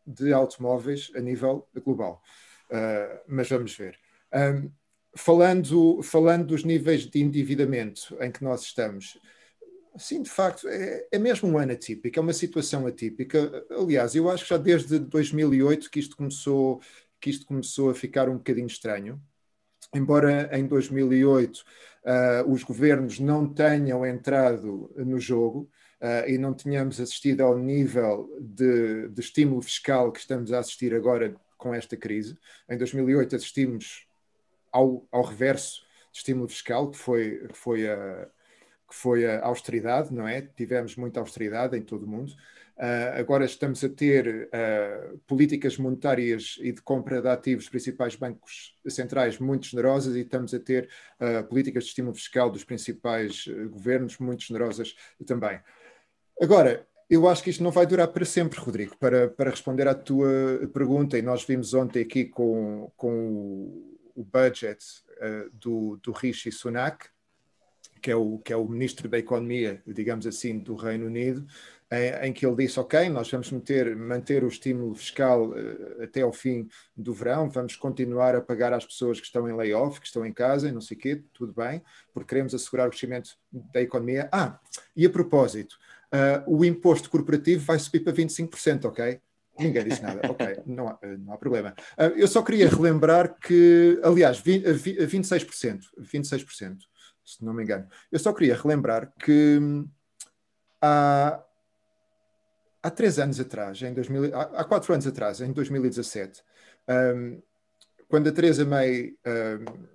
de 0.07 0.33
automóveis 0.33 1.11
a 1.15 1.21
nível 1.21 1.69
global. 1.85 2.23
Uh, 2.71 3.21
mas 3.29 3.49
vamos 3.49 3.77
ver. 3.77 3.99
Um, 4.33 4.71
falando, 5.17 6.03
falando 6.03 6.47
dos 6.47 6.65
níveis 6.65 7.07
de 7.07 7.21
endividamento 7.21 8.17
em 8.21 8.31
que 8.31 8.45
nós 8.45 8.63
estamos, 8.63 9.19
sim, 9.99 10.23
de 10.23 10.31
facto, 10.31 10.69
é, 10.69 11.07
é 11.11 11.19
mesmo 11.19 11.49
um 11.49 11.59
ano 11.59 11.73
atípico, 11.73 12.19
é 12.19 12.23
uma 12.23 12.33
situação 12.33 12.87
atípica. 12.87 13.65
Aliás, 13.71 14.15
eu 14.15 14.31
acho 14.31 14.45
que 14.45 14.51
já 14.51 14.57
desde 14.57 14.99
2008 14.99 15.91
que 15.91 16.01
isto 16.01 16.17
começou, 16.17 16.81
que 17.21 17.31
isto 17.31 17.47
começou 17.47 17.91
a 17.91 17.95
ficar 17.95 18.29
um 18.29 18.37
bocadinho 18.37 18.67
estranho. 18.67 19.21
Embora 19.93 20.49
em 20.57 20.67
2008 20.67 21.57
uh, 21.57 21.63
ah, 22.05 22.45
os 22.47 22.63
governos 22.63 23.19
não 23.19 23.49
tenham 23.53 24.07
entrado 24.07 24.91
no 24.97 25.19
jogo, 25.19 25.69
Uh, 26.01 26.25
e 26.27 26.39
não 26.39 26.55
tenhamos 26.55 26.99
assistido 26.99 27.43
ao 27.43 27.59
nível 27.59 28.35
de, 28.41 29.07
de, 29.09 29.21
estímulo 29.21 29.61
fiscal 29.61 30.11
que 30.11 30.19
estamos 30.19 30.51
a 30.51 30.59
assistir 30.59 30.95
agora 30.95 31.37
com 31.59 31.75
esta 31.75 31.95
crise. 31.95 32.39
Em 32.71 32.79
2008 32.79 33.37
assistimos 33.37 34.07
ao, 34.73 35.07
ao 35.13 35.23
reverso 35.23 35.83
de 36.11 36.19
estímulo 36.19 36.49
fiscal, 36.49 36.91
que 36.91 36.97
foi, 36.97 37.47
que 37.49 37.57
foi, 37.57 37.87
a, 37.87 38.29
que 38.89 38.95
foi 38.95 39.27
a 39.27 39.45
austeridade, 39.45 40.13
não 40.13 40.27
é? 40.27 40.41
Tivemos 40.41 40.97
muita 40.97 41.21
austeridade 41.21 41.77
em 41.77 41.83
todo 41.83 42.05
o 42.05 42.09
mundo. 42.09 42.33
Uh, 42.81 43.21
agora 43.21 43.45
estamos 43.45 43.85
a 43.85 43.91
ter 43.91 44.49
uh, 44.49 45.19
políticas 45.27 45.77
monetárias 45.77 46.57
e 46.63 46.73
de 46.73 46.81
compra 46.81 47.21
de 47.21 47.29
ativos 47.29 47.65
dos 47.65 47.71
principais 47.71 48.17
bancos 48.17 48.75
centrais 48.89 49.39
muito 49.39 49.67
generosas 49.67 50.17
e 50.17 50.21
estamos 50.21 50.55
a 50.55 50.59
ter 50.59 50.89
uh, 51.21 51.47
políticas 51.47 51.85
de 51.85 51.91
estímulo 51.91 52.15
fiscal 52.15 52.51
dos 52.51 52.65
principais 52.65 53.47
governos 53.69 54.17
muito 54.17 54.45
generosas 54.45 54.97
também. 55.27 55.61
Agora, 56.41 56.87
eu 57.11 57.29
acho 57.29 57.43
que 57.45 57.51
isto 57.51 57.63
não 57.63 57.71
vai 57.71 57.85
durar 57.85 58.09
para 58.09 58.25
sempre, 58.25 58.59
Rodrigo, 58.59 58.97
para, 58.97 59.29
para 59.29 59.51
responder 59.51 59.87
à 59.87 59.95
tua 59.95 60.67
pergunta, 60.73 61.19
e 61.19 61.23
nós 61.23 61.45
vimos 61.45 61.75
ontem 61.75 62.01
aqui 62.01 62.25
com, 62.25 62.91
com 62.97 64.01
o 64.17 64.25
budget 64.25 64.83
uh, 65.19 65.51
do, 65.53 65.99
do 66.03 66.13
Rishi 66.13 66.51
Sunak, 66.51 67.09
que 68.01 68.11
é, 68.11 68.17
o, 68.17 68.39
que 68.39 68.55
é 68.55 68.57
o 68.57 68.67
ministro 68.67 69.07
da 69.07 69.19
Economia, 69.19 69.83
digamos 69.87 70.27
assim, 70.27 70.59
do 70.59 70.75
Reino 70.75 71.05
Unido, 71.05 71.47
em, 71.91 72.29
em 72.29 72.33
que 72.33 72.47
ele 72.47 72.57
disse: 72.57 72.79
Ok, 72.79 73.09
nós 73.09 73.31
vamos 73.31 73.51
meter, 73.51 73.97
manter 73.97 74.45
o 74.45 74.49
estímulo 74.49 74.95
fiscal 74.95 75.49
uh, 75.49 76.03
até 76.03 76.23
ao 76.23 76.33
fim 76.33 76.69
do 76.97 77.13
verão, 77.13 77.49
vamos 77.49 77.77
continuar 77.77 78.35
a 78.35 78.41
pagar 78.41 78.73
às 78.73 78.85
pessoas 78.85 79.19
que 79.19 79.27
estão 79.27 79.49
em 79.49 79.57
layoff, 79.57 80.01
que 80.01 80.07
estão 80.07 80.25
em 80.25 80.33
casa 80.33 80.69
e 80.69 80.73
não 80.73 80.81
sei 80.81 80.97
o 80.97 81.01
quê, 81.01 81.23
tudo 81.33 81.53
bem, 81.53 81.83
porque 82.13 82.29
queremos 82.29 82.55
assegurar 82.55 82.87
o 82.87 82.91
crescimento 82.91 83.37
da 83.53 83.83
economia. 83.83 84.29
Ah, 84.33 84.59
e 84.95 85.05
a 85.05 85.11
propósito, 85.11 85.77
uh, 86.13 86.57
o 86.57 86.65
imposto 86.65 87.11
corporativo 87.11 87.65
vai 87.65 87.79
subir 87.79 88.01
para 88.01 88.13
25%, 88.13 88.85
ok? 88.85 89.21
Ninguém 89.59 89.85
disse 89.85 90.03
nada. 90.03 90.21
Ok, 90.31 90.63
não 90.65 90.89
há, 90.89 90.99
não 91.19 91.35
há 91.35 91.37
problema. 91.37 91.75
Uh, 91.99 92.17
eu 92.17 92.29
só 92.29 92.43
queria 92.43 92.69
relembrar 92.69 93.37
que, 93.39 94.01
aliás, 94.03 94.39
20, 94.39 94.65
26%, 94.65 95.81
26%, 96.01 96.79
se 97.25 97.45
não 97.45 97.53
me 97.53 97.63
engano. 97.63 97.87
Eu 98.11 98.19
só 98.19 98.33
queria 98.33 98.57
relembrar 98.57 99.13
que 99.19 99.59
hum, 99.61 99.89
há, 100.81 101.45
há 102.83 102.91
três 102.91 103.19
anos 103.19 103.39
atrás, 103.41 103.81
em 103.83 103.93
2000, 103.93 104.35
há, 104.35 104.43
há 104.61 104.65
quatro 104.65 104.93
anos 104.93 105.07
atrás, 105.07 105.41
em 105.41 105.53
2017, 105.53 106.43
um, 106.89 107.43
quando 108.09 108.29
a 108.29 108.33
Teresa 108.33 108.65
May 108.65 109.15
um, 109.27 109.87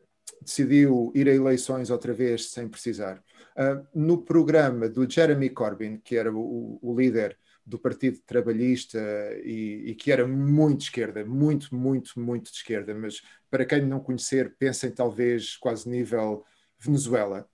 decidiu 0.41 1.11
ir 1.15 1.27
a 1.27 1.33
eleições 1.33 1.89
outra 1.89 2.13
vez 2.13 2.51
sem 2.51 2.67
precisar, 2.67 3.23
uh, 3.57 3.85
no 3.93 4.23
programa 4.23 4.87
do 4.87 5.09
Jeremy 5.09 5.49
Corbyn, 5.49 5.97
que 5.97 6.15
era 6.15 6.33
o, 6.33 6.79
o 6.81 6.95
líder 6.95 7.37
do 7.65 7.79
Partido 7.79 8.19
Trabalhista 8.25 8.99
e, 9.43 9.89
e, 9.89 9.95
que 9.95 10.11
era 10.11 10.27
muito 10.27 10.81
esquerda, 10.81 11.25
muito, 11.25 11.75
muito, 11.75 12.19
muito 12.19 12.51
de 12.51 12.57
esquerda, 12.57 12.93
mas 12.93 13.21
para 13.49 13.65
quem 13.65 13.81
não 13.81 13.99
conhecer, 13.99 14.55
pensem 14.59 14.91
talvez 14.91 15.57
quase 15.57 15.89
nível 15.89 16.45
Venezuela, 16.77 17.49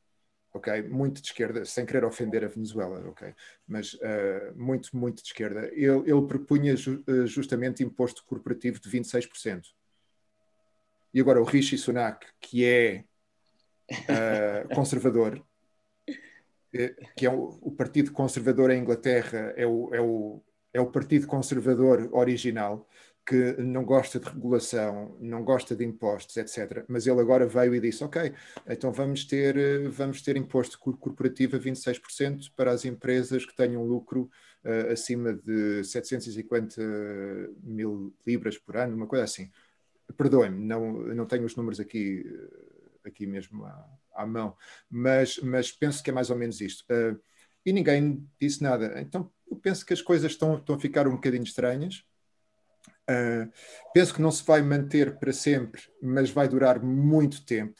ok? 0.53 0.83
Muito 0.83 1.21
de 1.21 1.27
esquerda, 1.27 1.65
sem 1.65 1.85
querer 1.85 2.03
ofender 2.05 2.43
a 2.43 2.47
Venezuela, 2.47 2.99
ok? 3.09 3.33
Mas 3.67 3.93
uh, 3.93 4.53
muito, 4.55 4.95
muito 4.95 5.21
de 5.21 5.29
esquerda. 5.29 5.69
Ele, 5.73 6.09
ele 6.09 6.27
propunha 6.27 6.75
ju, 6.75 7.03
uh, 7.07 7.25
justamente 7.25 7.83
imposto 7.83 8.23
corporativo 8.25 8.79
de 8.79 8.89
26%. 8.89 9.63
E 11.13 11.19
agora 11.19 11.41
o 11.41 11.45
Rishi 11.45 11.77
Sunak, 11.77 12.25
que 12.39 12.65
é 12.65 13.03
uh, 13.91 14.69
conservador, 14.75 15.43
eh, 16.73 16.95
que 17.15 17.25
é 17.25 17.29
o, 17.29 17.59
o, 17.61 17.71
Partido 17.71 18.11
Conservador 18.11 18.71
em 18.71 18.81
Inglaterra, 18.81 19.53
é 19.57 19.65
o, 19.65 19.93
é, 19.93 19.99
o, 19.99 20.41
é 20.73 20.79
o 20.79 20.89
Partido 20.89 21.27
Conservador 21.27 22.09
original, 22.13 22.87
que 23.25 23.53
não 23.61 23.85
gosta 23.85 24.19
de 24.19 24.27
regulação, 24.27 25.15
não 25.19 25.43
gosta 25.43 25.75
de 25.75 25.85
impostos, 25.85 26.37
etc. 26.37 26.83
Mas 26.87 27.05
ele 27.05 27.21
agora 27.21 27.45
veio 27.45 27.75
e 27.75 27.79
disse: 27.79 28.03
Ok, 28.03 28.33
então 28.67 28.91
vamos 28.91 29.25
ter, 29.25 29.55
eh, 29.57 29.87
vamos 29.89 30.21
ter 30.21 30.37
imposto 30.37 30.79
corporativo 30.79 31.55
a 31.55 31.59
26% 31.59 32.51
para 32.55 32.71
as 32.71 32.85
empresas 32.85 33.45
que 33.45 33.55
tenham 33.55 33.85
lucro 33.85 34.29
uh, 34.65 34.91
acima 34.91 35.33
de 35.33 35.83
750 35.83 36.81
mil 37.63 38.13
libras 38.25 38.57
por 38.57 38.77
ano, 38.77 38.95
uma 38.95 39.07
coisa 39.07 39.25
assim. 39.25 39.51
Perdoem-me, 40.17 40.65
não, 40.65 40.91
não 40.91 41.25
tenho 41.25 41.45
os 41.45 41.55
números 41.55 41.79
aqui, 41.79 42.25
aqui 43.05 43.25
mesmo 43.25 43.63
à, 43.65 43.89
à 44.15 44.25
mão, 44.25 44.55
mas, 44.89 45.37
mas 45.37 45.71
penso 45.71 46.03
que 46.03 46.09
é 46.09 46.13
mais 46.13 46.29
ou 46.29 46.35
menos 46.35 46.59
isto. 46.59 46.83
Uh, 46.91 47.19
e 47.65 47.71
ninguém 47.71 48.27
disse 48.39 48.61
nada. 48.63 48.99
Então, 48.99 49.31
eu 49.49 49.55
penso 49.57 49.85
que 49.85 49.93
as 49.93 50.01
coisas 50.01 50.31
estão, 50.31 50.57
estão 50.57 50.75
a 50.75 50.79
ficar 50.79 51.07
um 51.07 51.15
bocadinho 51.15 51.43
estranhas. 51.43 52.03
Uh, 53.11 53.51
penso 53.93 54.13
que 54.13 54.21
não 54.21 54.31
se 54.31 54.43
vai 54.45 54.61
manter 54.61 55.17
para 55.17 55.33
sempre, 55.33 55.81
mas 56.01 56.29
vai 56.29 56.47
durar 56.47 56.81
muito 56.81 57.45
tempo. 57.45 57.75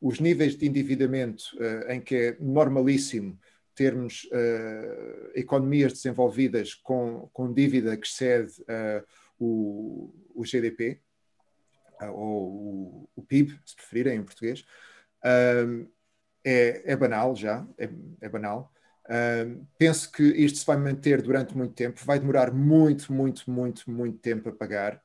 Os 0.00 0.20
níveis 0.20 0.56
de 0.56 0.66
endividamento 0.66 1.44
uh, 1.56 1.90
em 1.90 2.00
que 2.00 2.14
é 2.14 2.36
normalíssimo 2.40 3.38
termos 3.74 4.24
uh, 4.32 5.30
economias 5.34 5.92
desenvolvidas 5.92 6.74
com, 6.74 7.28
com 7.32 7.52
dívida 7.52 7.96
que 7.96 8.06
excede 8.06 8.52
o, 9.38 10.12
o, 10.34 10.42
GDP, 10.42 11.00
ou 12.12 13.04
o, 13.04 13.08
o, 13.16 13.22
PIB, 13.22 13.58
se 13.64 13.76
preferirem 13.76 14.18
em 14.18 14.24
português, 14.24 14.64
é, 16.44 16.92
é, 16.92 16.96
banal 16.96 17.36
já, 17.36 17.66
é, 17.76 17.88
é 18.20 18.28
banal. 18.28 18.72
Uh, 19.08 19.66
penso 19.78 20.12
que 20.12 20.22
isto 20.22 20.58
se 20.58 20.66
vai 20.66 20.76
manter 20.76 21.22
durante 21.22 21.56
muito 21.56 21.72
tempo, 21.72 21.98
vai 22.04 22.18
demorar 22.18 22.52
muito, 22.52 23.10
muito, 23.10 23.50
muito, 23.50 23.90
muito 23.90 24.18
tempo 24.18 24.50
a 24.50 24.52
pagar. 24.52 24.96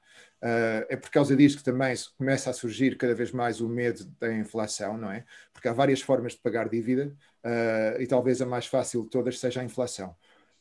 Uh, 0.43 0.83
é 0.89 0.97
por 0.97 1.09
causa 1.09 1.37
disso 1.37 1.57
que 1.57 1.63
também 1.63 1.95
começa 2.17 2.49
a 2.49 2.53
surgir 2.53 2.97
cada 2.97 3.15
vez 3.15 3.31
mais 3.31 3.61
o 3.61 3.69
medo 3.69 4.03
da 4.19 4.33
inflação, 4.33 4.97
não 4.97 5.09
é? 5.09 5.23
Porque 5.53 5.69
há 5.69 5.73
várias 5.73 6.01
formas 6.01 6.33
de 6.33 6.39
pagar 6.39 6.67
dívida 6.67 7.15
uh, 7.45 8.01
e 8.01 8.05
talvez 8.05 8.41
a 8.41 8.45
mais 8.45 8.65
fácil 8.65 9.03
de 9.03 9.09
todas 9.09 9.39
seja 9.39 9.61
a 9.61 9.63
inflação. 9.63 10.13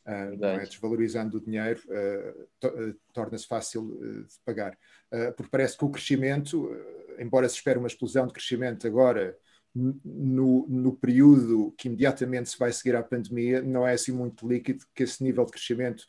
Uh, 0.07 0.45
é? 0.45 0.65
Desvalorizando 0.65 1.37
o 1.37 1.41
dinheiro, 1.41 1.81
to 2.61 2.95
torna-se 3.13 3.45
fácil 3.45 3.99
de 4.25 4.39
pagar. 4.45 4.77
porque 5.35 5.51
parece 5.51 5.77
que 5.77 5.83
o 5.83 5.89
crescimento, 5.89 6.69
embora 7.19 7.47
se 7.49 7.55
espere 7.55 7.77
uma 7.77 7.87
explosão 7.87 8.25
de 8.27 8.33
crescimento 8.33 8.87
agora 8.87 9.37
no, 9.75 10.67
no, 10.67 10.93
período 10.95 11.73
que 11.77 11.87
imediatamente 11.87 12.49
se 12.49 12.59
vai 12.59 12.71
seguir 12.71 12.95
à 12.95 13.01
pandemia, 13.01 13.61
não 13.61 13.87
é 13.87 13.93
assim 13.93 14.11
muito 14.11 14.47
líquido 14.47 14.85
que 14.93 15.03
esse 15.03 15.23
nível 15.23 15.45
de 15.45 15.51
crescimento 15.51 16.05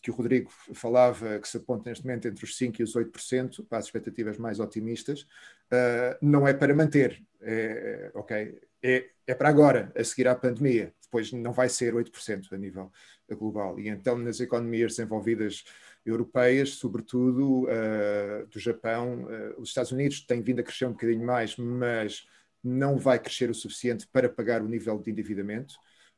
que 0.00 0.10
o 0.10 0.14
Rodrigo 0.14 0.50
falava, 0.74 1.38
que 1.40 1.48
se 1.48 1.56
aponta 1.56 1.90
neste 1.90 2.06
momento 2.06 2.28
entre 2.28 2.44
os 2.44 2.56
5% 2.56 2.78
e 2.78 2.82
os 2.82 2.94
8%, 2.94 3.66
para 3.68 3.78
as 3.78 3.86
expectativas 3.86 4.38
mais 4.38 4.60
otimistas, 4.60 5.22
uh, 5.22 6.16
não 6.22 6.46
é 6.46 6.54
para 6.54 6.74
manter. 6.74 7.20
É, 7.40 8.10
ok, 8.14 8.60
é, 8.82 9.06
é 9.26 9.34
para 9.34 9.48
agora, 9.48 9.92
a 9.96 10.04
seguir 10.04 10.28
à 10.28 10.34
pandemia. 10.34 10.92
Depois 11.02 11.32
não 11.32 11.52
vai 11.52 11.68
ser 11.68 11.94
8% 11.94 12.52
a 12.52 12.56
nível 12.56 12.92
global. 13.30 13.78
E 13.80 13.88
então, 13.88 14.16
nas 14.16 14.40
economias 14.40 14.96
desenvolvidas 14.96 15.64
europeias, 16.04 16.70
sobretudo 16.70 17.64
uh, 17.64 18.46
do 18.50 18.58
Japão, 18.58 19.24
uh, 19.24 19.60
os 19.60 19.70
Estados 19.70 19.90
Unidos 19.92 20.20
têm 20.20 20.40
vindo 20.42 20.60
a 20.60 20.62
crescer 20.62 20.86
um 20.86 20.92
bocadinho 20.92 21.24
mais, 21.24 21.56
mas 21.56 22.26
não 22.62 22.96
vai 22.98 23.18
crescer 23.18 23.50
o 23.50 23.54
suficiente 23.54 24.06
para 24.06 24.28
pagar 24.28 24.62
o 24.62 24.68
nível 24.68 24.98
de 24.98 25.10
endividamento 25.10 25.74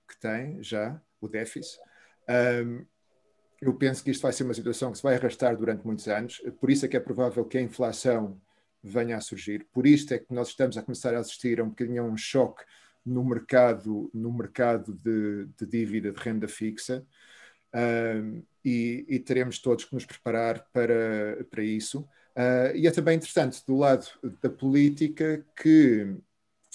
que 0.09 0.19
tem 0.19 0.63
já, 0.63 1.01
o 1.21 1.29
déficit. 1.29 1.79
Um, 2.29 2.85
eu 3.61 3.75
penso 3.75 4.03
que 4.03 4.11
isto 4.11 4.23
vai 4.23 4.33
ser 4.33 4.45
uma 4.45 4.55
situação 4.55 4.91
que 4.91 4.99
se 4.99 5.03
vai 5.03 5.15
arrastar 5.17 5.57
durante 5.57 5.85
muitos 5.85 6.09
anos, 6.09 6.43
por 6.59 6.71
isso 6.71 6.87
é 6.87 6.89
que 6.89 6.97
é 6.97 7.01
provável 7.01 7.45
que 7.45 7.59
a 7.59 7.63
inflação 7.63 8.41
venha 8.83 9.17
a 9.17 9.21
surgir, 9.21 9.67
por 9.73 9.87
isto 9.87 10.15
é 10.15 10.19
que 10.19 10.33
nós 10.33 10.49
estamos 10.49 10.79
a 10.79 10.83
começar 10.83 11.15
a 11.15 11.19
assistir 11.19 11.61
a 11.61 11.65
um 11.65 11.69
bocadinho 11.69 12.03
a 12.03 12.07
um 12.07 12.17
choque 12.17 12.65
no 13.05 13.23
mercado, 13.23 14.11
no 14.15 14.33
mercado 14.33 14.95
de, 14.95 15.47
de 15.59 15.67
dívida 15.67 16.11
de 16.11 16.21
renda 16.21 16.49
fixa, 16.49 17.05
um, 17.75 18.43
e, 18.65 19.05
e, 19.09 19.19
teremos 19.19 19.59
todos 19.59 19.85
que 19.85 19.95
nos 19.95 20.05
preparar 20.05 20.67
para, 20.73 21.45
para 21.51 21.63
isso. 21.63 22.01
Uh, 22.37 22.75
e 22.75 22.87
é 22.87 22.91
também 22.91 23.17
interessante, 23.17 23.65
do 23.67 23.77
lado 23.77 24.07
da 24.43 24.51
política, 24.51 25.45
que 25.57 26.15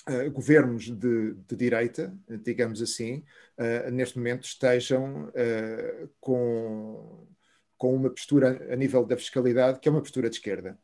uh, 0.10 0.32
governos 0.32 0.86
de, 0.86 1.34
de, 1.34 1.56
direita, 1.56 2.14
digamos 2.44 2.82
assim, 2.82 3.24
uh, 3.58 3.92
neste 3.92 4.18
momento 4.18 4.44
estejam 4.44 5.26
uh, 5.26 6.10
com, 6.20 7.28
com 7.78 7.96
uma 7.96 8.10
postura 8.10 8.68
a 8.72 8.76
nível 8.76 9.06
da 9.06 9.18
fiscalidade 9.18 9.80
que 9.80 9.88
é 9.88 9.92
uma 9.92 10.02
postura 10.02 10.30
de 10.30 10.36
esquerda. 10.36 10.78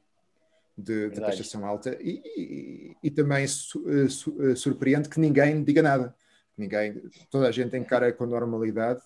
de, 0.77 1.09
de 1.09 1.19
taxação 1.19 1.65
alta 1.65 1.97
e, 2.01 2.21
e, 2.35 2.97
e 3.03 3.11
também 3.11 3.45
su, 3.47 3.83
su, 4.09 4.55
surpreende 4.55 5.09
que 5.09 5.19
ninguém 5.19 5.63
diga 5.63 5.81
nada. 5.81 6.15
Ninguém, 6.57 7.01
toda 7.31 7.47
a 7.47 7.51
gente 7.51 7.75
encara 7.75 8.11
com 8.11 8.25
normalidade 8.25 9.01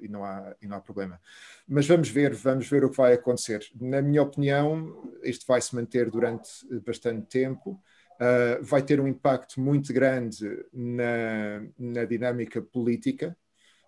e, 0.00 0.08
não 0.08 0.24
há, 0.24 0.54
e 0.62 0.66
não 0.66 0.76
há 0.76 0.80
problema. 0.80 1.20
Mas 1.68 1.86
vamos 1.86 2.08
ver, 2.08 2.32
vamos 2.34 2.66
ver 2.68 2.84
o 2.84 2.90
que 2.90 2.96
vai 2.96 3.12
acontecer. 3.12 3.60
Na 3.78 4.00
minha 4.00 4.22
opinião, 4.22 5.12
isto 5.22 5.44
vai 5.46 5.60
se 5.60 5.74
manter 5.74 6.08
durante 6.08 6.48
bastante 6.86 7.26
tempo. 7.26 7.82
Uh, 8.22 8.62
vai 8.62 8.82
ter 8.82 9.00
um 9.00 9.08
impacto 9.08 9.60
muito 9.60 9.92
grande 9.92 10.46
na, 10.72 11.64
na 11.76 12.04
dinâmica 12.04 12.62
política. 12.62 13.36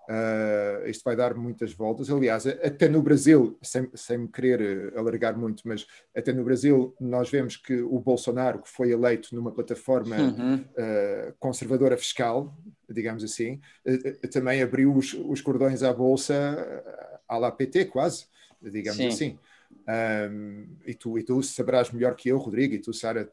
Uh, 0.08 0.88
isto 0.88 1.04
vai 1.04 1.14
dar 1.14 1.34
muitas 1.34 1.72
voltas. 1.72 2.10
Aliás, 2.10 2.44
até 2.46 2.88
no 2.88 3.00
Brasil, 3.00 3.56
sem, 3.62 3.88
sem 3.94 4.18
me 4.18 4.28
querer 4.28 4.92
alargar 4.96 5.38
muito, 5.38 5.62
mas 5.66 5.86
até 6.14 6.32
no 6.32 6.42
Brasil 6.42 6.94
nós 7.00 7.30
vemos 7.30 7.56
que 7.56 7.80
o 7.80 8.00
Bolsonaro, 8.00 8.60
que 8.60 8.68
foi 8.68 8.90
eleito 8.90 9.34
numa 9.34 9.52
plataforma 9.52 10.16
uhum. 10.16 10.56
uh, 10.56 11.34
conservadora 11.38 11.96
fiscal, 11.96 12.54
digamos 12.90 13.22
assim, 13.22 13.60
uh, 13.86 14.28
também 14.28 14.60
abriu 14.62 14.94
os, 14.94 15.14
os, 15.14 15.40
cordões 15.40 15.82
à 15.82 15.92
Bolsa 15.92 16.82
à 17.28 17.38
la 17.38 17.52
PT, 17.52 17.84
quase, 17.86 18.26
digamos 18.60 18.98
Sim. 18.98 19.08
assim. 19.08 19.38
Um, 19.86 20.66
e, 20.86 20.94
tu, 20.94 21.18
e 21.18 21.22
tu 21.22 21.42
saberás 21.42 21.90
melhor 21.90 22.14
que 22.16 22.28
eu, 22.28 22.38
Rodrigo, 22.38 22.74
e 22.74 22.78
tu, 22.78 22.92
Sara, 22.92 23.28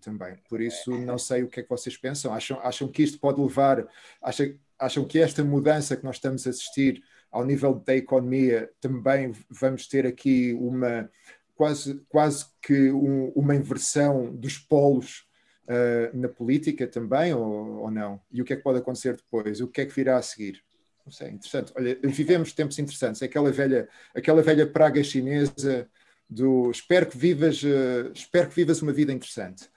também. 0.00 0.36
Por 0.48 0.60
isso, 0.60 0.90
não 0.98 1.16
sei 1.16 1.42
o 1.42 1.48
que 1.48 1.60
é 1.60 1.62
que 1.62 1.68
vocês 1.68 1.96
pensam. 1.96 2.32
Acham, 2.32 2.58
acham 2.60 2.88
que 2.88 3.02
isto 3.02 3.18
pode 3.18 3.40
levar. 3.40 3.86
Acham, 4.22 4.54
acham 4.78 5.04
que 5.04 5.18
esta 5.18 5.42
mudança 5.42 5.96
que 5.96 6.04
nós 6.04 6.16
estamos 6.16 6.46
a 6.46 6.50
assistir 6.50 7.02
ao 7.30 7.44
nível 7.44 7.74
da 7.74 7.96
economia 7.96 8.70
também 8.80 9.32
vamos 9.50 9.88
ter 9.88 10.06
aqui 10.06 10.52
uma 10.54 11.10
quase, 11.54 12.00
quase 12.08 12.46
que 12.62 12.92
um, 12.92 13.30
uma 13.30 13.56
inversão 13.56 14.34
dos 14.34 14.58
polos 14.58 15.26
uh, 15.64 16.16
na 16.16 16.28
política 16.28 16.86
também, 16.86 17.32
ou, 17.32 17.80
ou 17.80 17.90
não? 17.90 18.20
E 18.30 18.40
o 18.40 18.44
que 18.44 18.52
é 18.52 18.56
que 18.56 18.62
pode 18.62 18.78
acontecer 18.78 19.16
depois? 19.16 19.60
O 19.60 19.68
que 19.68 19.80
é 19.80 19.86
que 19.86 19.94
virá 19.94 20.16
a 20.16 20.22
seguir? 20.22 20.62
Não 21.04 21.12
sei, 21.12 21.28
interessante. 21.28 21.72
Olha, 21.76 21.98
vivemos 22.02 22.52
tempos 22.52 22.78
interessantes. 22.78 23.22
Aquela 23.22 23.50
velha, 23.50 23.88
aquela 24.14 24.42
velha 24.42 24.66
praga 24.66 25.02
chinesa 25.04 25.88
do 26.28 26.70
espero 26.70 27.06
que 27.06 27.18
vivas, 27.18 27.62
uh, 27.62 28.10
espero 28.14 28.48
que 28.48 28.54
vivas 28.54 28.80
uma 28.80 28.92
vida 28.92 29.12
interessante. 29.12 29.68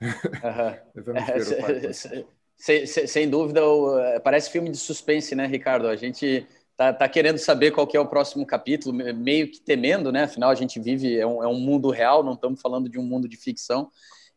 Uh 0.00 0.06
-huh. 0.46 0.80
Vamos 0.94 1.26
ver 1.26 2.22
o 2.22 2.26
sem, 2.56 2.86
sem, 2.86 3.06
sem, 3.06 3.28
dúvida, 3.28 3.60
eh, 3.60 4.20
parece 4.20 4.50
filme 4.50 4.70
de 4.70 4.78
suspense, 4.78 5.34
né, 5.34 5.46
Ricardo? 5.46 5.88
A 5.88 5.96
gente 5.96 6.46
tá, 6.74 6.92
tá, 6.92 7.08
querendo 7.08 7.38
saber 7.38 7.70
qual 7.70 7.86
que 7.86 7.96
é 7.96 8.00
o 8.00 8.08
próximo 8.08 8.46
capítulo, 8.46 8.94
meio 8.94 9.50
que 9.50 9.60
temendo, 9.60 10.10
né? 10.10 10.22
Afinal, 10.22 10.50
a 10.50 10.54
gente 10.54 10.80
vive, 10.80 11.18
é 11.18 11.26
um, 11.26 11.42
é 11.42 11.46
um 11.46 11.58
mundo 11.58 11.90
real, 11.90 12.22
não 12.22 12.32
estamos 12.32 12.60
falando 12.60 12.88
de 12.88 12.98
um 12.98 13.02
mundo 13.02 13.28
de 13.28 13.36
ficção. 13.36 13.90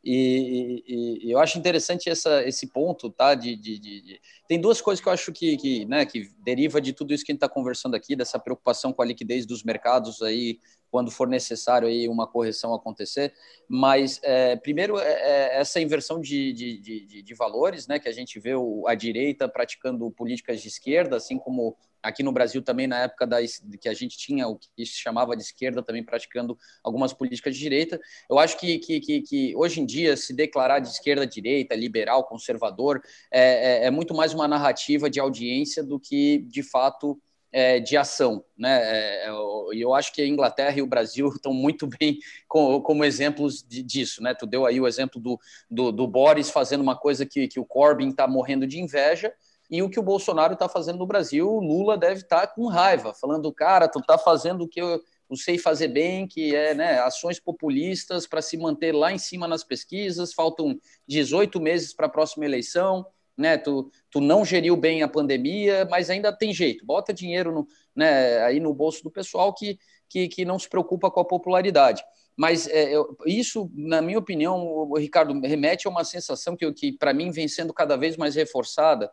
E, 0.04 0.84
e, 0.88 1.28
e, 1.28 1.32
eu 1.32 1.40
acho 1.40 1.58
interessante 1.60 2.10
essa, 2.10 2.42
esse 2.48 2.68
ponto, 2.68 3.10
tá? 3.10 3.36
De, 3.36 3.56
de, 3.56 3.78
de, 3.80 4.22
tem 4.48 4.60
duas 4.60 4.80
coisas 4.80 5.02
que 5.02 5.10
eu 5.10 5.14
acho 5.14 5.32
que, 5.34 5.58
que, 5.58 5.86
né, 5.86 6.06
que 6.06 6.30
deriva 6.40 6.80
de 6.80 6.94
tudo 6.94 7.14
isso 7.14 7.26
que 7.26 7.32
a 7.32 7.34
gente 7.34 7.44
está 7.44 7.50
conversando 7.50 7.96
aqui, 7.96 8.16
dessa 8.16 8.40
preocupação 8.40 8.94
com 8.94 9.02
a 9.02 9.06
liquidez 9.06 9.46
dos 9.46 9.62
mercados 9.62 10.22
aí, 10.22 10.60
quando 10.90 11.12
for 11.12 11.28
necessário 11.28 11.88
aí 11.88 12.08
uma 12.08 12.26
correção 12.26 12.74
acontecer. 12.74 13.34
Mas 13.68 14.22
é, 14.24 14.56
primeiro 14.56 14.98
é, 14.98 15.12
é 15.12 15.60
essa 15.60 15.82
inversão 15.82 16.20
de, 16.22 16.54
de, 16.54 17.22
de, 17.22 17.34
valores, 17.34 17.86
né? 17.86 18.00
Que 18.00 18.08
a 18.08 18.14
gente 18.14 18.40
vê 18.40 18.56
o, 18.56 18.88
a 18.88 18.96
direita 18.96 19.50
praticando 19.50 20.10
políticas 20.12 20.62
de 20.62 20.70
esquerda, 20.70 21.18
assim 21.18 21.38
como 21.38 21.76
aqui 22.02 22.24
no 22.24 22.32
Brasil 22.32 22.62
também 22.62 22.88
na 22.88 23.00
época 23.04 23.26
da, 23.28 23.38
que 23.80 23.90
a 23.90 23.94
gente 23.94 24.18
tinha 24.18 24.48
o 24.48 24.58
que 24.58 24.86
se 24.86 24.98
chamava 24.98 25.36
de 25.36 25.44
esquerda 25.44 25.84
também 25.84 26.04
praticando 26.04 26.58
algumas 26.84 27.14
políticas 27.14 27.54
de 27.54 27.60
direita. 27.60 28.00
Eu 28.30 28.40
acho 28.40 28.58
que, 28.58 28.80
que, 28.80 29.00
que, 29.00 29.22
que 29.22 29.56
hoje 29.56 29.82
em 29.82 29.86
dia 29.86 30.16
se 30.18 30.34
declarar 30.34 30.80
de 30.80 30.90
esquerda, 30.90 31.26
direita, 31.26 31.76
liberal, 31.76 32.24
conservador 32.24 33.02
é, 33.32 33.84
é, 33.84 33.86
é 33.86 33.92
muito 33.92 34.14
mais 34.14 34.34
uma 34.34 34.48
narrativa 34.48 35.10
de 35.10 35.20
audiência 35.20 35.84
do 35.84 36.00
que 36.00 36.40
de 36.40 36.64
fato 36.64 37.20
é, 37.52 37.80
de 37.80 37.98
ação, 37.98 38.44
né? 38.58 38.80
É, 38.82 39.28
é, 39.28 39.32
e 39.74 39.82
eu 39.82 39.94
acho 39.94 40.14
que 40.14 40.22
a 40.22 40.28
Inglaterra 40.28 40.78
e 40.78 40.82
o 40.82 40.88
Brasil 40.88 41.30
estão 41.34 41.54
muito 41.54 41.88
bem 41.88 42.20
com, 42.48 42.80
como 42.82 43.04
exemplos 43.04 43.64
de, 43.64 43.82
disso, 43.82 44.22
né? 44.22 44.34
Tu 44.34 44.46
deu 44.46 44.66
aí 44.66 44.80
o 44.80 44.88
exemplo 44.88 45.20
do, 45.20 45.40
do, 45.70 45.92
do 45.92 46.08
Boris 46.08 46.50
fazendo 46.50 46.82
uma 46.82 46.96
coisa 46.96 47.26
que, 47.26 47.48
que 47.48 47.60
o 47.60 47.66
Corbyn 47.66 48.10
está 48.10 48.28
morrendo 48.28 48.68
de 48.68 48.80
inveja, 48.80 49.34
e 49.70 49.84
o 49.84 49.90
que 49.90 50.00
o 50.00 50.04
Bolsonaro 50.04 50.54
está 50.54 50.68
fazendo 50.68 51.00
no 51.00 51.06
Brasil, 51.06 51.48
o 51.48 51.60
Lula 51.60 51.98
deve 51.98 52.22
estar 52.22 52.42
tá 52.42 52.48
com 52.48 52.68
raiva, 52.68 53.14
falando, 53.14 53.54
cara, 53.54 53.88
tu 53.88 54.00
está 54.00 54.18
fazendo 54.18 54.64
o 54.64 54.68
que 54.68 54.82
eu, 54.82 55.00
eu, 55.30 55.36
sei 55.36 55.58
fazer 55.58 55.90
bem, 55.90 56.28
que 56.28 56.56
é 56.56 56.74
né, 56.74 57.00
ações 57.00 57.40
populistas 57.40 58.26
para 58.26 58.42
se 58.42 58.58
manter 58.58 58.94
lá 58.94 59.12
em 59.12 59.20
cima 59.20 59.48
nas 59.48 59.64
pesquisas, 59.64 60.34
faltam 60.34 60.80
18 61.08 61.60
meses 61.62 61.94
para 61.94 62.08
a 62.08 62.10
próxima 62.10 62.46
eleição, 62.46 63.06
né? 63.38 63.58
Tu, 63.58 63.90
tu 64.12 64.20
não 64.20 64.44
geriu 64.44 64.76
bem 64.76 65.02
a 65.02 65.08
pandemia, 65.08 65.88
mas 65.90 66.10
ainda 66.10 66.36
tem 66.36 66.54
jeito, 66.54 66.86
bota 66.86 67.14
dinheiro 67.14 67.54
no, 67.54 67.68
né, 67.96 68.44
aí 68.44 68.60
no 68.60 68.74
bolso 68.74 69.02
do 69.04 69.10
pessoal 69.10 69.54
que, 69.54 69.80
que, 70.10 70.28
que 70.28 70.44
não 70.44 70.60
se 70.60 70.68
preocupa 70.68 71.10
com 71.10 71.22
a 71.22 71.26
popularidade. 71.26 72.04
Mas 72.36 72.68
é, 72.68 72.96
eu, 72.96 73.18
isso, 73.26 73.70
na 73.74 74.02
minha 74.02 74.18
opinião, 74.18 74.92
Ricardo, 74.94 75.40
remete 75.42 75.88
a 75.88 75.90
uma 75.92 76.04
sensação 76.04 76.56
que, 76.56 76.72
que 76.74 76.92
para 76.92 77.14
mim, 77.14 77.32
vem 77.32 77.48
sendo 77.48 77.74
cada 77.74 77.96
vez 77.96 78.18
mais 78.18 78.36
reforçada, 78.36 79.12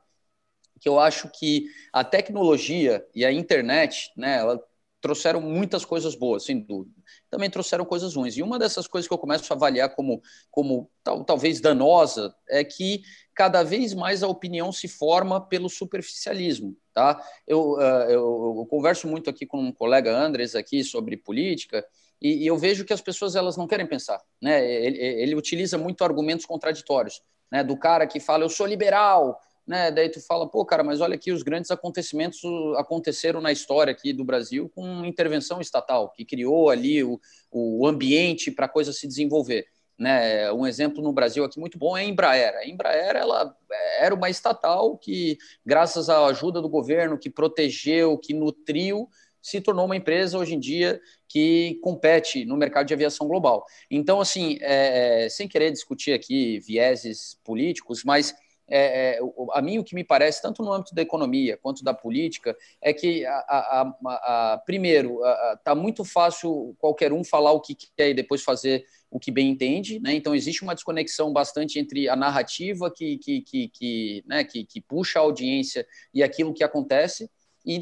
que 0.80 0.88
eu 0.88 0.98
acho 0.98 1.28
que 1.28 1.66
a 1.92 2.04
tecnologia 2.04 3.04
e 3.14 3.24
a 3.24 3.32
internet, 3.32 4.10
né, 4.16 4.38
ela 4.38 4.62
trouxeram 5.00 5.40
muitas 5.40 5.84
coisas 5.84 6.14
boas, 6.16 6.44
sem 6.44 6.58
dúvida. 6.58 6.96
Também 7.30 7.48
trouxeram 7.48 7.84
coisas 7.84 8.14
ruins. 8.14 8.36
E 8.36 8.42
uma 8.42 8.58
dessas 8.58 8.88
coisas 8.88 9.06
que 9.06 9.14
eu 9.14 9.18
começo 9.18 9.52
a 9.52 9.56
avaliar 9.56 9.94
como, 9.94 10.20
como 10.50 10.90
tal, 11.04 11.24
talvez 11.24 11.60
danosa 11.60 12.34
é 12.48 12.64
que 12.64 13.02
cada 13.34 13.62
vez 13.62 13.94
mais 13.94 14.22
a 14.22 14.28
opinião 14.28 14.72
se 14.72 14.88
forma 14.88 15.40
pelo 15.40 15.68
superficialismo. 15.68 16.76
Tá? 16.92 17.22
Eu, 17.46 17.74
uh, 17.74 17.80
eu, 18.08 18.56
eu 18.58 18.66
converso 18.68 19.06
muito 19.06 19.30
aqui 19.30 19.46
com 19.46 19.58
um 19.58 19.72
colega 19.72 20.16
Andres 20.16 20.54
aqui 20.54 20.82
sobre 20.82 21.16
política 21.16 21.86
e, 22.20 22.44
e, 22.44 22.46
eu 22.46 22.56
vejo 22.56 22.84
que 22.84 22.92
as 22.94 23.02
pessoas 23.02 23.36
elas 23.36 23.56
não 23.56 23.66
querem 23.66 23.86
pensar. 23.86 24.20
Né? 24.40 24.64
Ele, 24.68 24.98
ele 24.98 25.34
utiliza 25.34 25.76
muito 25.76 26.02
argumentos 26.02 26.46
contraditórios. 26.46 27.22
Né? 27.52 27.62
Do 27.62 27.76
cara 27.76 28.06
que 28.06 28.18
fala, 28.18 28.44
eu 28.44 28.48
sou 28.48 28.66
liberal, 28.66 29.38
né? 29.66 29.90
Daí 29.90 30.08
tu 30.08 30.20
fala, 30.20 30.48
pô, 30.48 30.64
cara, 30.64 30.84
mas 30.84 31.00
olha 31.00 31.14
aqui, 31.14 31.32
os 31.32 31.42
grandes 31.42 31.70
acontecimentos 31.70 32.40
aconteceram 32.76 33.40
na 33.40 33.50
história 33.50 33.90
aqui 33.90 34.12
do 34.12 34.24
Brasil 34.24 34.70
com 34.74 35.04
intervenção 35.04 35.60
estatal, 35.60 36.12
que 36.12 36.24
criou 36.24 36.70
ali 36.70 37.02
o, 37.02 37.20
o 37.50 37.86
ambiente 37.86 38.50
para 38.50 38.66
a 38.66 38.68
coisa 38.68 38.92
se 38.92 39.06
desenvolver. 39.06 39.66
Né? 39.98 40.52
Um 40.52 40.66
exemplo 40.66 41.02
no 41.02 41.12
Brasil 41.12 41.42
aqui 41.42 41.58
muito 41.58 41.78
bom 41.78 41.96
é 41.96 42.02
a 42.02 42.04
Embraer. 42.04 42.54
A 42.54 42.66
Embraer 42.66 43.16
ela 43.16 43.56
era 43.98 44.14
uma 44.14 44.30
estatal 44.30 44.96
que, 44.96 45.38
graças 45.64 46.08
à 46.08 46.26
ajuda 46.26 46.60
do 46.60 46.68
governo, 46.68 47.18
que 47.18 47.30
protegeu, 47.30 48.16
que 48.18 48.34
nutriu, 48.34 49.08
se 49.42 49.60
tornou 49.60 49.86
uma 49.86 49.96
empresa 49.96 50.38
hoje 50.38 50.54
em 50.54 50.58
dia 50.58 51.00
que 51.28 51.78
compete 51.82 52.44
no 52.44 52.56
mercado 52.56 52.86
de 52.86 52.94
aviação 52.94 53.26
global. 53.26 53.64
Então, 53.90 54.20
assim, 54.20 54.58
é, 54.60 55.24
é 55.24 55.28
sem 55.28 55.48
querer 55.48 55.70
discutir 55.70 56.12
aqui 56.12 56.58
vieses 56.60 57.38
políticos, 57.44 58.02
mas 58.04 58.34
é, 58.68 59.18
é, 59.18 59.20
a 59.52 59.62
mim 59.62 59.78
o 59.78 59.84
que 59.84 59.94
me 59.94 60.02
parece, 60.02 60.42
tanto 60.42 60.62
no 60.62 60.72
âmbito 60.72 60.94
da 60.94 61.02
economia 61.02 61.56
quanto 61.62 61.84
da 61.84 61.94
política, 61.94 62.56
é 62.80 62.92
que, 62.92 63.24
a, 63.24 63.32
a, 63.38 63.94
a, 64.04 64.62
primeiro, 64.64 65.20
está 65.54 65.74
muito 65.74 66.04
fácil 66.04 66.74
qualquer 66.78 67.12
um 67.12 67.22
falar 67.22 67.52
o 67.52 67.60
que 67.60 67.76
quer 67.96 68.10
e 68.10 68.14
depois 68.14 68.42
fazer 68.42 68.84
o 69.10 69.20
que 69.20 69.30
bem 69.30 69.50
entende, 69.50 70.00
né? 70.00 70.14
então 70.14 70.34
existe 70.34 70.62
uma 70.62 70.74
desconexão 70.74 71.32
bastante 71.32 71.78
entre 71.78 72.08
a 72.08 72.16
narrativa 72.16 72.90
que, 72.90 73.18
que, 73.18 73.40
que, 73.40 73.68
que, 73.68 74.24
né, 74.26 74.42
que, 74.42 74.64
que 74.64 74.80
puxa 74.80 75.20
a 75.20 75.22
audiência 75.22 75.86
e 76.12 76.22
aquilo 76.22 76.52
que 76.52 76.64
acontece, 76.64 77.30
e, 77.64 77.76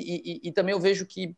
e, 0.44 0.48
e 0.48 0.52
também 0.52 0.72
eu 0.72 0.80
vejo 0.80 1.06
que 1.06 1.36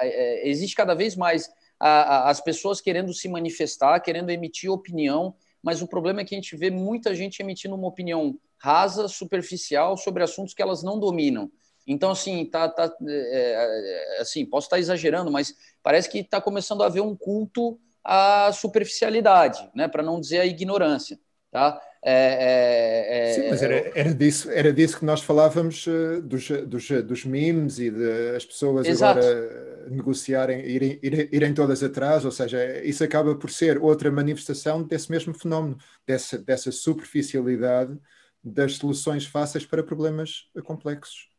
é, 0.00 0.48
existe 0.48 0.74
cada 0.74 0.94
vez 0.94 1.14
mais 1.14 1.50
as 1.78 2.40
pessoas 2.40 2.80
querendo 2.80 3.12
se 3.12 3.28
manifestar, 3.28 4.00
querendo 4.00 4.30
emitir 4.30 4.70
opinião, 4.70 5.34
mas 5.64 5.80
o 5.80 5.88
problema 5.88 6.20
é 6.20 6.24
que 6.26 6.34
a 6.34 6.38
gente 6.38 6.54
vê 6.54 6.70
muita 6.70 7.14
gente 7.14 7.40
emitindo 7.40 7.74
uma 7.74 7.88
opinião 7.88 8.38
rasa, 8.58 9.08
superficial 9.08 9.96
sobre 9.96 10.22
assuntos 10.22 10.52
que 10.52 10.60
elas 10.60 10.82
não 10.82 11.00
dominam. 11.00 11.50
Então, 11.86 12.10
assim, 12.10 12.44
tá, 12.44 12.68
tá 12.68 12.94
é, 13.08 14.16
é 14.18 14.20
assim, 14.20 14.44
posso 14.44 14.66
estar 14.66 14.78
exagerando, 14.78 15.30
mas 15.30 15.54
parece 15.82 16.10
que 16.10 16.18
está 16.18 16.38
começando 16.38 16.82
a 16.82 16.86
haver 16.86 17.00
um 17.00 17.16
culto 17.16 17.80
à 18.04 18.52
superficialidade, 18.52 19.70
né, 19.74 19.88
para 19.88 20.02
não 20.02 20.20
dizer 20.20 20.40
a 20.40 20.46
ignorância, 20.46 21.18
tá? 21.54 21.80
É, 22.02 22.10
é, 22.12 23.30
é, 23.30 23.32
Sim, 23.32 23.48
mas 23.48 23.62
era, 23.62 23.92
era, 23.94 24.12
disso, 24.12 24.50
era 24.50 24.72
disso 24.72 24.98
que 24.98 25.04
nós 25.04 25.22
falávamos 25.22 25.86
uh, 25.86 26.20
dos, 26.20 26.48
dos, 26.66 26.88
dos 27.06 27.24
memes 27.24 27.78
e 27.78 27.92
das 27.92 28.44
pessoas 28.44 28.88
Exato. 28.88 29.20
agora 29.20 29.88
negociarem, 29.88 30.66
irem, 30.66 30.98
irem, 31.00 31.28
irem, 31.30 31.54
todas 31.54 31.82
atrás, 31.82 32.24
ou 32.24 32.32
seja, 32.32 32.84
isso 32.84 33.04
acaba 33.04 33.36
por 33.36 33.50
ser 33.50 33.78
outra 33.78 34.10
manifestação 34.10 34.82
desse 34.82 35.08
mesmo 35.10 35.32
fenómeno, 35.32 35.78
dessa, 36.04 36.36
dessa 36.38 36.72
superficialidade 36.72 37.96
das 38.42 38.74
soluções 38.74 39.24
fáceis 39.24 39.64
para 39.64 39.82
problemas 39.82 40.50
complexos. 40.64 41.30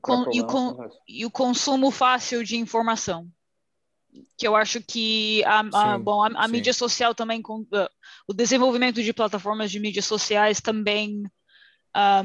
Com, 0.00 0.30
e, 0.32 0.40
o, 0.40 0.46
com, 0.46 0.90
e 1.06 1.24
o 1.24 1.30
consumo 1.30 1.90
fácil 1.90 2.42
de 2.42 2.56
informação. 2.56 3.28
Que 4.36 4.46
eu 4.46 4.54
acho 4.56 4.80
que 4.80 5.44
a, 5.44 5.60
a 5.60 5.96
sim, 5.96 6.02
bom, 6.02 6.22
a, 6.22 6.28
a 6.44 6.48
mídia 6.48 6.72
social 6.72 7.14
também, 7.14 7.40
com, 7.40 7.60
uh, 7.60 7.88
o 8.28 8.34
desenvolvimento 8.34 9.02
de 9.02 9.12
plataformas 9.12 9.70
de 9.70 9.80
mídias 9.80 10.04
sociais 10.04 10.60
também, 10.60 11.22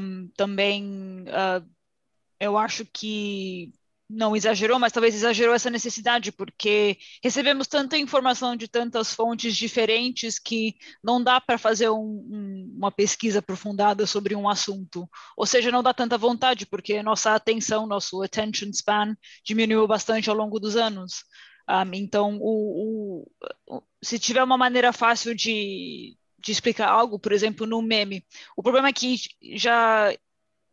um, 0.00 0.28
também 0.36 1.24
uh, 1.28 1.66
eu 2.40 2.56
acho 2.56 2.84
que 2.84 3.72
não 4.08 4.34
exagerou, 4.34 4.78
mas 4.78 4.92
talvez 4.92 5.14
exagerou 5.14 5.54
essa 5.54 5.68
necessidade, 5.68 6.32
porque 6.32 6.96
recebemos 7.22 7.66
tanta 7.66 7.98
informação 7.98 8.56
de 8.56 8.66
tantas 8.66 9.12
fontes 9.12 9.54
diferentes 9.54 10.38
que 10.38 10.76
não 11.04 11.22
dá 11.22 11.38
para 11.38 11.58
fazer 11.58 11.90
um, 11.90 11.98
um, 11.98 12.74
uma 12.78 12.90
pesquisa 12.90 13.40
aprofundada 13.40 14.06
sobre 14.06 14.34
um 14.34 14.48
assunto. 14.48 15.06
Ou 15.36 15.44
seja, 15.44 15.70
não 15.70 15.82
dá 15.82 15.92
tanta 15.92 16.16
vontade, 16.16 16.64
porque 16.64 17.02
nossa 17.02 17.34
atenção, 17.34 17.86
nosso 17.86 18.22
attention 18.22 18.70
span 18.72 19.14
diminuiu 19.44 19.86
bastante 19.86 20.30
ao 20.30 20.36
longo 20.36 20.58
dos 20.58 20.74
anos. 20.74 21.24
Um, 21.68 21.94
então, 21.94 22.38
o, 22.40 23.26
o, 23.66 23.82
se 24.02 24.18
tiver 24.18 24.42
uma 24.42 24.56
maneira 24.56 24.92
fácil 24.92 25.34
de, 25.34 26.16
de 26.38 26.52
explicar 26.52 26.88
algo, 26.88 27.18
por 27.18 27.32
exemplo, 27.32 27.66
no 27.66 27.82
meme, 27.82 28.24
o 28.56 28.62
problema 28.62 28.88
é 28.88 28.92
que 28.92 29.16
já 29.54 30.14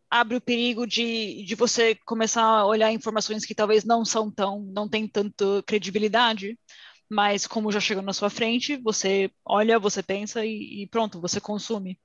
abre 0.09 0.37
o 0.37 0.41
perigo 0.41 0.87
de, 0.87 1.43
de 1.43 1.55
você 1.55 1.95
começar 2.05 2.43
a 2.43 2.65
olhar 2.65 2.91
informações 2.91 3.45
que 3.45 3.55
talvez 3.55 3.83
não 3.83 4.05
são 4.05 4.31
tão, 4.31 4.61
não 4.61 4.87
tem 4.87 5.07
tanta 5.07 5.61
credibilidade, 5.65 6.57
mas 7.09 7.45
como 7.45 7.71
já 7.71 7.79
chegou 7.79 8.01
na 8.01 8.13
sua 8.13 8.29
frente, 8.29 8.77
você 8.77 9.29
olha, 9.43 9.77
você 9.77 10.01
pensa 10.01 10.45
e, 10.45 10.83
e 10.83 10.87
pronto, 10.87 11.19
você 11.19 11.41
consome 11.41 11.99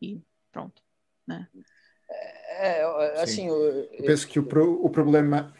e 0.00 0.20
pronto, 0.52 0.80
né? 1.26 1.48
É, 2.08 2.80
é 2.80 3.22
assim, 3.22 3.48
eu, 3.48 3.60
eu, 3.92 4.04
penso 4.04 4.28
que 4.28 4.38
o, 4.38 4.46
pro, 4.46 4.84
o 4.84 4.88
problema. 4.88 5.52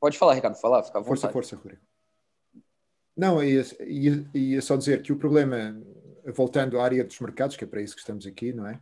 Pode 0.00 0.16
falar, 0.16 0.34
Ricardo, 0.34 0.56
falar, 0.56 0.82
fica 0.82 0.98
à 0.98 1.04
Força, 1.04 1.28
força, 1.28 1.56
Rui. 1.56 1.78
Não, 3.20 3.44
ia, 3.44 3.62
ia, 3.86 4.26
ia 4.32 4.62
só 4.62 4.76
dizer 4.76 5.02
que 5.02 5.12
o 5.12 5.16
problema, 5.16 5.78
voltando 6.34 6.80
à 6.80 6.84
área 6.84 7.04
dos 7.04 7.20
mercados, 7.20 7.54
que 7.54 7.64
é 7.64 7.66
para 7.66 7.82
isso 7.82 7.94
que 7.94 8.00
estamos 8.00 8.26
aqui, 8.26 8.50
não 8.50 8.66
é? 8.66 8.80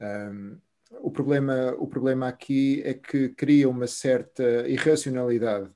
Um, 0.00 0.58
o 1.02 1.10
problema, 1.12 1.72
o 1.78 1.86
problema 1.86 2.26
aqui 2.26 2.82
é 2.84 2.94
que 2.94 3.28
cria 3.28 3.68
uma 3.68 3.86
certa 3.86 4.42
irracionalidade 4.68 5.70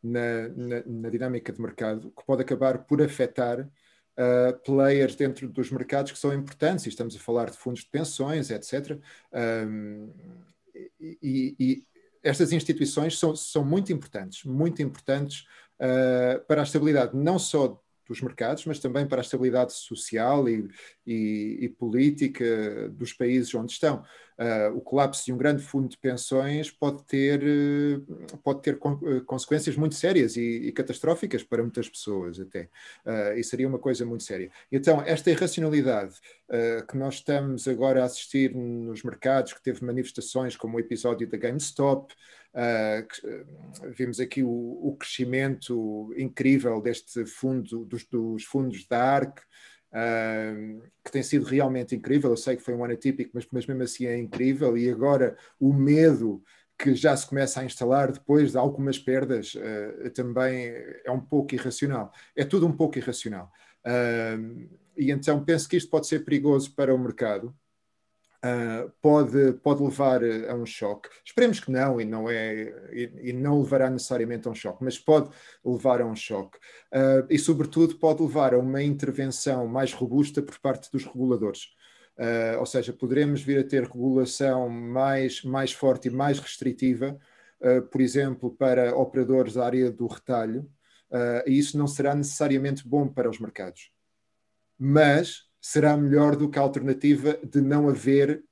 na, 0.00 0.48
na, 0.50 0.82
na 0.86 1.10
dinâmica 1.10 1.52
de 1.52 1.60
mercado 1.60 2.12
que 2.16 2.24
pode 2.24 2.42
acabar 2.42 2.78
por 2.84 3.02
afetar 3.02 3.62
uh, 3.62 4.56
players 4.64 5.16
dentro 5.16 5.48
dos 5.48 5.72
mercados 5.72 6.12
que 6.12 6.18
são 6.18 6.32
importantes, 6.32 6.86
e 6.86 6.90
estamos 6.90 7.16
a 7.16 7.18
falar 7.18 7.50
de 7.50 7.56
fundos 7.56 7.80
de 7.80 7.90
pensões, 7.90 8.52
etc. 8.52 9.00
Um, 9.66 10.12
e, 11.00 11.56
e, 11.58 11.86
estas 12.22 12.52
instituições 12.52 13.18
são, 13.18 13.34
são 13.34 13.64
muito 13.64 13.92
importantes, 13.92 14.44
muito 14.44 14.80
importantes 14.80 15.44
uh, 15.80 16.44
para 16.46 16.62
a 16.62 16.64
estabilidade 16.64 17.16
não 17.16 17.38
só 17.38 17.80
dos 18.08 18.22
mercados, 18.22 18.64
mas 18.64 18.78
também 18.78 19.06
para 19.06 19.20
a 19.20 19.22
estabilidade 19.22 19.74
social 19.74 20.48
e, 20.48 20.68
e, 21.06 21.58
e 21.60 21.68
política 21.68 22.88
dos 22.90 23.12
países 23.12 23.54
onde 23.54 23.72
estão. 23.72 24.02
Uh, 24.38 24.76
o 24.76 24.80
colapso 24.80 25.24
de 25.24 25.32
um 25.32 25.36
grande 25.36 25.64
fundo 25.64 25.88
de 25.88 25.98
pensões 25.98 26.70
pode 26.70 27.02
ter, 27.04 27.42
uh, 27.42 28.38
pode 28.38 28.62
ter 28.62 28.78
con 28.78 28.92
uh, 28.92 29.24
consequências 29.24 29.76
muito 29.76 29.96
sérias 29.96 30.36
e, 30.36 30.68
e, 30.68 30.72
catastróficas 30.72 31.42
para 31.42 31.60
muitas 31.60 31.88
pessoas 31.88 32.38
até. 32.38 32.68
e 33.36 33.42
seria 33.42 33.66
uma 33.66 33.80
coisa 33.80 34.06
muito 34.06 34.22
séria. 34.22 34.48
Então, 34.70 35.02
esta 35.02 35.30
irracionalidade 35.30 36.14
que 36.88 36.96
nós 36.96 37.16
estamos 37.16 37.66
agora 37.68 38.02
a 38.02 38.06
assistir 38.06 38.54
nos 38.54 39.02
mercados, 39.02 39.52
que 39.52 39.62
teve 39.62 39.84
manifestações 39.84 40.56
como 40.56 40.76
o 40.76 40.80
episódio 40.80 41.28
da 41.28 41.36
GameStop, 41.36 42.14
Uh, 42.54 43.06
vimos 43.92 44.18
aqui 44.18 44.42
o, 44.42 44.48
o, 44.48 44.96
crescimento 44.98 46.12
incrível 46.16 46.80
deste 46.80 47.26
fundo, 47.26 47.84
dos, 47.84 48.04
dos 48.06 48.42
fundos 48.44 48.86
da 48.86 49.00
ARC, 49.00 49.40
uh, 49.92 50.82
que 51.04 51.10
tem 51.10 51.22
sido 51.22 51.44
realmente 51.44 51.94
incrível. 51.94 52.30
Eu 52.30 52.36
sei 52.36 52.56
que 52.56 52.62
foi 52.62 52.74
um 52.74 52.84
ano 52.84 52.94
atípico, 52.94 53.30
mas, 53.34 53.46
mas 53.50 53.66
mesmo 53.66 53.82
assim 53.82 54.06
é 54.06 54.18
incrível. 54.18 54.76
E 54.76 54.90
agora 54.90 55.36
o 55.60 55.72
medo 55.72 56.42
que 56.78 56.94
já 56.94 57.16
se 57.16 57.26
começa 57.26 57.60
a 57.60 57.64
instalar 57.64 58.12
depois 58.12 58.52
de 58.52 58.58
algumas 58.58 58.98
perdas 58.98 59.54
uh, 59.54 60.10
também 60.10 60.72
é 61.04 61.10
um 61.10 61.20
pouco 61.20 61.54
irracional. 61.54 62.12
É 62.36 62.44
tudo 62.44 62.66
um 62.66 62.72
pouco 62.72 62.98
irracional. 62.98 63.50
e 64.96 65.10
então 65.10 65.44
penso 65.44 65.68
que 65.68 65.76
isto 65.76 65.90
pode 65.90 66.06
ser 66.06 66.24
perigoso 66.24 66.74
para 66.74 66.94
o 66.94 66.98
mercado 66.98 67.54
uh, 68.44 68.90
pode, 69.00 69.52
pode 69.62 69.82
levar 69.82 70.22
a 70.22 70.54
um 70.54 70.66
choque. 70.66 71.08
Esperemos 71.24 71.60
que 71.60 71.70
não, 71.70 72.00
e 72.00 72.04
não, 72.04 72.28
é, 72.28 72.72
e, 72.92 73.30
e, 73.30 73.32
não 73.32 73.60
levará 73.60 73.90
necessariamente 73.90 74.48
a 74.48 74.50
um 74.50 74.54
choque, 74.54 74.84
mas 74.84 74.98
pode 74.98 75.30
levar 75.64 76.00
a 76.00 76.06
um 76.06 76.16
choque. 76.16 76.58
Uh, 76.92 77.26
e, 77.30 77.38
sobretudo, 77.38 77.96
pode 77.96 78.22
levar 78.22 78.54
a 78.54 78.58
uma 78.58 78.82
intervenção 78.82 79.66
mais 79.66 79.92
robusta 79.92 80.42
por 80.42 80.58
parte 80.58 80.90
dos 80.90 81.04
reguladores. 81.04 81.76
Uh, 82.16 82.58
ou 82.58 82.66
seja, 82.66 82.92
poderemos 82.92 83.42
vir 83.42 83.60
a 83.60 83.64
ter 83.64 83.84
regulação 83.84 84.68
mais, 84.68 85.42
mais 85.42 85.72
forte 85.72 86.08
e 86.08 86.10
mais 86.10 86.38
restritiva, 86.38 87.18
por 87.90 88.00
exemplo, 88.00 88.52
para 88.52 88.96
operadores 88.96 89.54
da 89.54 89.66
área 89.66 89.90
do 89.90 90.06
retalho, 90.06 90.70
e 91.44 91.58
isso 91.58 91.76
não 91.76 91.88
será 91.88 92.14
necessariamente 92.14 92.86
bom 92.86 93.08
para 93.08 93.28
os 93.28 93.40
mercados. 93.40 93.90
Mas 94.78 95.47
será 95.60 95.96
melhor 95.96 96.36
do 96.36 96.48
que 96.48 96.58
a 96.58 96.62
alternativa 96.62 97.38
de 97.44 97.60
não 97.60 97.88
haver 97.88 98.42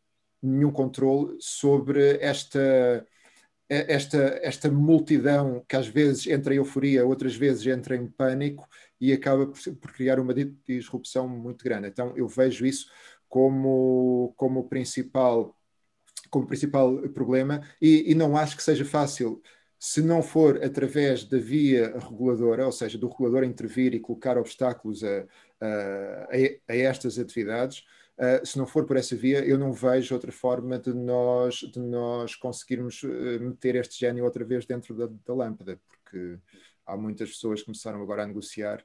nenhum 0.43 0.71
controle 0.71 1.37
sobre 1.41 2.19
esta, 2.21 3.07
esta, 3.69 4.39
esta 4.43 4.71
multidão 4.71 5.65
que 5.69 5.77
às 5.77 5.87
vezes 5.87 6.27
entra 6.27 6.55
em 6.55 6.59
euforia, 6.59 7.07
outras 7.07 7.35
vezes 7.35 7.67
entra 7.67 7.97
em 7.97 8.07
pânico 8.07 8.69
e 9.01 9.13
acaba 9.13 9.47
por, 9.47 9.59
por 9.77 9.93
criar 9.93 10.21
uma 10.21 10.35
disrupção 10.35 11.29
muito 11.29 11.65
grande. 11.65 11.89
Então 11.89 12.17
eu 12.17 12.29
vejo 12.29 12.67
isso 12.67 12.91
como, 13.29 14.33
como 14.37 14.69
principal 14.69 15.55
como 16.31 16.47
principal 16.47 16.97
problema 17.11 17.63
e, 17.81 18.11
e 18.11 18.15
não 18.15 18.37
acho 18.37 18.57
que 18.57 18.63
seja 18.63 18.85
fácil 18.85 19.41
se 19.79 20.03
não 20.03 20.23
for 20.23 20.63
através 20.65 21.25
da 21.25 21.39
via 21.39 21.97
reguladora, 21.99 22.67
ou 22.67 22.73
seja, 22.73 22.99
do 22.99 23.09
regulador 23.09 23.45
intervir 23.45 23.95
e 23.95 24.01
colocar 24.01 24.39
obstáculos 24.39 25.05
a, 25.05 25.27
a, 25.61 26.73
a 26.73 26.77
estas 26.77 27.19
atividades, 27.19 27.85
uh, 28.19 28.45
se 28.45 28.59
não 28.59 28.67
for 28.67 28.87
por 28.87 28.97
essa 28.97 29.17
via, 29.17 29.45
eu 29.45 29.59
não 29.59 29.73
vejo 29.73 30.15
outra 30.15 30.33
forma 30.33 30.79
de 30.79 30.93
nós, 30.93 31.57
de 31.57 31.79
nós 31.79 32.35
conseguirmos 32.35 33.03
uh, 33.03 33.41
meter 33.41 33.77
este 33.77 33.99
gênio 33.99 34.25
outra 34.25 34.45
vez 34.45 34.67
dentro 34.67 34.95
da, 34.95 35.07
da, 35.07 35.35
lâmpada, 35.35 35.81
porque 35.89 36.39
há 36.85 36.97
muitas 36.97 37.31
pessoas 37.31 37.61
que 37.61 37.67
começaram 37.67 38.03
agora 38.03 38.23
a 38.23 38.27
negociar 38.27 38.85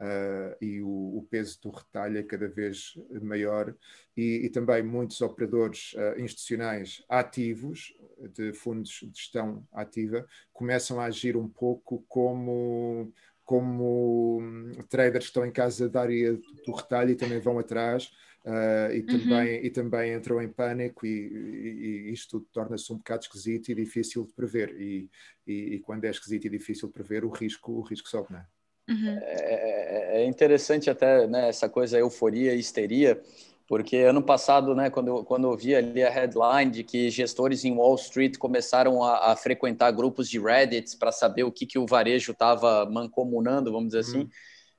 Uh, 0.00 0.56
e 0.64 0.80
o, 0.80 1.18
o, 1.18 1.26
peso 1.30 1.60
do 1.60 1.68
retalho 1.68 2.16
é 2.16 2.22
cada 2.22 2.48
vez 2.48 2.94
maior. 3.20 3.74
E, 4.16 4.46
e 4.46 4.48
também 4.48 4.82
muitos 4.82 5.20
operadores 5.20 5.92
uh, 5.92 6.18
institucionais 6.18 7.04
ativos 7.06 7.94
de 8.34 8.54
fundos 8.54 9.00
de 9.02 9.10
gestão 9.14 9.62
ativa 9.70 10.26
começam 10.54 10.98
a 10.98 11.04
agir 11.04 11.36
um 11.36 11.46
pouco 11.46 12.02
como 12.08 13.12
como 13.50 14.38
hum, 14.40 14.70
traders 14.88 15.24
que 15.24 15.30
estão 15.30 15.44
em 15.44 15.50
casa 15.50 15.88
da 15.88 16.02
área 16.02 16.38
do 16.64 16.72
retalho 16.72 17.10
e 17.10 17.16
também 17.16 17.40
vão 17.40 17.58
atrás 17.58 18.12
uh, 18.44 18.92
e, 18.94 19.00
uhum. 19.00 19.06
também, 19.06 19.66
e 19.66 19.70
também 19.70 20.14
entram 20.14 20.40
em 20.40 20.48
pânico 20.48 21.04
e, 21.04 21.10
e, 21.10 22.08
e 22.10 22.12
isto 22.12 22.46
torna-se 22.52 22.92
um 22.92 22.98
bocado 22.98 23.22
esquisito 23.22 23.68
e 23.68 23.74
difícil 23.74 24.24
de 24.24 24.32
prever 24.34 24.80
e, 24.80 25.10
e, 25.44 25.80
quando 25.80 26.04
é 26.04 26.10
esquisito 26.10 26.44
e 26.44 26.48
difícil 26.48 26.86
de 26.86 26.94
prever 26.94 27.24
o 27.24 27.28
risco, 27.28 27.72
o 27.72 27.80
risco 27.80 28.08
sobe, 28.08 28.28
não 28.30 28.38
é? 28.38 28.46
Uhum. 28.88 29.18
É, 29.18 29.34
é, 29.34 30.22
é, 30.22 30.26
interessante 30.26 30.88
até 30.88 31.26
né, 31.26 31.48
essa 31.48 31.68
coisa 31.68 31.98
euforia 31.98 32.54
e 32.54 32.60
histeria, 32.60 33.20
porque 33.70 33.98
ano 33.98 34.20
passado, 34.20 34.74
né, 34.74 34.90
quando, 34.90 35.22
quando 35.22 35.46
eu 35.46 35.56
vi 35.56 35.76
ali 35.76 36.02
a 36.02 36.10
headline 36.10 36.72
de 36.72 36.82
que 36.82 37.08
gestores 37.08 37.64
em 37.64 37.70
Wall 37.70 37.94
Street 37.94 38.36
começaram 38.36 39.00
a, 39.00 39.30
a 39.30 39.36
frequentar 39.36 39.92
grupos 39.92 40.28
de 40.28 40.40
Reddit 40.40 40.96
para 40.98 41.12
saber 41.12 41.44
o 41.44 41.52
que, 41.52 41.64
que 41.64 41.78
o 41.78 41.86
varejo 41.86 42.32
estava 42.32 42.84
mancomunando, 42.90 43.70
vamos 43.70 43.90
dizer 43.90 44.00
assim, 44.00 44.22
uhum. 44.22 44.28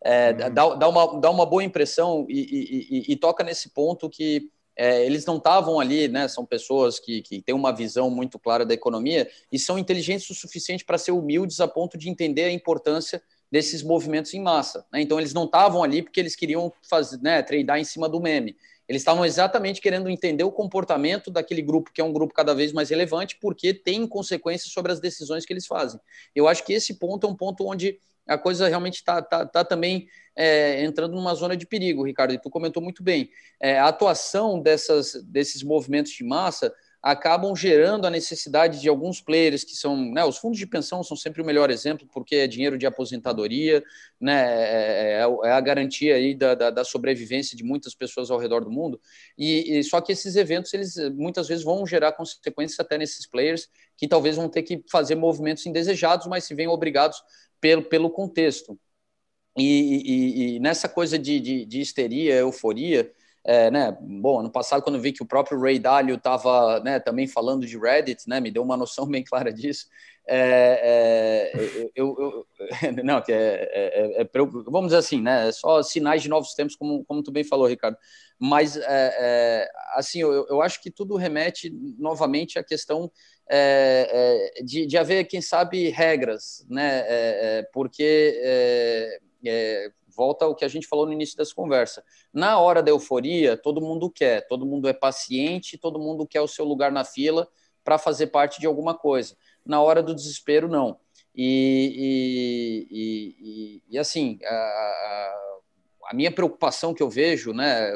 É, 0.04 0.32
uhum. 0.32 0.54
dá, 0.54 0.76
dá, 0.76 0.90
uma, 0.90 1.22
dá 1.22 1.32
uma 1.32 1.46
boa 1.46 1.64
impressão 1.64 2.26
e, 2.28 2.42
e, 2.42 2.98
e, 2.98 3.14
e 3.14 3.16
toca 3.16 3.46
nesse 3.46 3.70
ponto 3.70 4.10
que 4.10 4.50
é, 4.76 5.06
eles 5.06 5.26
não 5.26 5.38
estavam 5.38 5.80
ali, 5.80 6.10
né? 6.10 6.28
São 6.28 6.46
pessoas 6.46 7.00
que, 7.00 7.22
que 7.22 7.42
têm 7.42 7.56
uma 7.56 7.72
visão 7.72 8.10
muito 8.10 8.38
clara 8.38 8.66
da 8.66 8.74
economia 8.74 9.30
e 9.50 9.58
são 9.58 9.80
inteligentes 9.80 10.30
o 10.30 10.36
suficiente 10.36 10.84
para 10.84 10.98
ser 10.98 11.12
humildes 11.12 11.62
a 11.62 11.68
ponto 11.68 11.98
de 11.98 12.10
entender 12.10 12.44
a 12.44 12.52
importância 12.52 13.24
desses 13.50 13.84
movimentos 13.84 14.34
em 14.34 14.42
massa. 14.42 14.86
Né? 14.92 15.02
Então, 15.02 15.20
eles 15.20 15.34
não 15.34 15.46
estavam 15.46 15.84
ali 15.84 16.02
porque 16.02 16.20
eles 16.20 16.36
queriam 16.36 16.74
fazer, 16.90 17.22
né, 17.22 17.42
tradar 17.44 17.80
em 17.80 17.84
cima 17.84 18.10
do 18.10 18.20
meme. 18.20 18.56
Eles 18.92 19.04
estavam 19.04 19.24
exatamente 19.24 19.80
querendo 19.80 20.10
entender 20.10 20.44
o 20.44 20.52
comportamento 20.52 21.32
daquele 21.32 21.62
grupo, 21.62 21.94
que 21.94 22.02
é 22.02 22.04
um 22.04 22.12
grupo 22.12 22.34
cada 22.34 22.54
vez 22.54 22.74
mais 22.74 22.90
relevante, 22.90 23.38
porque 23.40 23.74
tem 23.74 24.06
consequências 24.06 24.74
sobre 24.74 24.92
as 24.92 25.00
decisões 25.00 25.46
que 25.46 25.54
eles 25.54 25.66
fazem. 25.66 25.98
Eu 26.36 26.46
acho 26.46 26.66
que 26.66 26.74
esse 26.74 26.96
ponto 26.96 27.26
é 27.26 27.30
um 27.30 27.36
ponto 27.36 27.66
onde 27.66 27.98
a 28.28 28.38
coisa 28.38 28.68
realmente 28.68 28.96
está 28.96 29.22
tá, 29.22 29.46
tá 29.46 29.64
também 29.64 30.10
é, 30.36 30.84
entrando 30.84 31.16
numa 31.16 31.34
zona 31.34 31.56
de 31.56 31.66
perigo, 31.66 32.04
Ricardo, 32.04 32.34
e 32.34 32.38
tu 32.38 32.50
comentou 32.50 32.84
muito 32.84 33.02
bem. 33.02 33.30
É, 33.62 33.80
a 33.80 33.88
atuação 33.88 34.60
dessas, 34.60 35.14
desses 35.24 35.64
movimentos 35.64 36.12
de 36.12 36.26
massa 36.26 36.74
acabam 37.02 37.56
gerando 37.56 38.06
a 38.06 38.10
necessidade 38.12 38.80
de 38.80 38.88
alguns 38.88 39.20
players 39.20 39.64
que 39.64 39.76
são, 39.76 39.98
né, 40.12 40.24
os 40.24 40.38
fundos 40.38 40.60
de 40.60 40.68
pensão 40.68 41.04
são 41.04 41.18
sempre 41.18 41.42
o 41.42 41.46
melhor 41.46 41.72
exemplo, 41.72 42.08
porque 42.14 42.36
é 42.36 42.48
dinheiro 42.48 42.78
de 42.78 42.86
aposentadoria, 42.86 43.84
né, 44.20 44.44
é, 44.44 45.22
é, 45.22 45.48
é 45.50 45.52
a 45.52 45.60
garantia 45.60 46.16
aí 46.16 46.36
da, 46.36 46.54
da, 46.54 46.70
da, 46.70 46.84
sobrevivência 46.84 47.58
de 47.58 47.64
muitas 47.64 47.96
pessoas 47.96 48.30
ao 48.30 48.38
redor 48.38 48.64
do 48.64 48.70
mundo, 48.70 49.02
e, 49.36 49.80
e, 49.80 49.84
só 49.84 50.00
que 50.00 50.12
esses 50.12 50.36
eventos, 50.36 50.72
eles 50.74 50.96
muitas 51.16 51.48
vezes 51.48 51.64
vão 51.64 51.88
gerar 51.88 52.12
consequências 52.12 52.80
até 52.80 53.00
nesses 53.00 53.26
players, 53.26 53.68
que 53.98 54.08
talvez 54.08 54.36
vão 54.36 54.48
ter 54.48 54.62
que 54.62 54.84
fazer 54.90 55.16
movimentos 55.16 55.66
indesejados, 55.66 56.28
mas 56.28 56.44
se 56.44 56.54
veem 56.54 56.68
obrigados 56.68 57.22
pelo, 57.60 57.84
pelo 57.84 58.12
contexto. 58.12 58.80
E, 59.58 59.64
e, 59.64 60.56
e 60.56 60.60
nessa 60.60 60.88
coisa 60.88 61.20
de, 61.20 61.40
de, 61.40 61.66
de 61.66 61.82
histeria, 61.82 62.36
euforia, 62.36 63.12
é, 63.44 63.72
né, 63.72 63.98
bom, 64.00 64.40
ano 64.40 64.52
passado, 64.52 64.84
quando 64.84 65.02
vi 65.02 65.12
que 65.12 65.24
o 65.24 65.26
próprio 65.26 65.60
Ray 65.60 65.80
Dalio 65.80 66.16
estava 66.16 66.80
né, 66.82 67.00
também 67.00 67.28
falando 67.28 67.66
de 67.66 67.78
Reddit, 67.78 68.28
né, 68.28 68.40
me 68.40 68.52
deu 68.52 68.62
uma 68.62 68.78
noção 68.78 69.06
bem 69.10 69.24
clara 69.24 69.52
disso. 69.52 69.88
É, 70.28 71.52
é, 71.54 71.90
eu, 71.96 72.16
eu, 72.20 72.48
não, 73.04 73.20
que 73.22 73.34
é, 73.34 73.70
é, 73.74 74.22
é, 74.22 74.30
vamos 74.66 74.90
dizer 74.90 74.98
assim, 74.98 75.20
né, 75.22 75.50
é 75.50 75.52
só 75.52 75.82
sinais 75.82 76.22
de 76.22 76.30
novos 76.30 76.54
tempos, 76.54 76.76
como, 76.76 77.04
como 77.06 77.24
tu 77.24 77.32
bem 77.32 77.44
falou, 77.44 77.68
Ricardo. 77.68 77.98
Mas, 78.40 78.78
é, 78.78 79.68
assim, 79.96 80.22
eu, 80.22 80.48
eu 80.48 80.62
acho 80.62 80.82
que 80.82 80.92
tudo 80.92 81.16
remete 81.16 81.72
novamente 81.98 82.60
à 82.60 82.64
questão 82.64 83.12
de, 84.64 84.86
de 84.86 84.98
haver, 84.98 85.26
quem 85.26 85.42
sabe, 85.42 85.90
regras, 85.90 86.66
né, 86.70 87.64
porque 87.74 89.20
volta 90.16 90.46
ao 90.46 90.56
que 90.56 90.66
a 90.66 90.68
gente 90.68 90.88
falou 90.88 91.06
no 91.06 91.14
início 91.14 91.38
dessa 91.38 91.54
conversa. 91.54 92.04
Na 92.34 92.60
hora 92.60 92.84
da 92.84 92.92
euforia, 92.92 93.58
todo 93.58 93.82
mundo 93.82 94.10
quer, 94.10 94.48
todo 94.48 94.66
mundo 94.66 94.88
é 94.88 94.94
paciente, 94.94 95.78
todo 95.78 96.00
mundo 96.00 96.28
quer 96.28 96.42
o 96.42 96.48
seu 96.48 96.66
lugar 96.66 96.92
na 96.92 97.04
fila 97.04 97.48
para 97.84 97.98
fazer 97.98 98.28
parte 98.28 98.60
de 98.60 98.68
alguma 98.68 98.94
coisa. 98.94 99.36
Na 99.66 99.82
hora 99.82 100.02
do 100.02 100.14
desespero, 100.14 100.68
não. 100.68 101.00
E, 101.36 102.88
e, 102.92 102.98
e, 103.00 103.84
e 103.90 103.98
assim, 103.98 104.38
a, 104.44 105.34
a, 106.10 106.14
minha 106.14 106.32
preocupação 106.32 106.94
que 106.94 107.02
eu 107.02 107.10
vejo, 107.10 107.54
né, 107.54 107.92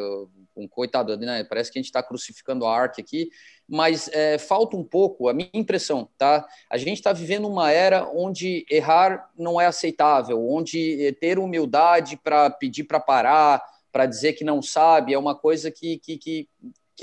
um 0.56 0.68
coitado, 0.68 1.18
né, 1.18 1.44
parece 1.44 1.72
que 1.72 1.78
a 1.78 1.82
gente 1.82 1.90
está 1.90 2.02
crucificando 2.02 2.66
a 2.66 2.76
Ark 2.76 3.02
aqui, 3.02 3.30
mas 3.68 4.08
é, 4.14 4.38
falta 4.38 4.78
um 4.78 4.84
pouco, 4.84 5.28
a 5.28 5.34
minha 5.34 5.50
impressão, 5.54 6.10
tá? 6.18 6.46
A 6.70 6.78
gente 6.78 6.98
está 6.98 7.12
vivendo 7.12 7.48
uma 7.48 7.72
era 7.72 8.08
onde 8.10 8.66
errar 8.70 9.30
não 9.38 9.60
é 9.60 9.66
aceitável, 9.66 10.48
onde 10.48 11.16
ter 11.20 11.40
humildade 11.40 12.18
para 12.18 12.50
pedir 12.50 12.84
para 12.84 13.00
parar, 13.00 13.64
para 13.92 14.06
dizer 14.06 14.34
que 14.34 14.44
não 14.44 14.62
sabe, 14.62 15.14
é 15.14 15.18
uma 15.18 15.36
coisa 15.36 15.72
que 15.72 15.98
que 16.00 16.18
que 16.18 16.50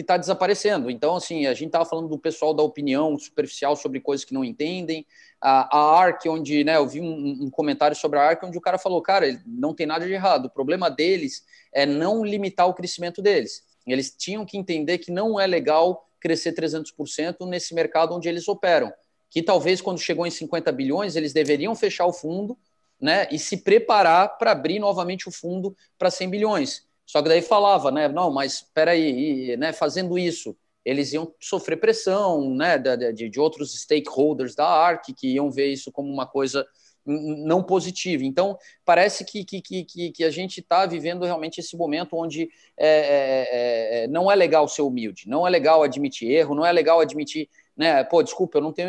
está 0.00 0.16
desaparecendo. 0.16 0.90
Então, 0.90 1.16
assim, 1.16 1.46
a 1.46 1.52
gente 1.52 1.66
estava 1.66 1.84
falando 1.84 2.08
do 2.08 2.18
pessoal 2.18 2.54
da 2.54 2.62
opinião 2.62 3.18
superficial 3.18 3.76
sobre 3.76 4.00
coisas 4.00 4.24
que 4.24 4.32
não 4.32 4.42
entendem. 4.42 5.06
A, 5.40 5.76
a 5.76 6.00
ARC, 6.00 6.26
onde, 6.26 6.64
né, 6.64 6.76
eu 6.76 6.88
vi 6.88 7.00
um, 7.00 7.44
um 7.44 7.50
comentário 7.50 7.96
sobre 7.96 8.18
a 8.18 8.22
ARC, 8.22 8.42
onde 8.44 8.56
o 8.56 8.60
cara 8.60 8.78
falou, 8.78 9.02
cara, 9.02 9.26
não 9.44 9.74
tem 9.74 9.86
nada 9.86 10.06
de 10.06 10.12
errado, 10.12 10.46
o 10.46 10.50
problema 10.50 10.90
deles 10.90 11.44
é 11.74 11.84
não 11.84 12.24
limitar 12.24 12.66
o 12.68 12.74
crescimento 12.74 13.20
deles. 13.20 13.62
Eles 13.86 14.14
tinham 14.16 14.46
que 14.46 14.56
entender 14.56 14.98
que 14.98 15.10
não 15.10 15.38
é 15.38 15.46
legal 15.46 16.08
crescer 16.20 16.52
300% 16.52 17.46
nesse 17.46 17.74
mercado 17.74 18.14
onde 18.14 18.28
eles 18.28 18.46
operam. 18.48 18.92
Que 19.28 19.42
talvez 19.42 19.80
quando 19.80 19.98
chegou 19.98 20.26
em 20.26 20.30
50 20.30 20.70
bilhões, 20.72 21.16
eles 21.16 21.32
deveriam 21.32 21.74
fechar 21.74 22.06
o 22.06 22.12
fundo 22.12 22.56
né, 23.00 23.26
e 23.32 23.38
se 23.38 23.56
preparar 23.56 24.38
para 24.38 24.52
abrir 24.52 24.78
novamente 24.78 25.28
o 25.28 25.32
fundo 25.32 25.76
para 25.98 26.10
100 26.10 26.30
bilhões. 26.30 26.86
Só 27.12 27.22
que 27.22 27.28
daí 27.28 27.42
falava, 27.42 27.90
né, 27.90 28.08
não, 28.08 28.32
mas 28.32 28.54
espera 28.54 28.92
aí, 28.92 29.54
né, 29.58 29.70
fazendo 29.70 30.18
isso, 30.18 30.56
eles 30.82 31.12
iam 31.12 31.30
sofrer 31.38 31.76
pressão 31.76 32.54
né, 32.54 32.78
de, 32.78 33.28
de 33.28 33.38
outros 33.38 33.78
stakeholders 33.78 34.54
da 34.54 34.66
ARC, 34.66 35.12
que 35.14 35.34
iam 35.34 35.50
ver 35.50 35.66
isso 35.66 35.92
como 35.92 36.10
uma 36.10 36.26
coisa 36.26 36.66
não 37.04 37.62
positiva. 37.62 38.24
Então, 38.24 38.56
parece 38.82 39.26
que, 39.26 39.44
que, 39.44 39.60
que, 39.60 40.10
que 40.10 40.24
a 40.24 40.30
gente 40.30 40.60
está 40.60 40.86
vivendo 40.86 41.26
realmente 41.26 41.58
esse 41.60 41.76
momento 41.76 42.16
onde 42.16 42.48
é, 42.78 42.88
é, 42.88 44.04
é, 44.04 44.08
não 44.08 44.32
é 44.32 44.34
legal 44.34 44.66
ser 44.66 44.80
humilde, 44.80 45.28
não 45.28 45.46
é 45.46 45.50
legal 45.50 45.82
admitir 45.82 46.30
erro, 46.30 46.54
não 46.54 46.64
é 46.64 46.72
legal 46.72 46.98
admitir, 46.98 47.46
né? 47.76 48.02
Pô, 48.04 48.22
desculpa, 48.22 48.56
eu 48.56 48.62
não 48.62 48.72
tenho 48.72 48.88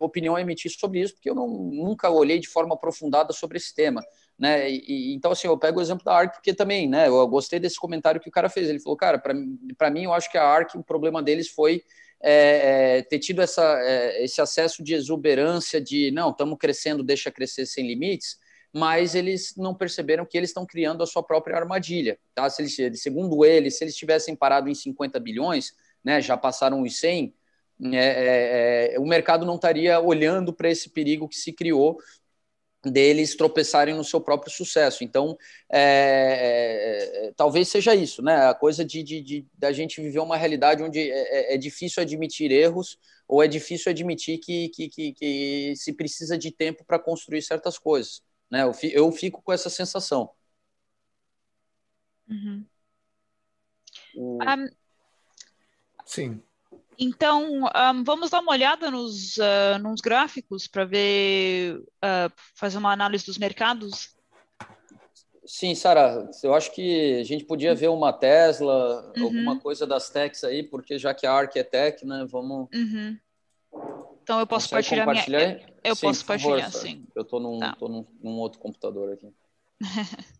opinião 0.00 0.34
a 0.34 0.40
emitir 0.40 0.70
sobre 0.70 1.00
isso, 1.00 1.12
porque 1.12 1.28
eu 1.28 1.34
não, 1.34 1.46
nunca 1.46 2.08
olhei 2.08 2.38
de 2.38 2.48
forma 2.48 2.74
aprofundada 2.74 3.34
sobre 3.34 3.58
esse 3.58 3.74
tema. 3.74 4.00
Né? 4.40 4.70
E, 4.70 5.12
então, 5.12 5.32
assim, 5.32 5.46
eu 5.46 5.58
pego 5.58 5.78
o 5.78 5.82
exemplo 5.82 6.02
da 6.02 6.14
ARC, 6.14 6.32
porque 6.32 6.54
também, 6.54 6.88
né, 6.88 7.08
eu 7.08 7.28
gostei 7.28 7.60
desse 7.60 7.78
comentário 7.78 8.18
que 8.18 8.30
o 8.30 8.32
cara 8.32 8.48
fez. 8.48 8.70
Ele 8.70 8.80
falou, 8.80 8.96
cara, 8.96 9.18
para 9.18 9.90
mim, 9.90 10.04
eu 10.04 10.14
acho 10.14 10.30
que 10.30 10.38
a 10.38 10.42
ARC, 10.42 10.74
o 10.76 10.82
problema 10.82 11.22
deles 11.22 11.50
foi 11.50 11.84
é, 12.22 12.98
é, 12.98 13.02
ter 13.02 13.18
tido 13.18 13.42
essa, 13.42 13.62
é, 13.82 14.24
esse 14.24 14.40
acesso 14.40 14.82
de 14.82 14.94
exuberância 14.94 15.78
de 15.78 16.10
não, 16.10 16.30
estamos 16.30 16.56
crescendo, 16.58 17.02
deixa 17.02 17.30
crescer 17.30 17.66
sem 17.66 17.86
limites, 17.86 18.38
mas 18.72 19.14
eles 19.14 19.54
não 19.58 19.74
perceberam 19.74 20.24
que 20.24 20.38
eles 20.38 20.48
estão 20.48 20.64
criando 20.64 21.02
a 21.02 21.06
sua 21.06 21.22
própria 21.22 21.56
armadilha. 21.56 22.18
Tá? 22.34 22.48
Se 22.48 22.62
eles, 22.62 23.02
segundo 23.02 23.44
eles, 23.44 23.76
se 23.76 23.84
eles 23.84 23.94
tivessem 23.94 24.34
parado 24.34 24.70
em 24.70 24.74
50 24.74 25.20
bilhões, 25.20 25.74
né, 26.02 26.18
já 26.18 26.34
passaram 26.34 26.80
os 26.80 26.98
100, 26.98 27.34
é, 27.92 27.96
é, 27.96 28.94
é, 28.94 28.98
o 28.98 29.06
mercado 29.06 29.46
não 29.46 29.54
estaria 29.54 29.98
olhando 30.00 30.52
para 30.52 30.70
esse 30.70 30.90
perigo 30.90 31.26
que 31.26 31.36
se 31.36 31.52
criou 31.52 31.98
deles 32.82 33.36
tropeçarem 33.36 33.94
no 33.94 34.04
seu 34.04 34.20
próprio 34.20 34.52
sucesso. 34.52 35.04
Então, 35.04 35.36
é, 35.70 35.80
é, 35.80 37.26
é, 37.26 37.32
talvez 37.36 37.68
seja 37.68 37.94
isso, 37.94 38.22
né? 38.22 38.46
A 38.46 38.54
coisa 38.54 38.84
de, 38.84 39.02
de, 39.02 39.20
de, 39.20 39.46
da 39.58 39.72
gente 39.72 40.00
viver 40.00 40.20
uma 40.20 40.36
realidade 40.36 40.82
onde 40.82 40.98
é, 40.98 41.52
é, 41.52 41.54
é 41.54 41.58
difícil 41.58 42.02
admitir 42.02 42.50
erros 42.50 42.98
ou 43.28 43.42
é 43.42 43.48
difícil 43.48 43.90
admitir 43.90 44.38
que, 44.38 44.68
que, 44.70 44.88
que, 44.88 45.12
que 45.12 45.74
se 45.76 45.92
precisa 45.92 46.38
de 46.38 46.50
tempo 46.50 46.84
para 46.84 46.98
construir 46.98 47.42
certas 47.42 47.78
coisas. 47.78 48.22
Né? 48.50 48.62
Eu, 48.62 48.72
eu 48.90 49.12
fico 49.12 49.42
com 49.42 49.52
essa 49.52 49.70
sensação. 49.70 50.30
Uhum. 52.28 52.64
O... 54.14 54.38
Um... 54.42 54.68
Sim. 56.06 56.42
Então, 57.02 57.64
um, 57.64 58.04
vamos 58.04 58.28
dar 58.28 58.40
uma 58.40 58.52
olhada 58.52 58.90
nos, 58.90 59.38
uh, 59.38 59.78
nos 59.80 60.02
gráficos 60.02 60.66
para 60.66 60.84
ver, 60.84 61.78
uh, 61.78 62.30
fazer 62.54 62.76
uma 62.76 62.92
análise 62.92 63.24
dos 63.24 63.38
mercados. 63.38 64.14
Sim, 65.46 65.74
Sara, 65.74 66.30
eu 66.44 66.52
acho 66.52 66.70
que 66.72 67.18
a 67.18 67.24
gente 67.24 67.46
podia 67.46 67.74
ver 67.74 67.88
uma 67.88 68.12
Tesla, 68.12 69.10
uhum. 69.16 69.24
alguma 69.24 69.58
coisa 69.58 69.86
das 69.86 70.10
techs 70.10 70.44
aí, 70.44 70.62
porque 70.62 70.98
já 70.98 71.14
que 71.14 71.26
a 71.26 71.32
ARC 71.32 71.56
é 71.56 71.64
tech, 71.64 72.04
né, 72.04 72.26
vamos... 72.30 72.68
Uhum. 72.74 73.18
Então 74.22 74.38
eu 74.38 74.46
posso 74.46 74.68
partilhar 74.68 75.08
minha... 75.08 75.58
Eu, 75.82 75.96
sim, 75.96 76.02
posso 76.02 76.26
partilhar, 76.26 76.70
favor, 76.70 76.86
sim. 76.86 77.06
Eu 77.16 77.22
estou 77.22 77.40
num, 77.40 77.58
tá. 77.58 77.74
num, 77.80 78.06
num, 78.22 78.38
outro 78.38 78.60
computador 78.60 79.14
aqui. 79.14 79.32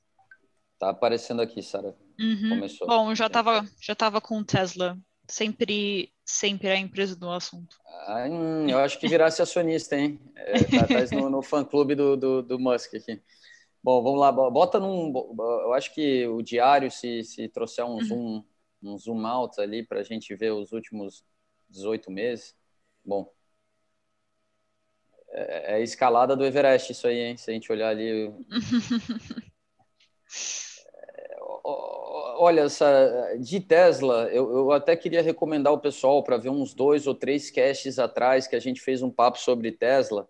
tá 0.79 0.91
aparecendo 0.91 1.41
aqui, 1.41 1.63
Sara. 1.63 1.97
Uhum. 2.21 2.51
Começou. 2.51 2.87
Bom, 2.87 3.15
já 3.15 3.29
estava 3.29 3.67
já 3.81 3.95
tava 3.95 4.21
com 4.21 4.45
Tesla 4.45 4.99
sempre, 5.31 6.13
sempre 6.31 6.69
a 6.69 6.77
empresa 6.77 7.17
do 7.17 7.31
assunto. 7.31 7.77
Ah, 8.07 8.27
hum, 8.29 8.69
eu 8.69 8.79
acho 8.79 8.99
que 8.99 9.09
virasse 9.09 9.43
acionista, 9.43 9.97
hein? 9.97 10.19
É, 10.37 10.65
tá, 10.65 10.87
tá 10.87 11.17
no, 11.17 11.29
no 11.29 11.43
fã-clube 11.43 11.95
do, 11.95 12.17
do, 12.17 12.43
do, 12.43 12.59
Musk 12.59 12.95
aqui. 12.95 13.21
Bom, 13.83 14.03
vamos 14.03 14.21
lá, 14.21 14.31
bota 14.31 14.79
num... 14.79 15.13
Eu 15.39 15.73
acho 15.73 15.93
que 15.95 16.27
o 16.27 16.43
diário, 16.43 16.91
se, 16.91 17.25
se 17.25 17.49
trouxer 17.49 17.85
um 17.85 17.95
uhum. 17.95 18.05
zoom, 18.05 18.45
um 18.83 18.99
zoom 18.99 19.27
out 19.27 19.61
ali 19.61 19.83
para 19.83 20.01
a 20.01 20.05
gente 20.05 20.35
ver 20.35 20.53
os 20.53 20.73
últimos 20.73 21.25
18 21.69 22.11
meses, 22.11 22.55
bom, 23.05 23.33
é, 25.31 25.73
é 25.73 25.75
a 25.77 25.81
escalada 25.81 26.37
do 26.37 26.45
Everest 26.45 26.93
isso 26.93 27.07
aí, 27.07 27.19
hein? 27.19 27.37
Se 27.37 27.51
a 27.51 27.55
gente 27.55 27.71
olhar 27.73 27.89
ali... 27.89 28.33
olha, 32.41 32.63
essa, 32.63 33.37
de 33.39 33.61
Tesla, 33.61 34.29
eu, 34.33 34.51
eu, 34.51 34.73
até 34.73 34.97
queria 34.97 35.21
recomendar 35.21 35.75
o 35.75 35.79
pessoal 35.79 36.23
para 36.23 36.39
ver 36.39 36.49
uns 36.49 36.73
dois 36.73 37.07
ou 37.07 37.15
três 37.15 37.51
casts 37.51 37.99
atrás 37.99 38.47
que 38.47 38.57
a 38.57 38.61
gente 38.61 38.81
fez 38.81 39.03
um 39.03 39.11
papo 39.11 39.39
sobre 39.39 39.71
Tesla 39.71 40.27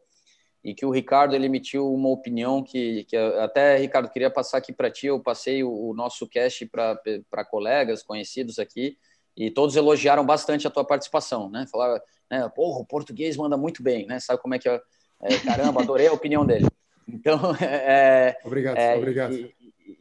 e 0.65 0.75
que 0.75 0.85
o 0.85 0.91
Ricardo 0.91 1.37
ele 1.37 1.47
emitiu 1.47 1.93
uma 1.95 2.09
opinião 2.09 2.65
que, 2.65 3.05
que 3.05 3.17
até, 3.17 3.77
Ricardo, 3.77 4.11
queria 4.11 4.29
passar 4.29 4.59
aqui 4.59 4.73
para 4.73 4.91
ti. 4.91 5.07
Eu 5.07 5.21
passei 5.21 5.63
o, 5.63 5.73
o 5.73 5.95
nosso 5.95 6.27
cast 6.27 6.67
para 6.67 7.45
colegas 7.49 8.03
conhecidos 8.03 8.59
aqui 8.59 8.99
e 9.37 9.49
todos 9.49 9.77
elogiaram 9.77 10.27
bastante 10.27 10.67
a 10.67 10.71
tua 10.71 10.85
participação, 10.85 11.49
né? 11.49 11.65
Falaram, 11.71 12.03
né, 12.29 12.49
porra, 12.55 12.81
o 12.81 12.85
português 12.85 13.37
manda 13.37 13.57
muito 13.57 13.83
bem, 13.85 14.05
né? 14.07 14.19
Sabe 14.19 14.43
como 14.43 14.55
é 14.55 14.59
que 14.59 14.69
é? 14.69 14.81
é 15.23 15.39
caramba, 15.39 15.81
adorei 15.81 16.09
a 16.09 16.13
opinião 16.13 16.45
dele. 16.45 16.67
Então, 17.09 17.55
é, 17.63 18.37
obrigado, 18.45 18.77
é, 18.77 18.97
obrigado. 18.97 19.35
E, 19.35 19.55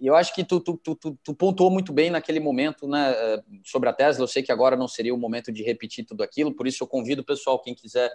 eu 0.08 0.16
acho 0.16 0.34
que 0.34 0.44
tu, 0.44 0.60
tu, 0.60 0.78
tu, 0.78 0.96
tu, 1.24 1.34
pontuou 1.34 1.70
muito 1.70 1.92
bem 1.92 2.10
naquele 2.10 2.40
momento 2.40 2.88
né, 2.88 3.12
eh, 3.12 3.44
sobre 3.66 3.90
a 3.90 3.94
Tesla. 3.94 4.24
Eu 4.24 4.28
sei 4.28 4.42
que 4.42 4.52
agora 4.52 4.76
não 4.76 4.88
seria 4.88 5.14
o 5.14 5.18
momento 5.18 5.52
de 5.52 5.64
repetir 5.64 6.06
tudo 6.06 6.24
aquilo, 6.24 6.56
por 6.56 6.68
isso 6.68 6.84
eu 6.84 6.88
convido 6.88 7.22
o 7.22 7.26
pessoal, 7.26 7.60
quem 7.60 7.76
quiser 7.76 8.12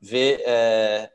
ver, 0.00 0.42
é, 0.44 1.10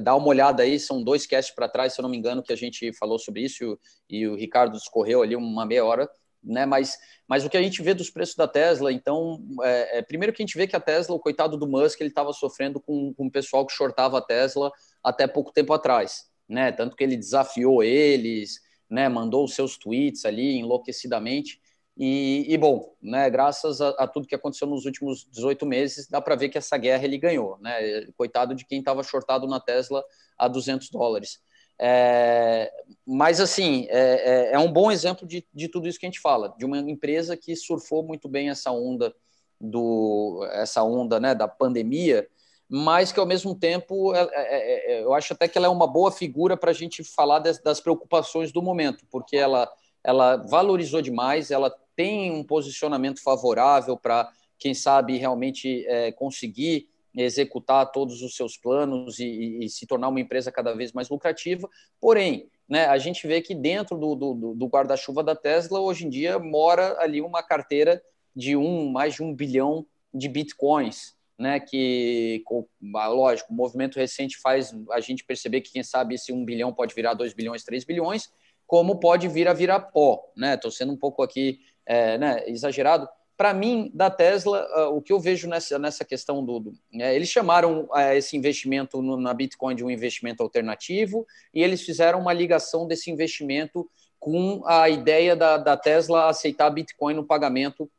dá 0.00 0.14
uma 0.16 0.28
olhada 0.28 0.62
aí. 0.62 0.78
São 0.78 1.02
dois 1.02 1.26
casts 1.26 1.54
para 1.54 1.68
trás, 1.68 1.92
se 1.92 2.00
eu 2.00 2.02
não 2.02 2.10
me 2.10 2.16
engano, 2.16 2.42
que 2.42 2.52
a 2.52 2.56
gente 2.56 2.92
falou 2.94 3.18
sobre 3.18 3.42
isso 3.42 3.78
e 4.08 4.26
o 4.26 4.34
Ricardo 4.34 4.72
discorreu 4.72 5.22
ali 5.22 5.36
uma 5.36 5.66
meia 5.66 5.84
hora 5.84 6.08
né? 6.46 6.64
Mas, 6.64 6.96
mas 7.26 7.44
o 7.44 7.50
que 7.50 7.56
a 7.56 7.62
gente 7.62 7.82
vê 7.82 7.92
dos 7.92 8.08
preços 8.08 8.36
da 8.36 8.46
Tesla, 8.46 8.92
então, 8.92 9.44
é, 9.62 9.98
é, 9.98 10.02
primeiro 10.02 10.32
que 10.32 10.42
a 10.42 10.46
gente 10.46 10.56
vê 10.56 10.66
que 10.66 10.76
a 10.76 10.80
Tesla, 10.80 11.14
o 11.14 11.20
coitado 11.20 11.56
do 11.56 11.66
Musk, 11.66 12.00
ele 12.00 12.08
estava 12.08 12.32
sofrendo 12.32 12.80
com, 12.80 13.12
com 13.14 13.26
o 13.26 13.30
pessoal 13.30 13.66
que 13.66 13.74
shortava 13.74 14.18
a 14.18 14.22
Tesla 14.22 14.70
até 15.02 15.26
pouco 15.26 15.52
tempo 15.52 15.72
atrás, 15.72 16.26
né? 16.48 16.70
Tanto 16.70 16.96
que 16.96 17.02
ele 17.02 17.16
desafiou 17.16 17.82
eles, 17.82 18.60
né? 18.88 19.08
Mandou 19.08 19.44
os 19.44 19.54
seus 19.54 19.76
tweets 19.76 20.24
ali 20.24 20.58
enlouquecidamente. 20.58 21.60
E, 21.98 22.44
e 22.48 22.58
bom, 22.58 22.94
né? 23.00 23.30
Graças 23.30 23.80
a, 23.80 23.88
a, 23.90 24.06
tudo 24.06 24.26
que 24.26 24.34
aconteceu 24.34 24.66
nos 24.66 24.84
últimos 24.84 25.26
18 25.30 25.64
meses, 25.64 26.06
dá 26.08 26.20
para 26.20 26.36
ver 26.36 26.50
que 26.50 26.58
essa 26.58 26.76
guerra 26.76 27.04
ele 27.04 27.16
ganhou, 27.16 27.58
né? 27.58 28.06
Coitado 28.16 28.54
de 28.54 28.66
quem 28.66 28.80
estava 28.80 29.02
shortado 29.02 29.46
na 29.46 29.60
Tesla 29.60 30.04
a 30.38 30.46
200 30.46 30.90
dólares. 30.90 31.40
É, 31.78 32.72
mas, 33.06 33.40
assim, 33.40 33.86
é, 33.90 34.50
é, 34.50 34.52
é, 34.52 34.58
um 34.58 34.72
bom 34.72 34.90
exemplo 34.90 35.26
de, 35.26 35.46
de 35.52 35.68
tudo 35.68 35.88
isso 35.88 35.98
que 35.98 36.06
a 36.06 36.08
gente 36.08 36.20
fala, 36.20 36.54
de 36.58 36.64
uma 36.64 36.78
empresa 36.78 37.36
que 37.36 37.54
surfou 37.54 38.02
muito 38.02 38.28
bem 38.28 38.48
essa 38.50 38.70
onda 38.70 39.14
do 39.60 40.46
essa 40.52 40.82
onda 40.82 41.18
né, 41.18 41.34
da 41.34 41.48
pandemia, 41.48 42.28
mas 42.68 43.12
que 43.12 43.20
ao 43.20 43.26
mesmo 43.26 43.54
tempo 43.54 44.14
é, 44.14 44.28
é, 44.32 44.94
é, 44.98 45.02
eu 45.02 45.14
acho 45.14 45.32
até 45.32 45.46
que 45.46 45.56
ela 45.56 45.66
é 45.66 45.70
uma 45.70 45.86
boa 45.86 46.10
figura 46.10 46.56
para 46.56 46.70
a 46.70 46.74
gente 46.74 47.04
falar 47.04 47.38
das, 47.38 47.60
das, 47.60 47.80
preocupações 47.80 48.50
do 48.50 48.60
momento, 48.60 49.04
porque 49.10 49.36
ela, 49.36 49.70
ela 50.02 50.36
valorizou 50.36 51.00
demais, 51.00 51.50
ela 51.50 51.72
tem 51.94 52.30
um 52.30 52.42
posicionamento 52.44 53.22
favorável 53.22 53.96
para, 53.96 54.28
quem 54.58 54.74
sabe, 54.74 55.16
realmente 55.16 55.86
conseguir 56.16 56.88
executar 57.16 57.90
todos 57.90 58.20
os 58.20 58.36
seus 58.36 58.56
planos 58.58 59.18
e, 59.18 59.58
e, 59.62 59.68
se 59.70 59.86
tornar 59.86 60.08
uma 60.08 60.20
empresa 60.20 60.52
cada 60.52 60.74
vez 60.74 60.92
mais 60.92 61.08
lucrativa. 61.08 61.68
Porém, 61.98 62.50
né, 62.68 62.86
a 62.86 62.98
gente 62.98 63.26
vê 63.26 63.40
que 63.40 63.54
dentro 63.54 63.96
do, 63.96 64.14
do, 64.14 64.54
do 64.54 64.66
guarda-chuva 64.66 65.22
da 65.22 65.34
Tesla, 65.34 65.80
hoje 65.80 66.06
em 66.06 66.10
dia, 66.10 66.38
mora 66.38 66.96
ali 67.00 67.22
uma 67.22 67.42
carteira 67.42 68.02
de 68.34 68.54
um, 68.54 68.90
mais 68.90 69.14
de 69.14 69.22
um 69.22 69.34
bilhão 69.34 69.86
de 70.12 70.28
bitcoins, 70.28 71.15
né, 71.38 71.60
que, 71.60 72.42
lógico, 72.82 73.52
o 73.52 73.56
movimento 73.56 73.98
recente 73.98 74.38
faz 74.38 74.74
a 74.90 75.00
gente 75.00 75.24
perceber 75.24 75.60
que, 75.60 75.72
quem 75.72 75.82
sabe, 75.82 76.14
esse 76.14 76.32
um 76.32 76.44
bilhão 76.44 76.72
pode 76.72 76.94
virar 76.94 77.14
dois 77.14 77.34
bilhões, 77.34 77.64
três 77.64 77.84
bilhões, 77.84 78.30
como 78.66 78.98
pode 78.98 79.28
vir 79.28 79.46
a 79.46 79.52
virar 79.52 79.80
pó, 79.80 80.32
né? 80.36 80.54
Estou 80.54 80.70
sendo 80.70 80.92
um 80.92 80.96
pouco 80.96 81.22
aqui 81.22 81.60
é, 81.84 82.18
né, 82.18 82.42
exagerado, 82.48 83.08
para 83.36 83.52
mim, 83.52 83.90
da 83.92 84.10
Tesla, 84.10 84.66
uh, 84.74 84.96
o 84.96 85.02
que 85.02 85.12
eu 85.12 85.20
vejo 85.20 85.46
nessa, 85.46 85.78
nessa 85.78 86.04
questão 86.04 86.44
do. 86.44 86.58
do 86.58 86.72
né, 86.90 87.14
eles 87.14 87.28
chamaram 87.28 87.86
uh, 87.90 87.98
esse 88.14 88.36
investimento 88.36 89.02
no, 89.02 89.16
na 89.16 89.34
Bitcoin 89.34 89.76
de 89.76 89.84
um 89.84 89.90
investimento 89.90 90.42
alternativo 90.42 91.26
e 91.52 91.62
eles 91.62 91.82
fizeram 91.82 92.18
uma 92.18 92.32
ligação 92.32 92.86
desse 92.86 93.10
investimento 93.10 93.88
com 94.18 94.62
a 94.66 94.88
ideia 94.88 95.36
da, 95.36 95.58
da 95.58 95.76
Tesla 95.76 96.28
aceitar 96.28 96.70
Bitcoin 96.70 97.14
no 97.14 97.26
pagamento 97.26 97.90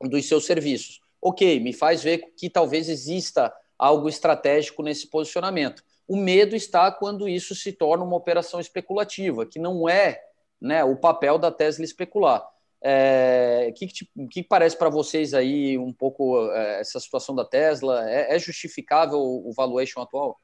dos 0.00 0.26
seus 0.28 0.46
serviços. 0.46 1.00
Ok, 1.20 1.60
me 1.60 1.72
faz 1.72 2.02
ver 2.02 2.32
que 2.36 2.48
talvez 2.48 2.88
exista 2.88 3.52
algo 3.78 4.08
estratégico 4.08 4.82
nesse 4.82 5.08
posicionamento. 5.08 5.82
O 6.06 6.16
medo 6.16 6.56
está 6.56 6.90
quando 6.90 7.28
isso 7.28 7.54
se 7.54 7.72
torna 7.72 8.04
uma 8.04 8.16
operação 8.16 8.60
especulativa, 8.60 9.44
que 9.46 9.58
não 9.58 9.88
é 9.88 10.22
né, 10.60 10.82
o 10.82 10.96
papel 10.96 11.38
da 11.38 11.50
Tesla 11.50 11.84
especular. 11.84 12.46
É, 12.80 13.68
o 13.70 13.74
que, 13.74 13.86
que, 13.88 14.08
que, 14.30 14.42
parece 14.42 14.76
para 14.76 14.88
vocês 14.88 15.34
aí 15.34 15.76
um 15.76 15.92
pouco 15.92 16.50
é, 16.52 16.80
essa 16.80 17.00
situação 17.00 17.34
da 17.34 17.44
Tesla? 17.44 18.08
É, 18.08 18.34
é, 18.34 18.38
justificável 18.38 19.18
o 19.18 19.52
valuation 19.52 20.00
atual? 20.00 20.40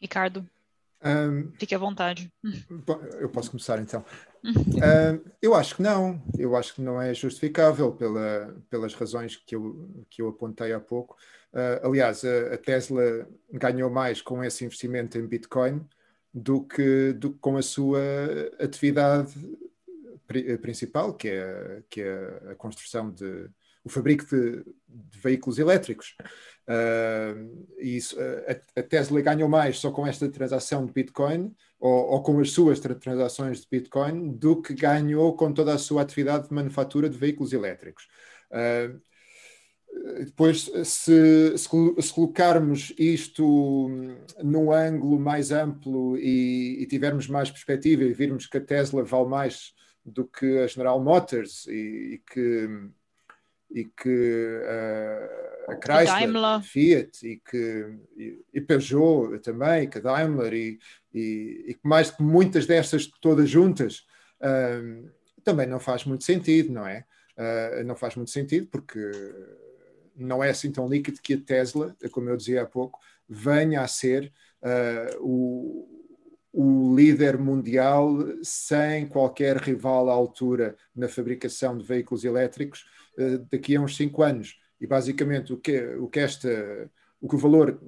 Ricardo, 0.00 0.48
um, 1.04 1.52
fique 1.58 1.74
à 1.74 1.78
vontade. 1.78 2.32
Eu 3.20 3.28
posso 3.28 3.50
começar 3.50 3.78
então. 3.80 4.04
um, 4.44 5.30
eu 5.40 5.54
acho 5.54 5.76
que 5.76 5.82
não. 5.82 6.20
Eu 6.36 6.56
acho 6.56 6.74
que 6.74 6.82
não 6.82 7.00
é 7.00 7.14
justificável 7.14 7.92
pela, 7.92 8.56
pelas 8.68 8.94
razões 8.94 9.36
que 9.36 9.54
eu, 9.54 10.04
que 10.10 10.22
eu 10.22 10.28
apontei 10.28 10.72
há 10.72 10.80
pouco. 10.80 11.16
Uh, 11.52 11.86
aliás, 11.86 12.24
a, 12.24 12.54
a 12.54 12.58
Tesla 12.58 13.26
ganhou 13.52 13.90
mais 13.90 14.20
com 14.20 14.42
esse 14.42 14.64
investimento 14.64 15.18
em 15.18 15.26
Bitcoin 15.26 15.86
do 16.32 16.62
que, 16.62 17.12
do 17.12 17.32
com 17.34 17.56
a 17.56 17.62
sua 17.62 18.00
atividade 18.60 19.32
eh, 20.28 20.56
principal, 20.58 21.14
que 21.14 21.28
é, 21.28 21.82
que 21.88 22.02
é 22.02 22.50
a 22.50 22.54
construção 22.54 23.10
de 23.10 23.48
o 23.84 23.88
fabrico 23.88 24.24
de, 24.26 24.62
de 24.88 25.18
veículos 25.18 25.58
elétricos. 25.58 26.16
Uh, 26.68 27.66
isso, 27.78 28.16
a, 28.20 28.80
a, 28.80 28.82
Tesla 28.82 29.20
ganhou 29.22 29.48
mais 29.48 29.78
só 29.78 29.90
com 29.90 30.06
esta 30.06 30.28
transação 30.28 30.84
de 30.84 30.92
Bitcoin 30.92 31.54
ou, 31.80 32.10
ou, 32.10 32.22
com 32.22 32.38
as 32.40 32.50
suas 32.50 32.78
transações 32.78 33.62
de 33.62 33.66
Bitcoin 33.70 34.32
do 34.32 34.60
que 34.60 34.74
ganhou 34.74 35.34
com 35.34 35.52
toda 35.52 35.72
a 35.72 35.78
sua 35.78 36.02
atividade 36.02 36.48
de 36.48 36.54
manufatura 36.54 37.08
de 37.08 37.16
veículos 37.16 37.54
elétricos. 37.54 38.06
Uh, 38.50 39.00
depois, 40.24 40.70
se, 40.84 41.56
se, 41.56 42.02
se, 42.02 42.12
colocarmos 42.12 42.92
isto 42.98 43.88
num 44.42 44.70
ângulo 44.70 45.18
mais 45.18 45.50
amplo 45.50 46.16
e, 46.18 46.82
e 46.82 46.86
tivermos 46.86 47.26
mais 47.28 47.50
perspectiva 47.50 48.04
e 48.04 48.12
virmos 48.12 48.46
que 48.46 48.58
a 48.58 48.64
Tesla 48.64 49.02
vale 49.02 49.28
mais 49.28 49.72
do 50.04 50.26
que 50.26 50.58
a 50.58 50.66
General 50.66 51.02
Motors 51.02 51.66
e, 51.66 52.14
e 52.14 52.22
que 52.30 52.68
e 53.70 53.84
que 53.84 54.60
uh, 55.68 55.72
a 55.72 55.76
Chrysler, 55.76 56.62
Fiat 56.62 57.26
e 57.26 57.36
que 57.36 57.98
e, 58.16 58.44
e, 58.54 58.60
Peugeot 58.60 59.38
também, 59.40 59.88
que 59.88 59.98
a 59.98 60.00
Daimler 60.00 60.54
e, 60.54 60.78
e, 61.12 61.64
e 61.68 61.74
que 61.74 61.86
mais 61.86 62.10
que 62.10 62.22
muitas 62.22 62.66
destas 62.66 63.06
todas 63.20 63.48
juntas 63.48 64.06
uh, 64.40 65.10
também 65.44 65.66
não 65.66 65.78
faz 65.78 66.04
muito 66.04 66.24
sentido, 66.24 66.72
não 66.72 66.86
é? 66.86 67.04
Uh, 67.36 67.84
não 67.84 67.94
faz 67.94 68.16
muito 68.16 68.30
sentido 68.30 68.66
porque 68.68 69.00
não 70.16 70.42
é 70.42 70.50
assim 70.50 70.72
tão 70.72 70.88
líquido 70.88 71.20
que 71.22 71.34
a 71.34 71.40
Tesla, 71.40 71.96
como 72.10 72.28
eu 72.28 72.36
dizia 72.36 72.62
há 72.62 72.66
pouco, 72.66 72.98
venha 73.28 73.82
a 73.82 73.88
ser 73.88 74.32
o 75.20 75.98
o 76.52 76.96
líder 76.96 77.38
mundial 77.38 78.16
sem 78.42 79.06
qualquer 79.06 79.58
rival 79.58 80.08
à 80.08 80.12
altura 80.12 80.76
na 80.92 81.06
fabricação 81.06 81.76
de 81.76 81.84
veículos 81.84 82.24
elétricos 82.24 82.80
uh, 82.80 82.97
daqui 83.50 83.76
a 83.76 83.80
uns 83.80 83.96
cinco 83.96 84.22
anos. 84.22 84.58
E 84.80 84.86
basicamente 84.86 85.52
o 85.52 85.56
que, 85.58 85.78
o 85.96 86.08
que 86.08 86.20
esta, 86.20 86.90
o 87.20 87.28
que 87.28 87.34
o 87.34 87.38
valor 87.38 87.80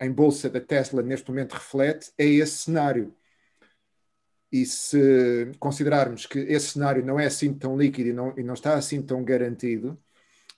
em 0.00 0.10
bolsa 0.10 0.50
da 0.50 0.60
Tesla 0.60 1.02
neste 1.02 1.28
momento 1.28 1.52
reflete 1.52 2.12
é 2.18 2.24
esse 2.26 2.64
cenário. 2.64 3.14
E 4.50 4.66
se 4.66 5.50
considerarmos 5.58 6.26
que 6.26 6.38
esse 6.40 6.72
cenário 6.72 7.04
não 7.04 7.18
é 7.18 7.26
assim 7.26 7.54
tão 7.54 7.76
líquido 7.76 8.10
e 8.10 8.12
não, 8.12 8.38
e 8.38 8.42
não 8.42 8.54
está 8.54 8.74
assim 8.74 9.00
tão 9.00 9.24
garantido, 9.24 9.98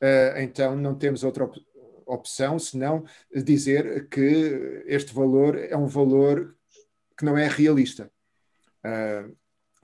uh, 0.03 0.39
então 0.39 0.75
não 0.77 0.95
temos 0.97 1.23
outra 1.23 1.45
op 1.45 1.59
opção 2.07 2.59
senão 2.59 3.03
dizer 3.35 4.09
que 4.11 4.83
este 4.87 5.15
valor 5.15 5.57
é 5.57 5.75
um 5.75 5.87
valor 5.87 6.55
que 7.17 7.25
não 7.25 7.37
é 7.37 7.49
realista. 7.49 8.11
Uh, 8.85 9.35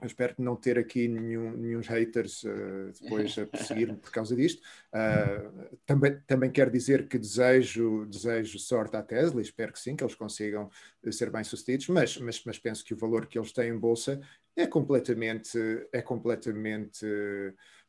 eu 0.01 0.07
espero 0.07 0.33
não 0.39 0.55
ter 0.55 0.79
aqui 0.79 1.07
nenhum, 1.07 1.55
nenhum 1.55 1.79
haters 1.81 2.43
uh, 2.43 2.91
depois 2.99 3.37
a 3.37 3.45
perseguir-me 3.45 3.97
por 3.97 4.11
causa 4.11 4.35
disto. 4.35 4.61
Uh, 4.91 5.77
também, 5.85 6.19
também 6.25 6.51
quero 6.51 6.71
dizer 6.71 7.07
que 7.07 7.19
desejo, 7.19 8.07
desejo 8.07 8.57
sorte 8.57 8.97
à 8.97 9.03
Tesla 9.03 9.41
espero 9.41 9.71
que 9.71 9.79
sim, 9.79 9.95
que 9.95 10.03
eles 10.03 10.15
consigam 10.15 10.69
ser 11.11 11.29
bem-sucedidos, 11.29 11.87
mas, 11.87 12.17
mas, 12.17 12.43
mas 12.43 12.57
penso 12.57 12.83
que 12.83 12.95
o 12.95 12.97
valor 12.97 13.27
que 13.27 13.37
eles 13.37 13.51
têm 13.51 13.69
em 13.69 13.77
bolsa 13.77 14.19
é 14.55 14.65
completamente, 14.65 15.57
é 15.93 16.01
completamente 16.01 17.05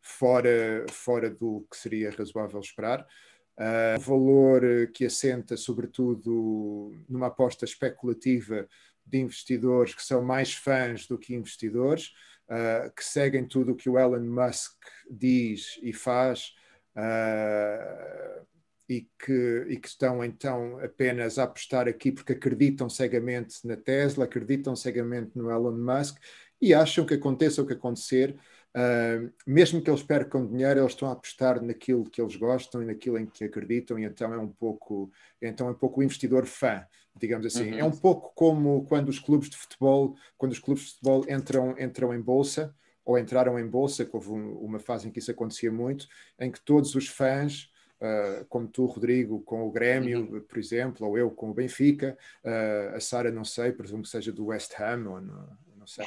fora, 0.00 0.84
fora 0.90 1.30
do 1.30 1.66
que 1.70 1.76
seria 1.76 2.10
razoável 2.10 2.60
esperar. 2.60 3.06
Uh, 3.54 4.00
valor 4.00 4.62
que 4.94 5.04
assenta, 5.04 5.56
sobretudo, 5.56 6.92
numa 7.08 7.26
aposta 7.26 7.64
especulativa 7.64 8.66
de 9.04 9.18
investidores 9.18 9.94
que 9.94 10.02
são 10.02 10.22
mais 10.22 10.54
fãs 10.54 11.06
do 11.06 11.18
que 11.18 11.34
investidores, 11.34 12.12
uh, 12.48 12.92
que 12.94 13.04
seguem 13.04 13.46
tudo 13.46 13.72
o 13.72 13.76
que 13.76 13.88
o 13.88 13.98
Elon 13.98 14.24
Musk 14.24 14.76
diz 15.10 15.78
e 15.82 15.92
faz 15.92 16.54
uh, 16.96 18.46
e, 18.88 19.08
que, 19.18 19.66
e 19.68 19.76
que 19.78 19.88
estão 19.88 20.24
então 20.24 20.78
apenas 20.78 21.38
a 21.38 21.44
apostar 21.44 21.88
aqui 21.88 22.12
porque 22.12 22.32
acreditam 22.32 22.88
cegamente 22.88 23.66
na 23.66 23.76
Tesla, 23.76 24.24
acreditam 24.24 24.76
cegamente 24.76 25.36
no 25.36 25.50
Elon 25.50 25.78
Musk 25.78 26.18
e 26.60 26.72
acham 26.72 27.04
que 27.04 27.14
aconteça 27.14 27.60
o 27.60 27.66
que 27.66 27.72
acontecer, 27.72 28.38
Uh, 28.74 29.30
mesmo 29.46 29.82
que 29.82 29.90
eles 29.90 30.02
percam 30.02 30.46
dinheiro, 30.46 30.80
eles 30.80 30.92
estão 30.92 31.08
a 31.08 31.12
apostar 31.12 31.62
naquilo 31.62 32.08
que 32.08 32.22
eles 32.22 32.36
gostam 32.36 32.82
e 32.82 32.86
naquilo 32.86 33.18
em 33.18 33.26
que 33.26 33.44
acreditam, 33.44 33.98
e 33.98 34.04
então 34.04 34.32
é 34.32 34.38
um 34.38 34.48
pouco, 34.48 35.10
então 35.42 35.68
é 35.68 35.72
um 35.72 35.74
pouco 35.74 36.00
o 36.00 36.02
investidor 36.02 36.46
fã, 36.46 36.82
digamos 37.16 37.46
assim. 37.46 37.72
Uhum. 37.72 37.78
É 37.78 37.84
um 37.84 37.96
pouco 37.96 38.32
como 38.34 38.84
quando 38.86 39.08
os 39.08 39.18
clubes 39.18 39.48
de 39.48 39.56
futebol, 39.56 40.16
quando 40.36 40.52
os 40.52 40.58
clubes 40.58 40.84
de 40.84 40.90
futebol 40.90 41.24
entram, 41.28 41.74
entram 41.78 42.14
em 42.14 42.20
bolsa 42.20 42.74
ou 43.04 43.18
entraram 43.18 43.58
em 43.58 43.66
bolsa, 43.66 44.04
que 44.04 44.14
houve 44.14 44.30
uma 44.30 44.78
fase 44.78 45.08
em 45.08 45.10
que 45.10 45.18
isso 45.18 45.30
acontecia 45.30 45.72
muito, 45.72 46.06
em 46.38 46.50
que 46.50 46.60
todos 46.60 46.94
os 46.94 47.08
fãs 47.08 47.70
Uh, 48.02 48.44
como 48.48 48.66
tu, 48.66 48.84
Rodrigo, 48.86 49.42
com 49.42 49.62
o 49.62 49.70
Grêmio, 49.70 50.22
uhum. 50.22 50.40
por 50.40 50.58
exemplo, 50.58 51.06
ou 51.06 51.16
eu 51.16 51.30
com 51.30 51.50
o 51.50 51.54
Benfica, 51.54 52.18
uh, 52.44 52.96
a 52.96 52.98
Sara, 52.98 53.30
não 53.30 53.44
sei, 53.44 53.70
presumo 53.70 54.02
que 54.02 54.08
seja 54.08 54.32
do 54.32 54.46
West 54.46 54.72
Ham, 54.80 55.08
ou 55.08 55.20
no, 55.20 55.48
não 55.82 55.86
sei. 55.86 56.04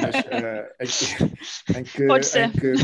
Mas, 0.00 0.14
uh, 0.24 1.74
em, 1.74 1.78
em, 1.80 1.82
que, 1.82 2.06
Pode 2.06 2.26
ser. 2.26 2.44
Em 2.44 2.52
que 2.52 2.74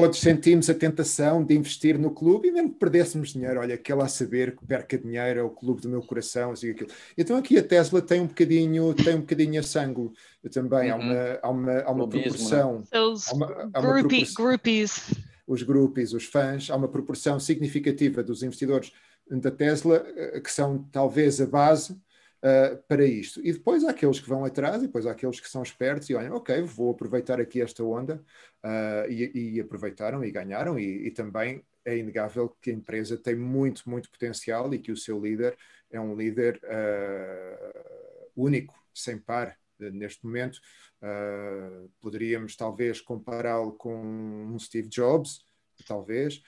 todos 0.00 0.18
sentimos 0.18 0.68
a 0.68 0.74
tentação 0.74 1.44
de 1.44 1.54
investir 1.54 1.96
no 1.96 2.10
clube 2.10 2.48
e 2.48 2.50
mesmo 2.50 2.70
que 2.70 2.78
perdêssemos 2.80 3.32
dinheiro, 3.32 3.60
olha, 3.60 3.76
aquele 3.76 4.02
a 4.02 4.08
saber 4.08 4.56
que 4.56 4.66
perca 4.66 4.98
dinheiro 4.98 5.38
é 5.38 5.42
o 5.42 5.50
clube 5.50 5.80
do 5.82 5.88
meu 5.88 6.02
coração, 6.02 6.50
assim, 6.50 6.70
aquilo. 6.70 6.90
Então 7.16 7.36
aqui 7.36 7.56
a 7.56 7.62
Tesla 7.62 8.02
tem 8.02 8.20
um 8.20 8.26
bocadinho, 8.26 8.92
tem 8.92 9.14
um 9.14 9.20
bocadinho 9.20 9.60
esse 9.60 9.78
ângulo 9.78 10.12
também, 10.52 10.90
uhum. 10.90 10.96
há 10.96 10.98
uma, 10.98 11.38
há 11.42 11.50
uma, 11.50 11.80
há 11.82 11.90
uma 11.92 12.08
proporção. 12.08 12.78
Né? 12.80 12.84
Há 12.92 13.34
uma, 13.34 13.70
há 13.72 13.80
uma 13.80 13.92
groupie, 13.92 14.16
proporção, 14.16 14.44
groupies. 14.44 15.14
Os 15.46 15.62
groupies, 15.62 16.12
os 16.12 16.24
fãs, 16.24 16.70
há 16.70 16.76
uma 16.76 16.88
proporção 16.88 17.38
significativa 17.38 18.20
dos 18.20 18.42
investidores 18.42 18.92
da 19.30 19.50
Tesla 19.52 20.04
eh, 20.16 20.40
que 20.40 20.50
são 20.50 20.88
talvez 20.90 21.40
a 21.40 21.46
base 21.46 21.96
uh, 22.44 22.76
para 22.86 23.04
isto. 23.04 23.40
E 23.42 23.52
depois 23.52 23.84
há 23.84 23.90
aqueles 23.90 24.20
que 24.20 24.28
vão 24.28 24.44
atrás, 24.44 24.82
e 24.82 24.86
depois 24.86 25.06
há 25.06 25.12
aqueles 25.12 25.40
que 25.40 25.48
são 25.48 25.62
espertos 25.62 26.10
e 26.10 26.14
olham, 26.14 26.36
ok, 26.36 26.60
vou 26.62 26.92
aproveitar 26.92 27.40
aqui 27.40 27.62
esta 27.62 27.82
onda, 27.82 28.22
uh, 28.62 29.10
e, 29.10 29.56
e, 29.56 29.60
aproveitaram 29.60 30.24
e 30.24 30.30
ganharam, 30.30 30.78
e, 30.78 31.06
e, 31.06 31.10
também 31.10 31.64
é 31.84 31.96
inegável 31.96 32.48
que 32.60 32.70
a 32.70 32.74
empresa 32.74 33.16
tem 33.16 33.34
muito, 33.34 33.88
muito 33.88 34.10
potencial 34.10 34.72
e 34.74 34.78
que 34.78 34.92
o 34.92 34.96
seu 34.96 35.20
líder 35.20 35.56
é 35.90 36.00
um 36.00 36.14
líder 36.14 36.60
uh, 36.64 37.80
único, 38.36 38.74
sem 38.94 39.18
par 39.18 39.56
neste 39.78 40.24
momento. 40.24 40.60
poderíamos 42.00 42.56
talvez 42.56 43.00
compará-lo 43.00 43.72
com 43.72 43.94
um 44.00 44.58
Steve 44.58 44.88
Jobs, 44.88 45.44
talvez, 45.84 46.40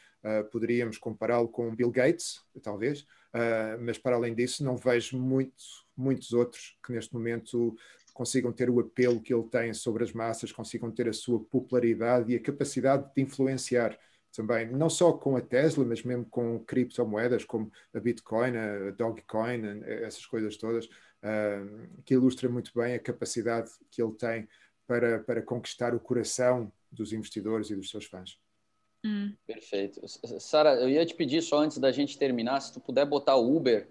poderíamos 0.52 0.96
compará-lo 0.96 1.48
com 1.48 1.74
Bill 1.74 1.90
Gates, 1.90 2.40
talvez, 2.62 3.00
uh, 3.34 3.78
mas 3.80 3.98
para 3.98 4.16
além 4.16 4.34
disso 4.34 4.64
não 4.64 4.76
vejo 4.76 5.18
muito, 5.18 5.85
muitos 5.96 6.32
outros 6.32 6.76
que 6.84 6.92
neste 6.92 7.12
momento 7.14 7.76
consigam 8.12 8.52
ter 8.52 8.70
o 8.70 8.80
apelo 8.80 9.20
que 9.20 9.32
ele 9.32 9.44
tem 9.44 9.74
sobre 9.74 10.02
as 10.02 10.12
massas, 10.12 10.50
consigam 10.50 10.90
ter 10.90 11.08
a 11.08 11.12
sua 11.12 11.38
popularidade 11.38 12.32
e 12.32 12.36
a 12.36 12.40
capacidade 12.40 13.10
de 13.14 13.22
influenciar 13.22 13.98
também, 14.34 14.70
não 14.70 14.90
só 14.90 15.12
com 15.12 15.36
a 15.36 15.40
Tesla, 15.40 15.84
mas 15.84 16.02
mesmo 16.02 16.26
com 16.26 16.58
criptomoedas 16.60 17.44
como 17.44 17.70
a 17.94 18.00
Bitcoin, 18.00 18.56
a 18.56 18.90
Dogecoin, 18.90 19.82
essas 19.84 20.26
coisas 20.26 20.56
todas, 20.56 20.86
uh, 20.86 22.02
que 22.04 22.14
ilustra 22.14 22.48
muito 22.48 22.70
bem 22.74 22.94
a 22.94 22.98
capacidade 22.98 23.70
que 23.90 24.02
ele 24.02 24.12
tem 24.12 24.48
para, 24.86 25.20
para 25.20 25.42
conquistar 25.42 25.94
o 25.94 26.00
coração 26.00 26.70
dos 26.92 27.12
investidores 27.12 27.70
e 27.70 27.76
dos 27.76 27.90
seus 27.90 28.04
fãs. 28.04 28.38
Hum. 29.04 29.34
Perfeito. 29.46 30.00
Sara, 30.40 30.74
eu 30.74 30.88
ia 30.88 31.04
te 31.06 31.14
pedir 31.14 31.42
só 31.42 31.58
antes 31.58 31.78
da 31.78 31.92
gente 31.92 32.18
terminar, 32.18 32.60
se 32.60 32.72
tu 32.72 32.80
puder 32.80 33.06
botar 33.06 33.36
o 33.36 33.56
Uber. 33.56 33.88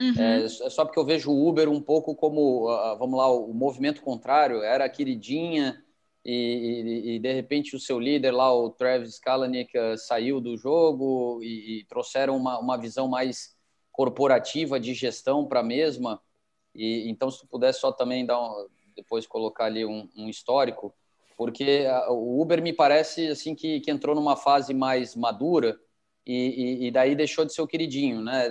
Uhum. 0.00 0.14
É, 0.18 0.44
é, 0.44 0.48
só 0.48 0.84
porque 0.84 0.98
eu 0.98 1.04
vejo 1.04 1.30
o 1.30 1.48
Uber 1.48 1.68
um 1.68 1.80
pouco 1.80 2.14
como, 2.14 2.70
uh, 2.70 2.96
vamos 2.96 3.18
lá, 3.18 3.30
o 3.30 3.52
movimento 3.52 4.02
contrário. 4.02 4.62
Era 4.62 4.84
a 4.84 4.88
queridinha 4.88 5.82
e, 6.24 6.32
e, 6.32 7.16
e, 7.16 7.18
de 7.18 7.32
repente 7.32 7.76
o 7.76 7.80
seu 7.80 7.98
líder 8.00 8.30
lá, 8.30 8.52
o 8.52 8.70
Travis 8.70 9.18
Kalanick, 9.18 9.76
uh, 9.76 9.98
saiu 9.98 10.40
do 10.40 10.56
jogo 10.56 11.40
e, 11.42 11.80
e 11.80 11.84
trouxeram 11.84 12.36
uma, 12.36 12.58
uma 12.58 12.76
visão 12.78 13.08
mais 13.08 13.54
corporativa 13.92 14.80
de 14.80 14.94
gestão 14.94 15.46
para 15.46 15.60
a 15.60 15.64
mesma. 15.64 16.20
E 16.74 17.10
então, 17.10 17.30
se 17.30 17.40
tu 17.40 17.46
puder 17.46 17.72
só 17.74 17.92
também 17.92 18.24
dar 18.24 18.40
um, 18.40 18.66
depois 18.96 19.26
colocar 19.26 19.66
ali 19.66 19.84
um, 19.84 20.08
um 20.16 20.28
histórico 20.28 20.94
porque 21.40 21.86
o 22.10 22.42
Uber 22.42 22.60
me 22.60 22.70
parece 22.70 23.28
assim 23.28 23.54
que, 23.54 23.80
que 23.80 23.90
entrou 23.90 24.14
numa 24.14 24.36
fase 24.36 24.74
mais 24.74 25.16
madura 25.16 25.80
e, 26.26 26.34
e, 26.34 26.86
e, 26.86 26.90
daí 26.90 27.14
deixou 27.14 27.46
de 27.46 27.54
ser 27.54 27.62
o 27.62 27.66
queridinho 27.66 28.20
né, 28.20 28.46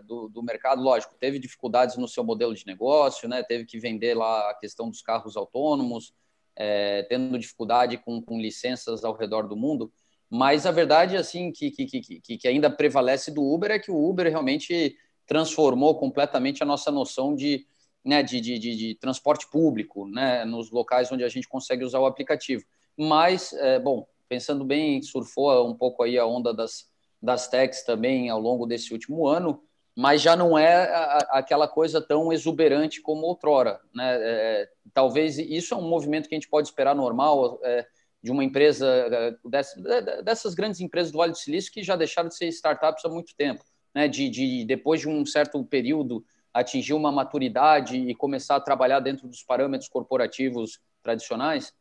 do, 0.00 0.28
do, 0.28 0.42
mercado. 0.42 0.82
Lógico, 0.82 1.14
teve 1.18 1.38
dificuldades 1.38 1.96
no 1.96 2.08
seu 2.08 2.24
modelo 2.24 2.54
de 2.54 2.66
negócio, 2.66 3.28
né, 3.28 3.42
teve 3.42 3.64
que 3.64 3.78
vender 3.78 4.14
lá 4.14 4.50
a 4.50 4.54
questão 4.54 4.88
dos 4.88 5.02
carros 5.02 5.36
autônomos, 5.36 6.12
é, 6.56 7.02
tendo 7.04 7.38
dificuldade 7.38 7.98
com, 7.98 8.20
com, 8.22 8.40
licenças 8.40 9.04
ao 9.04 9.14
redor 9.14 9.46
do 9.46 9.56
mundo. 9.56 9.92
Mas 10.28 10.66
a 10.66 10.70
verdade 10.70 11.16
assim 11.16 11.52
que, 11.52 11.70
que, 11.70 11.86
que, 11.86 12.38
que 12.38 12.48
ainda 12.48 12.70
prevalece 12.70 13.30
do 13.30 13.42
Uber 13.42 13.70
é 13.70 13.78
que 13.78 13.90
o 13.90 14.08
Uber 14.08 14.28
realmente 14.28 14.96
transformou 15.26 15.98
completamente 15.98 16.62
a 16.62 16.66
nossa 16.66 16.90
noção 16.90 17.34
de, 17.34 17.66
né, 18.04 18.22
de, 18.22 18.40
de, 18.40 18.58
de, 18.58 18.76
de, 18.76 18.94
transporte 18.94 19.48
público, 19.50 20.06
né, 20.08 20.44
nos 20.44 20.70
locais 20.70 21.10
onde 21.10 21.24
a 21.24 21.28
gente 21.28 21.48
consegue 21.48 21.84
usar 21.84 21.98
o 21.98 22.06
aplicativo. 22.06 22.64
Mas, 22.96 23.52
é, 23.52 23.78
bom, 23.78 24.06
pensando 24.28 24.64
bem, 24.64 25.02
surfou 25.02 25.68
um 25.68 25.74
pouco 25.74 26.02
aí 26.02 26.18
a 26.18 26.24
onda 26.24 26.54
das, 26.54 26.86
das 27.20 27.48
techs 27.48 27.82
também 27.82 28.30
ao 28.30 28.40
longo 28.40 28.66
desse 28.66 28.92
último 28.92 29.26
ano, 29.26 29.62
mas 29.96 30.20
já 30.20 30.36
não 30.36 30.58
é 30.58 30.92
aquela 31.30 31.66
coisa 31.66 32.02
tão 32.02 32.30
exuberante 32.30 33.00
como 33.00 33.26
outrora. 33.26 33.80
Né? 33.94 34.04
É, 34.20 34.68
talvez 34.92 35.38
isso 35.38 35.72
é 35.72 35.76
um 35.78 35.88
movimento 35.88 36.28
que 36.28 36.34
a 36.34 36.36
gente 36.36 36.50
pode 36.50 36.68
esperar 36.68 36.94
normal 36.94 37.58
é, 37.64 37.86
de 38.22 38.30
uma 38.30 38.44
empresa, 38.44 38.86
é, 38.86 39.34
dessas, 39.42 39.82
dessas 40.22 40.54
grandes 40.54 40.80
empresas 40.80 41.10
do 41.10 41.16
Vale 41.16 41.32
do 41.32 41.38
Silício 41.38 41.72
que 41.72 41.82
já 41.82 41.96
deixaram 41.96 42.28
de 42.28 42.36
ser 42.36 42.46
startups 42.48 43.06
há 43.06 43.08
muito 43.08 43.34
tempo. 43.34 43.64
Né? 43.94 44.06
De, 44.06 44.28
de, 44.28 44.66
depois 44.66 45.00
de 45.00 45.08
um 45.08 45.24
certo 45.24 45.64
período 45.64 46.22
atingir 46.52 46.92
uma 46.92 47.10
maturidade 47.10 47.96
e 47.96 48.14
começar 48.14 48.56
a 48.56 48.60
trabalhar 48.60 49.00
dentro 49.00 49.26
dos 49.26 49.42
parâmetros 49.42 49.88
corporativos 49.88 50.78
tradicionais? 51.02 51.72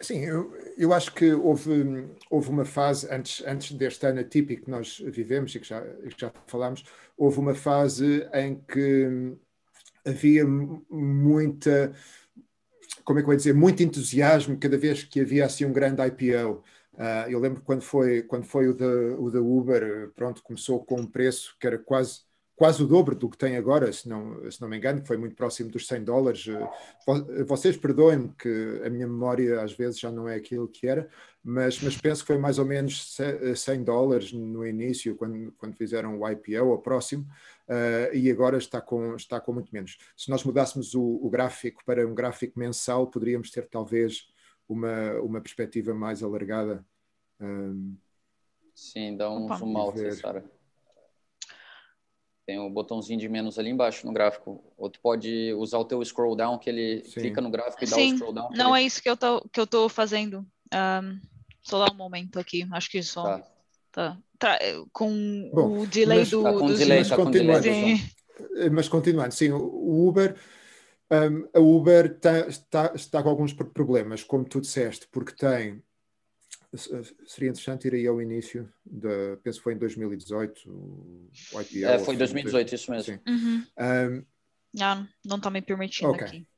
Sim, 0.00 0.24
eu, 0.24 0.54
eu 0.76 0.92
acho 0.92 1.12
que 1.14 1.32
houve, 1.32 1.72
houve 2.30 2.50
uma 2.50 2.64
fase, 2.66 3.08
antes, 3.10 3.42
antes 3.46 3.72
deste 3.72 4.06
ano 4.06 4.20
atípico 4.20 4.64
que 4.64 4.70
nós 4.70 4.98
vivemos 4.98 5.54
e 5.54 5.60
que 5.60 5.66
já, 5.66 5.80
que 5.80 6.20
já 6.20 6.30
falámos, 6.46 6.84
houve 7.16 7.38
uma 7.38 7.54
fase 7.54 8.28
em 8.34 8.60
que 8.60 9.36
havia 10.04 10.44
muita, 10.46 11.94
como 13.04 13.18
é 13.18 13.22
que 13.22 13.28
eu 13.28 13.32
ia 13.32 13.36
dizer, 13.36 13.54
muito 13.54 13.82
entusiasmo 13.82 14.58
cada 14.58 14.76
vez 14.76 15.02
que 15.02 15.20
havia 15.20 15.46
assim 15.46 15.64
um 15.64 15.72
grande 15.72 16.02
IPO. 16.02 16.58
Uh, 16.58 16.62
ah, 16.98 17.26
eu 17.30 17.38
lembro 17.38 17.62
quando 17.62 17.82
foi, 17.82 18.22
quando 18.22 18.44
foi 18.44 18.68
o 18.68 18.74
da, 18.74 18.86
o 18.86 19.30
da 19.30 19.40
Uber, 19.40 20.12
pronto, 20.14 20.42
começou 20.42 20.84
com 20.84 21.00
um 21.00 21.06
preço 21.06 21.56
que 21.60 21.66
era 21.66 21.78
quase 21.78 22.20
quase 22.56 22.82
o 22.82 22.86
dobro 22.86 23.14
do 23.14 23.28
que 23.28 23.36
tem 23.36 23.56
agora, 23.56 23.92
se 23.92 24.08
não, 24.08 24.50
se 24.50 24.60
não 24.62 24.68
me 24.68 24.78
engano, 24.78 25.02
que 25.02 25.06
foi 25.06 25.18
muito 25.18 25.36
próximo 25.36 25.70
dos 25.70 25.86
100 25.86 26.04
dólares. 26.04 26.46
Eh, 26.48 27.44
vocês 27.44 27.76
perdoem-me 27.76 28.30
que 28.30 28.80
a 28.84 28.88
minha 28.88 29.06
memória 29.06 29.60
às 29.60 29.72
vezes 29.72 30.00
já 30.00 30.10
não 30.10 30.26
é 30.26 30.36
aquilo 30.36 30.66
que 30.66 30.86
era, 30.88 31.08
mas, 31.44 31.80
mas 31.82 31.98
penso 31.98 32.22
que 32.22 32.28
foi 32.28 32.38
mais 32.38 32.58
ou 32.58 32.64
menos 32.64 33.14
100 33.54 33.84
dólares 33.84 34.32
no 34.32 34.66
início, 34.66 35.14
quando, 35.16 35.52
quando 35.58 35.76
fizeram 35.76 36.18
o 36.18 36.28
IPO, 36.28 36.66
ou 36.66 36.78
próximo, 36.78 37.26
uh, 37.68 38.14
e 38.16 38.30
agora 38.30 38.56
está 38.56 38.80
com, 38.80 39.14
está 39.14 39.38
com 39.38 39.52
muito 39.52 39.70
menos. 39.70 39.98
Se 40.16 40.30
nós 40.30 40.42
mudássemos 40.42 40.94
o, 40.94 41.20
o 41.22 41.28
gráfico 41.28 41.82
para 41.84 42.06
um 42.06 42.14
gráfico 42.14 42.58
mensal, 42.58 43.06
poderíamos 43.06 43.50
ter 43.50 43.68
talvez 43.68 44.26
uma, 44.66 45.12
uma 45.20 45.40
perspectiva 45.42 45.94
mais 45.94 46.22
alargada. 46.22 46.84
Um, 47.38 47.94
eh, 47.94 48.06
Sim, 48.74 49.16
dá 49.16 49.30
um 49.30 49.46
zoom 49.56 49.76
out, 49.76 50.14
Sara. 50.16 50.55
Tem 52.46 52.58
o 52.60 52.66
um 52.66 52.72
botãozinho 52.72 53.18
de 53.18 53.28
menos 53.28 53.58
ali 53.58 53.70
embaixo 53.70 54.06
no 54.06 54.12
gráfico. 54.12 54.62
Ou 54.78 54.88
tu 54.88 55.00
pode 55.00 55.52
usar 55.54 55.78
o 55.78 55.84
teu 55.84 56.02
scroll 56.04 56.36
down, 56.36 56.58
que 56.58 56.70
ele 56.70 57.02
Sim. 57.04 57.20
clica 57.20 57.40
no 57.40 57.50
gráfico 57.50 57.82
e 57.82 57.88
dá 57.88 57.96
Sim, 57.96 58.12
o 58.12 58.16
scroll 58.16 58.32
down. 58.32 58.50
Não 58.52 58.76
ele... 58.76 58.84
é 58.84 58.86
isso 58.86 59.02
que 59.02 59.10
eu 59.10 59.16
tô, 59.16 59.40
que 59.52 59.60
eu 59.60 59.66
tô 59.66 59.88
fazendo. 59.88 60.46
Um, 60.72 61.20
só 61.60 61.84
dá 61.84 61.92
um 61.92 61.96
momento 61.96 62.38
aqui. 62.38 62.66
Acho 62.70 62.88
que 62.88 63.02
só. 63.02 63.24
Tá. 63.24 63.46
tá. 63.90 64.18
tá 64.38 64.58
com 64.92 65.50
Bom, 65.52 65.80
o 65.80 65.86
delay 65.86 66.20
mas, 66.20 66.30
do. 66.30 66.42
Tá 66.44 66.52
com 66.52 66.66
do... 66.66 66.76
delay, 66.76 66.98
mas, 66.98 67.08
tá 67.08 67.16
continuando, 67.16 67.62
delay. 67.62 68.00
Eh, 68.56 68.70
mas 68.70 68.88
continuando, 68.88 69.34
sim, 69.34 69.50
o 69.50 70.06
Uber. 70.06 70.36
Um, 71.10 71.48
a 71.54 71.60
Uber 71.60 72.18
tá, 72.18 72.40
está, 72.48 72.92
está 72.94 73.22
com 73.22 73.28
alguns 73.28 73.52
problemas, 73.52 74.24
como 74.24 74.44
tu 74.44 74.60
disseste, 74.60 75.06
porque 75.10 75.32
tem 75.32 75.80
seria 76.76 77.50
interessante 77.50 77.88
ir 77.88 77.94
aí 77.94 78.06
ao 78.06 78.20
início, 78.20 78.68
da, 78.84 79.36
penso 79.42 79.58
que 79.58 79.64
foi 79.64 79.74
em 79.74 79.78
2018, 79.78 80.68
o 80.68 81.60
IPO. 81.60 81.86
É, 81.86 81.98
foi 81.98 82.14
em 82.14 82.18
2018, 82.18 82.74
isso 82.74 82.90
mesmo. 82.90 83.20
Uhum. 83.26 83.64
Um, 83.78 84.24
não, 84.74 85.08
não 85.24 85.36
está 85.36 85.50
me 85.50 85.62
permitindo 85.62 86.10
okay. 86.10 86.26
aqui. 86.26 86.48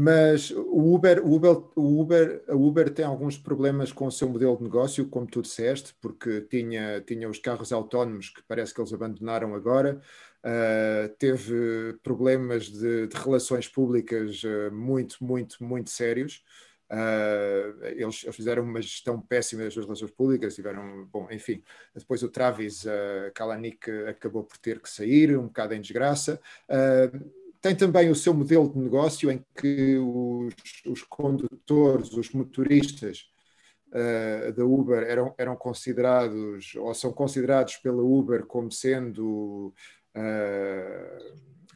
Mas 0.00 0.52
o 0.52 0.94
Uber, 0.94 1.26
o 1.26 1.34
Uber, 1.34 1.56
o 1.74 2.00
Uber, 2.00 2.44
a 2.48 2.54
Uber 2.54 2.88
tem 2.88 3.04
alguns 3.04 3.36
problemas 3.36 3.90
com 3.90 4.06
o 4.06 4.12
seu 4.12 4.28
modelo 4.28 4.56
de 4.56 4.62
negócio, 4.62 5.08
como 5.08 5.26
tu 5.26 5.42
disseste, 5.42 5.92
porque 6.00 6.42
tinha, 6.42 7.00
tinha 7.00 7.28
os 7.28 7.40
carros 7.40 7.72
autónomos 7.72 8.28
que 8.28 8.40
parece 8.46 8.72
que 8.72 8.80
eles 8.80 8.92
abandonaram 8.92 9.56
agora, 9.56 10.00
uh, 10.44 11.08
teve 11.18 11.98
problemas 12.02 12.66
de, 12.70 13.08
de 13.08 13.16
relações 13.16 13.66
públicas 13.66 14.40
uh, 14.44 14.72
muito, 14.72 15.16
muito, 15.20 15.64
muito 15.64 15.90
sérios. 15.90 16.44
Uh, 16.90 17.84
eles, 17.84 18.24
eles, 18.24 18.34
fizeram 18.34 18.62
uma 18.62 18.80
gestão 18.80 19.20
péssima 19.20 19.62
das 19.62 19.74
suas 19.74 19.84
relações 19.84 20.10
públicas, 20.10 20.54
tiveram, 20.54 21.04
bom, 21.12 21.28
enfim, 21.30 21.62
depois 21.94 22.22
o 22.22 22.30
Travis 22.30 22.84
uh, 22.84 23.30
Kalanick 23.34 23.90
acabou 24.08 24.42
por 24.42 24.56
ter 24.56 24.80
que 24.80 24.88
sair, 24.88 25.36
um 25.36 25.46
bocado 25.46 25.74
em 25.74 25.80
desgraça. 25.80 26.40
Uh, 26.68 27.30
tem 27.60 27.76
também 27.76 28.08
o 28.08 28.14
seu 28.14 28.32
modelo 28.32 28.72
de 28.72 28.78
negócio 28.78 29.30
em 29.30 29.44
que 29.54 29.98
os, 29.98 30.54
os 30.86 31.02
condutores, 31.02 32.12
os 32.12 32.30
motoristas 32.32 33.28
uh, 33.88 34.52
da 34.52 34.64
Uber 34.64 35.02
eram, 35.02 35.34
eram 35.36 35.56
considerados, 35.56 36.74
ou 36.76 36.94
são 36.94 37.12
considerados 37.12 37.76
pela 37.76 38.02
Uber 38.02 38.46
como 38.46 38.72
sendo 38.72 39.74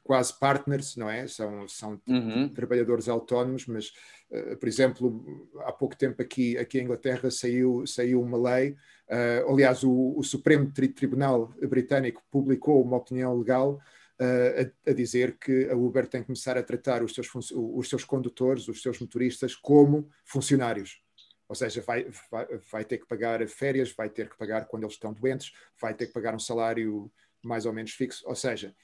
quase 0.03 0.39
partners, 0.39 0.97
não 0.97 1.09
é? 1.09 1.27
São, 1.27 1.67
são 1.69 2.01
uhum. 2.07 2.49
trabalhadores 2.49 3.09
autónomos, 3.09 3.67
mas, 3.67 3.93
uh, 4.31 4.57
por 4.57 4.69
exemplo, 4.69 5.49
há 5.61 5.73
pouco 5.73 5.97
tempo 5.97 6.21
aqui, 6.21 6.57
aqui 6.59 6.79
em 6.79 6.85
Inglaterra 6.85 7.31
saiu, 7.31 7.87
saiu 7.87 8.21
uma 8.21 8.39
lei, 8.39 8.71
uh, 8.71 9.51
aliás, 9.53 9.85
o, 9.85 10.15
o 10.17 10.23
Supremo 10.23 10.71
Tribunal 10.73 11.55
Britânico 11.69 12.23
publicou 12.31 12.83
uma 12.83 12.97
opinião 12.97 13.39
legal 13.39 13.81
a, 14.19 14.91
a, 14.91 14.95
dizer 14.95 15.37
que 15.39 15.69
a 15.69 15.75
Uber 15.75 16.07
tem 16.07 16.21
que 16.21 16.27
começar 16.27 16.57
a 16.57 16.63
tratar 16.63 17.03
os 17.03 17.13
seus, 17.15 17.29
os 17.53 17.89
seus 17.89 18.05
condutores, 18.05 18.69
os 18.69 18.81
seus 18.83 18.99
motoristas, 19.01 19.55
como 19.55 20.09
funcionários. 20.25 21.03
Ou 21.49 21.55
seja, 21.55 21.83
vai, 21.83 22.07
vai, 22.31 22.47
vai, 22.71 22.85
ter 22.85 22.99
que 22.99 23.07
pagar 23.07 23.47
férias, 23.49 23.93
vai 23.93 24.09
ter 24.09 24.29
que 24.29 24.39
pagar 24.39 24.67
quando 24.67 24.85
eles 24.85 24.95
estão 24.95 25.13
doentes, 25.13 25.53
vai 25.81 25.93
ter 25.93 26.07
que 26.07 26.13
pagar 26.13 26.35
um 26.35 26.39
salário 26.39 27.13
mais 27.43 27.67
ou 27.67 27.73
menos 27.73 27.93
fixo. 27.93 28.27
Ou 28.27 28.35
seja, 28.35 28.75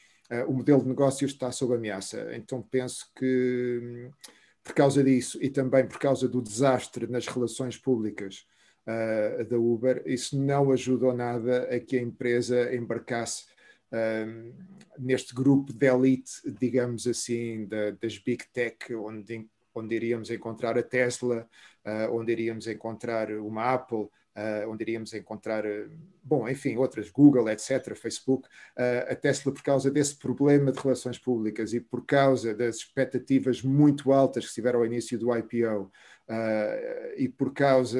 o 0.46 0.52
modelo 0.52 0.82
de 0.82 0.88
negócios 0.88 1.32
está 1.32 1.50
sob 1.50 1.74
ameaça. 1.74 2.34
Então 2.36 2.62
penso 2.62 3.10
que, 3.16 4.10
por 4.62 4.74
causa 4.74 5.02
disso 5.02 5.38
e 5.40 5.48
também 5.48 5.86
por 5.86 5.98
causa 5.98 6.28
do 6.28 6.42
desastre 6.42 7.06
nas 7.06 7.26
relações 7.26 7.76
públicas 7.76 8.46
uh, 8.86 9.44
da 9.44 9.56
Uber, 9.56 10.02
isso 10.06 10.38
não 10.38 10.70
ajudou 10.72 11.14
nada 11.14 11.62
a 11.74 11.80
que 11.80 11.96
a 11.96 12.02
empresa 12.02 12.74
embarcasse 12.74 13.46
um, 13.92 14.52
neste 14.98 15.34
grupo 15.34 15.72
de 15.72 15.86
elite, 15.86 16.32
digamos 16.60 17.06
assim, 17.06 17.66
da, 17.66 17.92
das 17.92 18.18
big 18.18 18.44
tech, 18.52 18.94
onde, 18.94 19.48
onde 19.74 19.94
iríamos 19.94 20.30
encontrar 20.30 20.76
a 20.76 20.82
Tesla, 20.82 21.48
uh, 21.86 22.14
onde 22.14 22.32
iríamos 22.32 22.66
encontrar 22.66 23.30
uma 23.32 23.72
Apple, 23.72 24.08
uh, 24.38 24.70
onde 24.70 24.84
iríamos 24.84 25.12
encontrar, 25.12 25.66
uh, 25.66 25.90
bom, 26.22 26.48
enfim, 26.48 26.76
outras, 26.76 27.10
Google, 27.10 27.48
etc., 27.50 27.96
Facebook. 27.96 28.48
a 29.10 29.14
Tesla, 29.14 29.52
por 29.52 29.62
causa 29.62 29.90
desse 29.90 30.16
problema 30.16 30.70
de 30.70 30.78
relações 30.78 31.18
públicas 31.18 31.72
e 31.72 31.80
por 31.80 32.06
causa 32.06 32.54
das 32.54 32.76
expectativas 32.76 33.62
muito 33.62 34.12
altas 34.12 34.46
que 34.46 34.54
tiveram 34.54 34.80
ao 34.80 34.86
início 34.86 35.18
do 35.18 35.36
IPO 35.36 35.90
e 37.16 37.28
por 37.28 37.52
causa 37.52 37.98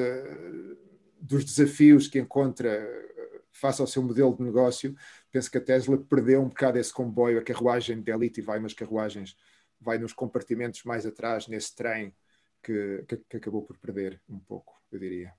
dos 1.19 1.43
desafios 1.43 2.07
que 2.07 2.19
encontra 2.19 2.87
face 3.51 3.81
ao 3.81 3.87
seu 3.87 4.01
modelo 4.01 4.35
de 4.35 4.43
negócio, 4.43 4.95
penso 5.31 5.51
que 5.51 5.57
a 5.57 5.61
Tesla 5.61 5.97
perdeu 5.97 6.41
um 6.41 6.47
bocado 6.47 6.79
esse 6.79 6.93
comboio, 6.93 7.39
a 7.39 7.43
carruagem 7.43 8.01
de 8.01 8.11
elite 8.11 8.39
e 8.39 8.43
vai 8.43 8.57
umas 8.57 8.73
carruagens, 8.73 9.35
vai 9.81 9.97
nos 9.97 10.13
compartimentos 10.13 10.83
mais 10.83 11.05
atrás, 11.05 11.47
nesse 11.47 11.75
trem 11.75 12.15
que, 12.63 13.05
que 13.29 13.37
acabou 13.37 13.63
por 13.63 13.77
perder 13.77 14.21
um 14.29 14.39
pouco, 14.39 14.81
eu 14.91 14.99
diria. 14.99 15.33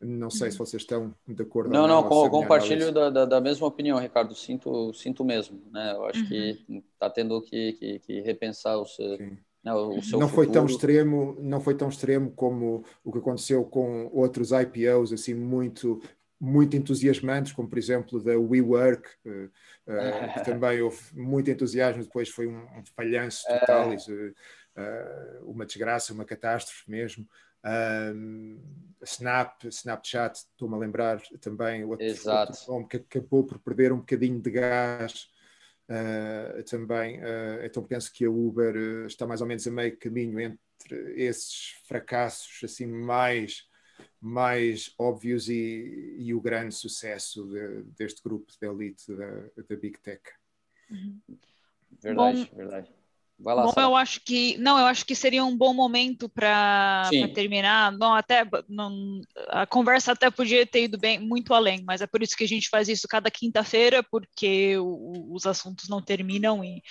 Não 0.00 0.28
sei 0.28 0.50
se 0.50 0.58
vocês 0.58 0.82
estão 0.82 1.14
de 1.26 1.42
acordo. 1.42 1.70
Não, 1.70 1.88
não, 1.88 2.02
com, 2.02 2.28
compartilho 2.28 2.92
da, 2.92 3.08
da, 3.08 3.24
da, 3.24 3.40
mesma 3.40 3.66
opinião, 3.66 3.98
Ricardo. 3.98 4.34
Sinto, 4.34 4.92
sinto 4.92 5.24
mesmo. 5.24 5.62
Né? 5.72 5.92
Eu 5.92 6.04
acho 6.04 6.20
uhum. 6.20 6.28
que 6.28 6.84
está 6.92 7.08
tendo 7.08 7.40
que, 7.40 7.72
que, 7.72 7.98
que, 8.00 8.20
repensar 8.20 8.76
o 8.76 8.84
seu, 8.84 9.18
né, 9.64 9.72
o 9.72 10.02
seu 10.02 10.18
não 10.18 10.28
futuro. 10.28 10.46
foi 10.46 10.46
tão 10.48 10.66
extremo, 10.66 11.36
não 11.40 11.60
foi 11.60 11.74
tão 11.74 11.88
extremo 11.88 12.30
como 12.32 12.84
o 13.02 13.10
que 13.10 13.18
aconteceu 13.18 13.64
com 13.64 14.10
outros 14.12 14.50
IPOs 14.50 15.12
assim 15.12 15.34
muito 15.34 16.00
muito 16.38 16.76
entusiasmantes, 16.76 17.52
como 17.52 17.68
por 17.68 17.78
exemplo 17.78 18.22
da 18.22 18.38
WeWork, 18.38 19.08
uh, 19.24 19.44
uh, 19.46 19.50
que 20.34 20.44
também 20.44 20.82
houve 20.82 20.98
muito 21.14 21.50
entusiasmo, 21.50 22.02
depois 22.02 22.28
foi 22.28 22.46
um, 22.46 22.58
um 22.58 22.84
falhanço 22.94 23.42
total, 23.48 23.90
uh, 23.90 25.50
uma 25.50 25.64
desgraça, 25.64 26.12
uma 26.12 26.26
catástrofe 26.26 26.90
mesmo. 26.90 27.26
Snap, 29.02 29.64
Snapchat, 29.64 30.36
estou-me 30.36 30.74
a 30.74 30.78
lembrar 30.78 31.20
também, 31.40 31.84
outro, 31.84 32.06
outro 32.06 32.54
nome 32.68 32.88
que 32.88 32.96
acabou 32.96 33.44
por 33.44 33.58
perder 33.58 33.92
um 33.92 33.98
bocadinho 33.98 34.40
de 34.40 34.50
gás 34.50 35.28
também. 36.68 37.20
então 37.62 37.84
penso 37.84 38.12
que 38.12 38.24
a 38.24 38.30
Uber 38.30 39.06
está 39.06 39.26
mais 39.26 39.40
ou 39.40 39.46
menos 39.46 39.66
a 39.66 39.70
meio 39.70 39.96
caminho 39.96 40.40
entre 40.40 41.14
esses 41.16 41.76
fracassos 41.86 42.60
assim 42.64 42.86
mais 42.86 43.68
mais 44.20 44.92
óbvios 44.98 45.48
e, 45.48 46.16
e 46.18 46.34
o 46.34 46.40
grande 46.40 46.74
sucesso 46.74 47.46
de, 47.46 47.82
deste 47.96 48.22
grupo 48.22 48.52
de 48.60 48.66
elite 48.66 49.14
da, 49.14 49.30
da 49.68 49.76
Big 49.76 49.98
Tech. 50.00 50.22
Uhum. 50.90 51.20
Verdade, 52.02 52.48
bom, 52.50 52.56
verdade. 52.56 52.94
Vai 53.38 53.54
lá, 53.54 53.64
bom, 53.64 53.74
eu 53.76 53.94
acho 53.94 54.20
que 54.24 54.56
não, 54.56 54.78
eu 54.78 54.86
acho 54.86 55.04
que 55.04 55.14
seria 55.14 55.44
um 55.44 55.56
bom 55.56 55.74
momento 55.74 56.28
para 56.28 57.08
terminar. 57.34 57.92
Não, 57.92 58.14
até 58.14 58.46
não, 58.68 59.20
a 59.48 59.66
conversa 59.66 60.12
até 60.12 60.30
podia 60.30 60.66
ter 60.66 60.84
ido 60.84 60.96
bem 60.96 61.18
muito 61.18 61.52
além, 61.52 61.84
mas 61.84 62.00
é 62.00 62.06
por 62.06 62.22
isso 62.22 62.36
que 62.36 62.44
a 62.44 62.48
gente 62.48 62.70
faz 62.70 62.88
isso 62.88 63.06
cada 63.06 63.30
quinta-feira, 63.30 64.02
porque 64.02 64.78
o, 64.78 65.34
os 65.34 65.46
assuntos 65.46 65.88
não 65.88 66.00
terminam 66.00 66.64
e 66.64 66.82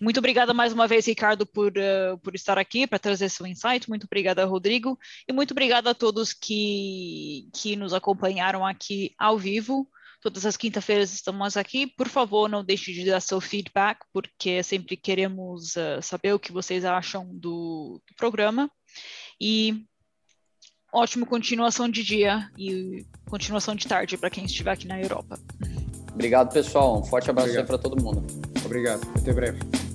muito 0.00 0.18
obrigada 0.18 0.54
mais 0.54 0.72
uma 0.72 0.86
vez, 0.86 1.06
Ricardo, 1.06 1.44
por, 1.44 1.72
uh, 1.72 2.16
por 2.18 2.34
estar 2.34 2.56
aqui, 2.56 2.86
para 2.86 3.00
trazer 3.00 3.28
seu 3.28 3.46
insight. 3.46 3.88
Muito 3.88 4.04
obrigada, 4.04 4.44
Rodrigo. 4.44 4.96
E 5.26 5.32
muito 5.32 5.50
obrigada 5.50 5.90
a 5.90 5.94
todos 5.94 6.32
que, 6.32 7.48
que 7.52 7.74
nos 7.74 7.92
acompanharam 7.92 8.64
aqui 8.64 9.12
ao 9.18 9.36
vivo. 9.36 9.88
Todas 10.20 10.44
as 10.44 10.56
quinta-feiras 10.56 11.12
estamos 11.12 11.56
aqui. 11.56 11.86
Por 11.86 12.08
favor, 12.08 12.48
não 12.48 12.64
deixe 12.64 12.92
de 12.92 13.04
dar 13.04 13.20
seu 13.20 13.40
feedback, 13.40 14.00
porque 14.12 14.62
sempre 14.62 14.96
queremos 14.96 15.76
uh, 15.76 16.02
saber 16.02 16.32
o 16.32 16.38
que 16.38 16.52
vocês 16.52 16.84
acham 16.84 17.26
do, 17.32 18.00
do 18.06 18.14
programa. 18.16 18.70
E 19.40 19.84
ótima 20.92 21.26
continuação 21.26 21.88
de 21.88 22.02
dia 22.02 22.50
e 22.58 23.06
continuação 23.28 23.74
de 23.74 23.86
tarde 23.86 24.16
para 24.16 24.30
quem 24.30 24.44
estiver 24.44 24.72
aqui 24.72 24.86
na 24.86 25.00
Europa. 25.00 25.38
Obrigado, 26.12 26.52
pessoal. 26.52 26.98
Um 26.98 27.04
forte 27.04 27.30
abraço 27.30 27.64
para 27.64 27.78
todo 27.78 28.02
mundo. 28.02 28.26
Obrigado. 28.64 29.02
Até 29.16 29.32
breve. 29.32 29.87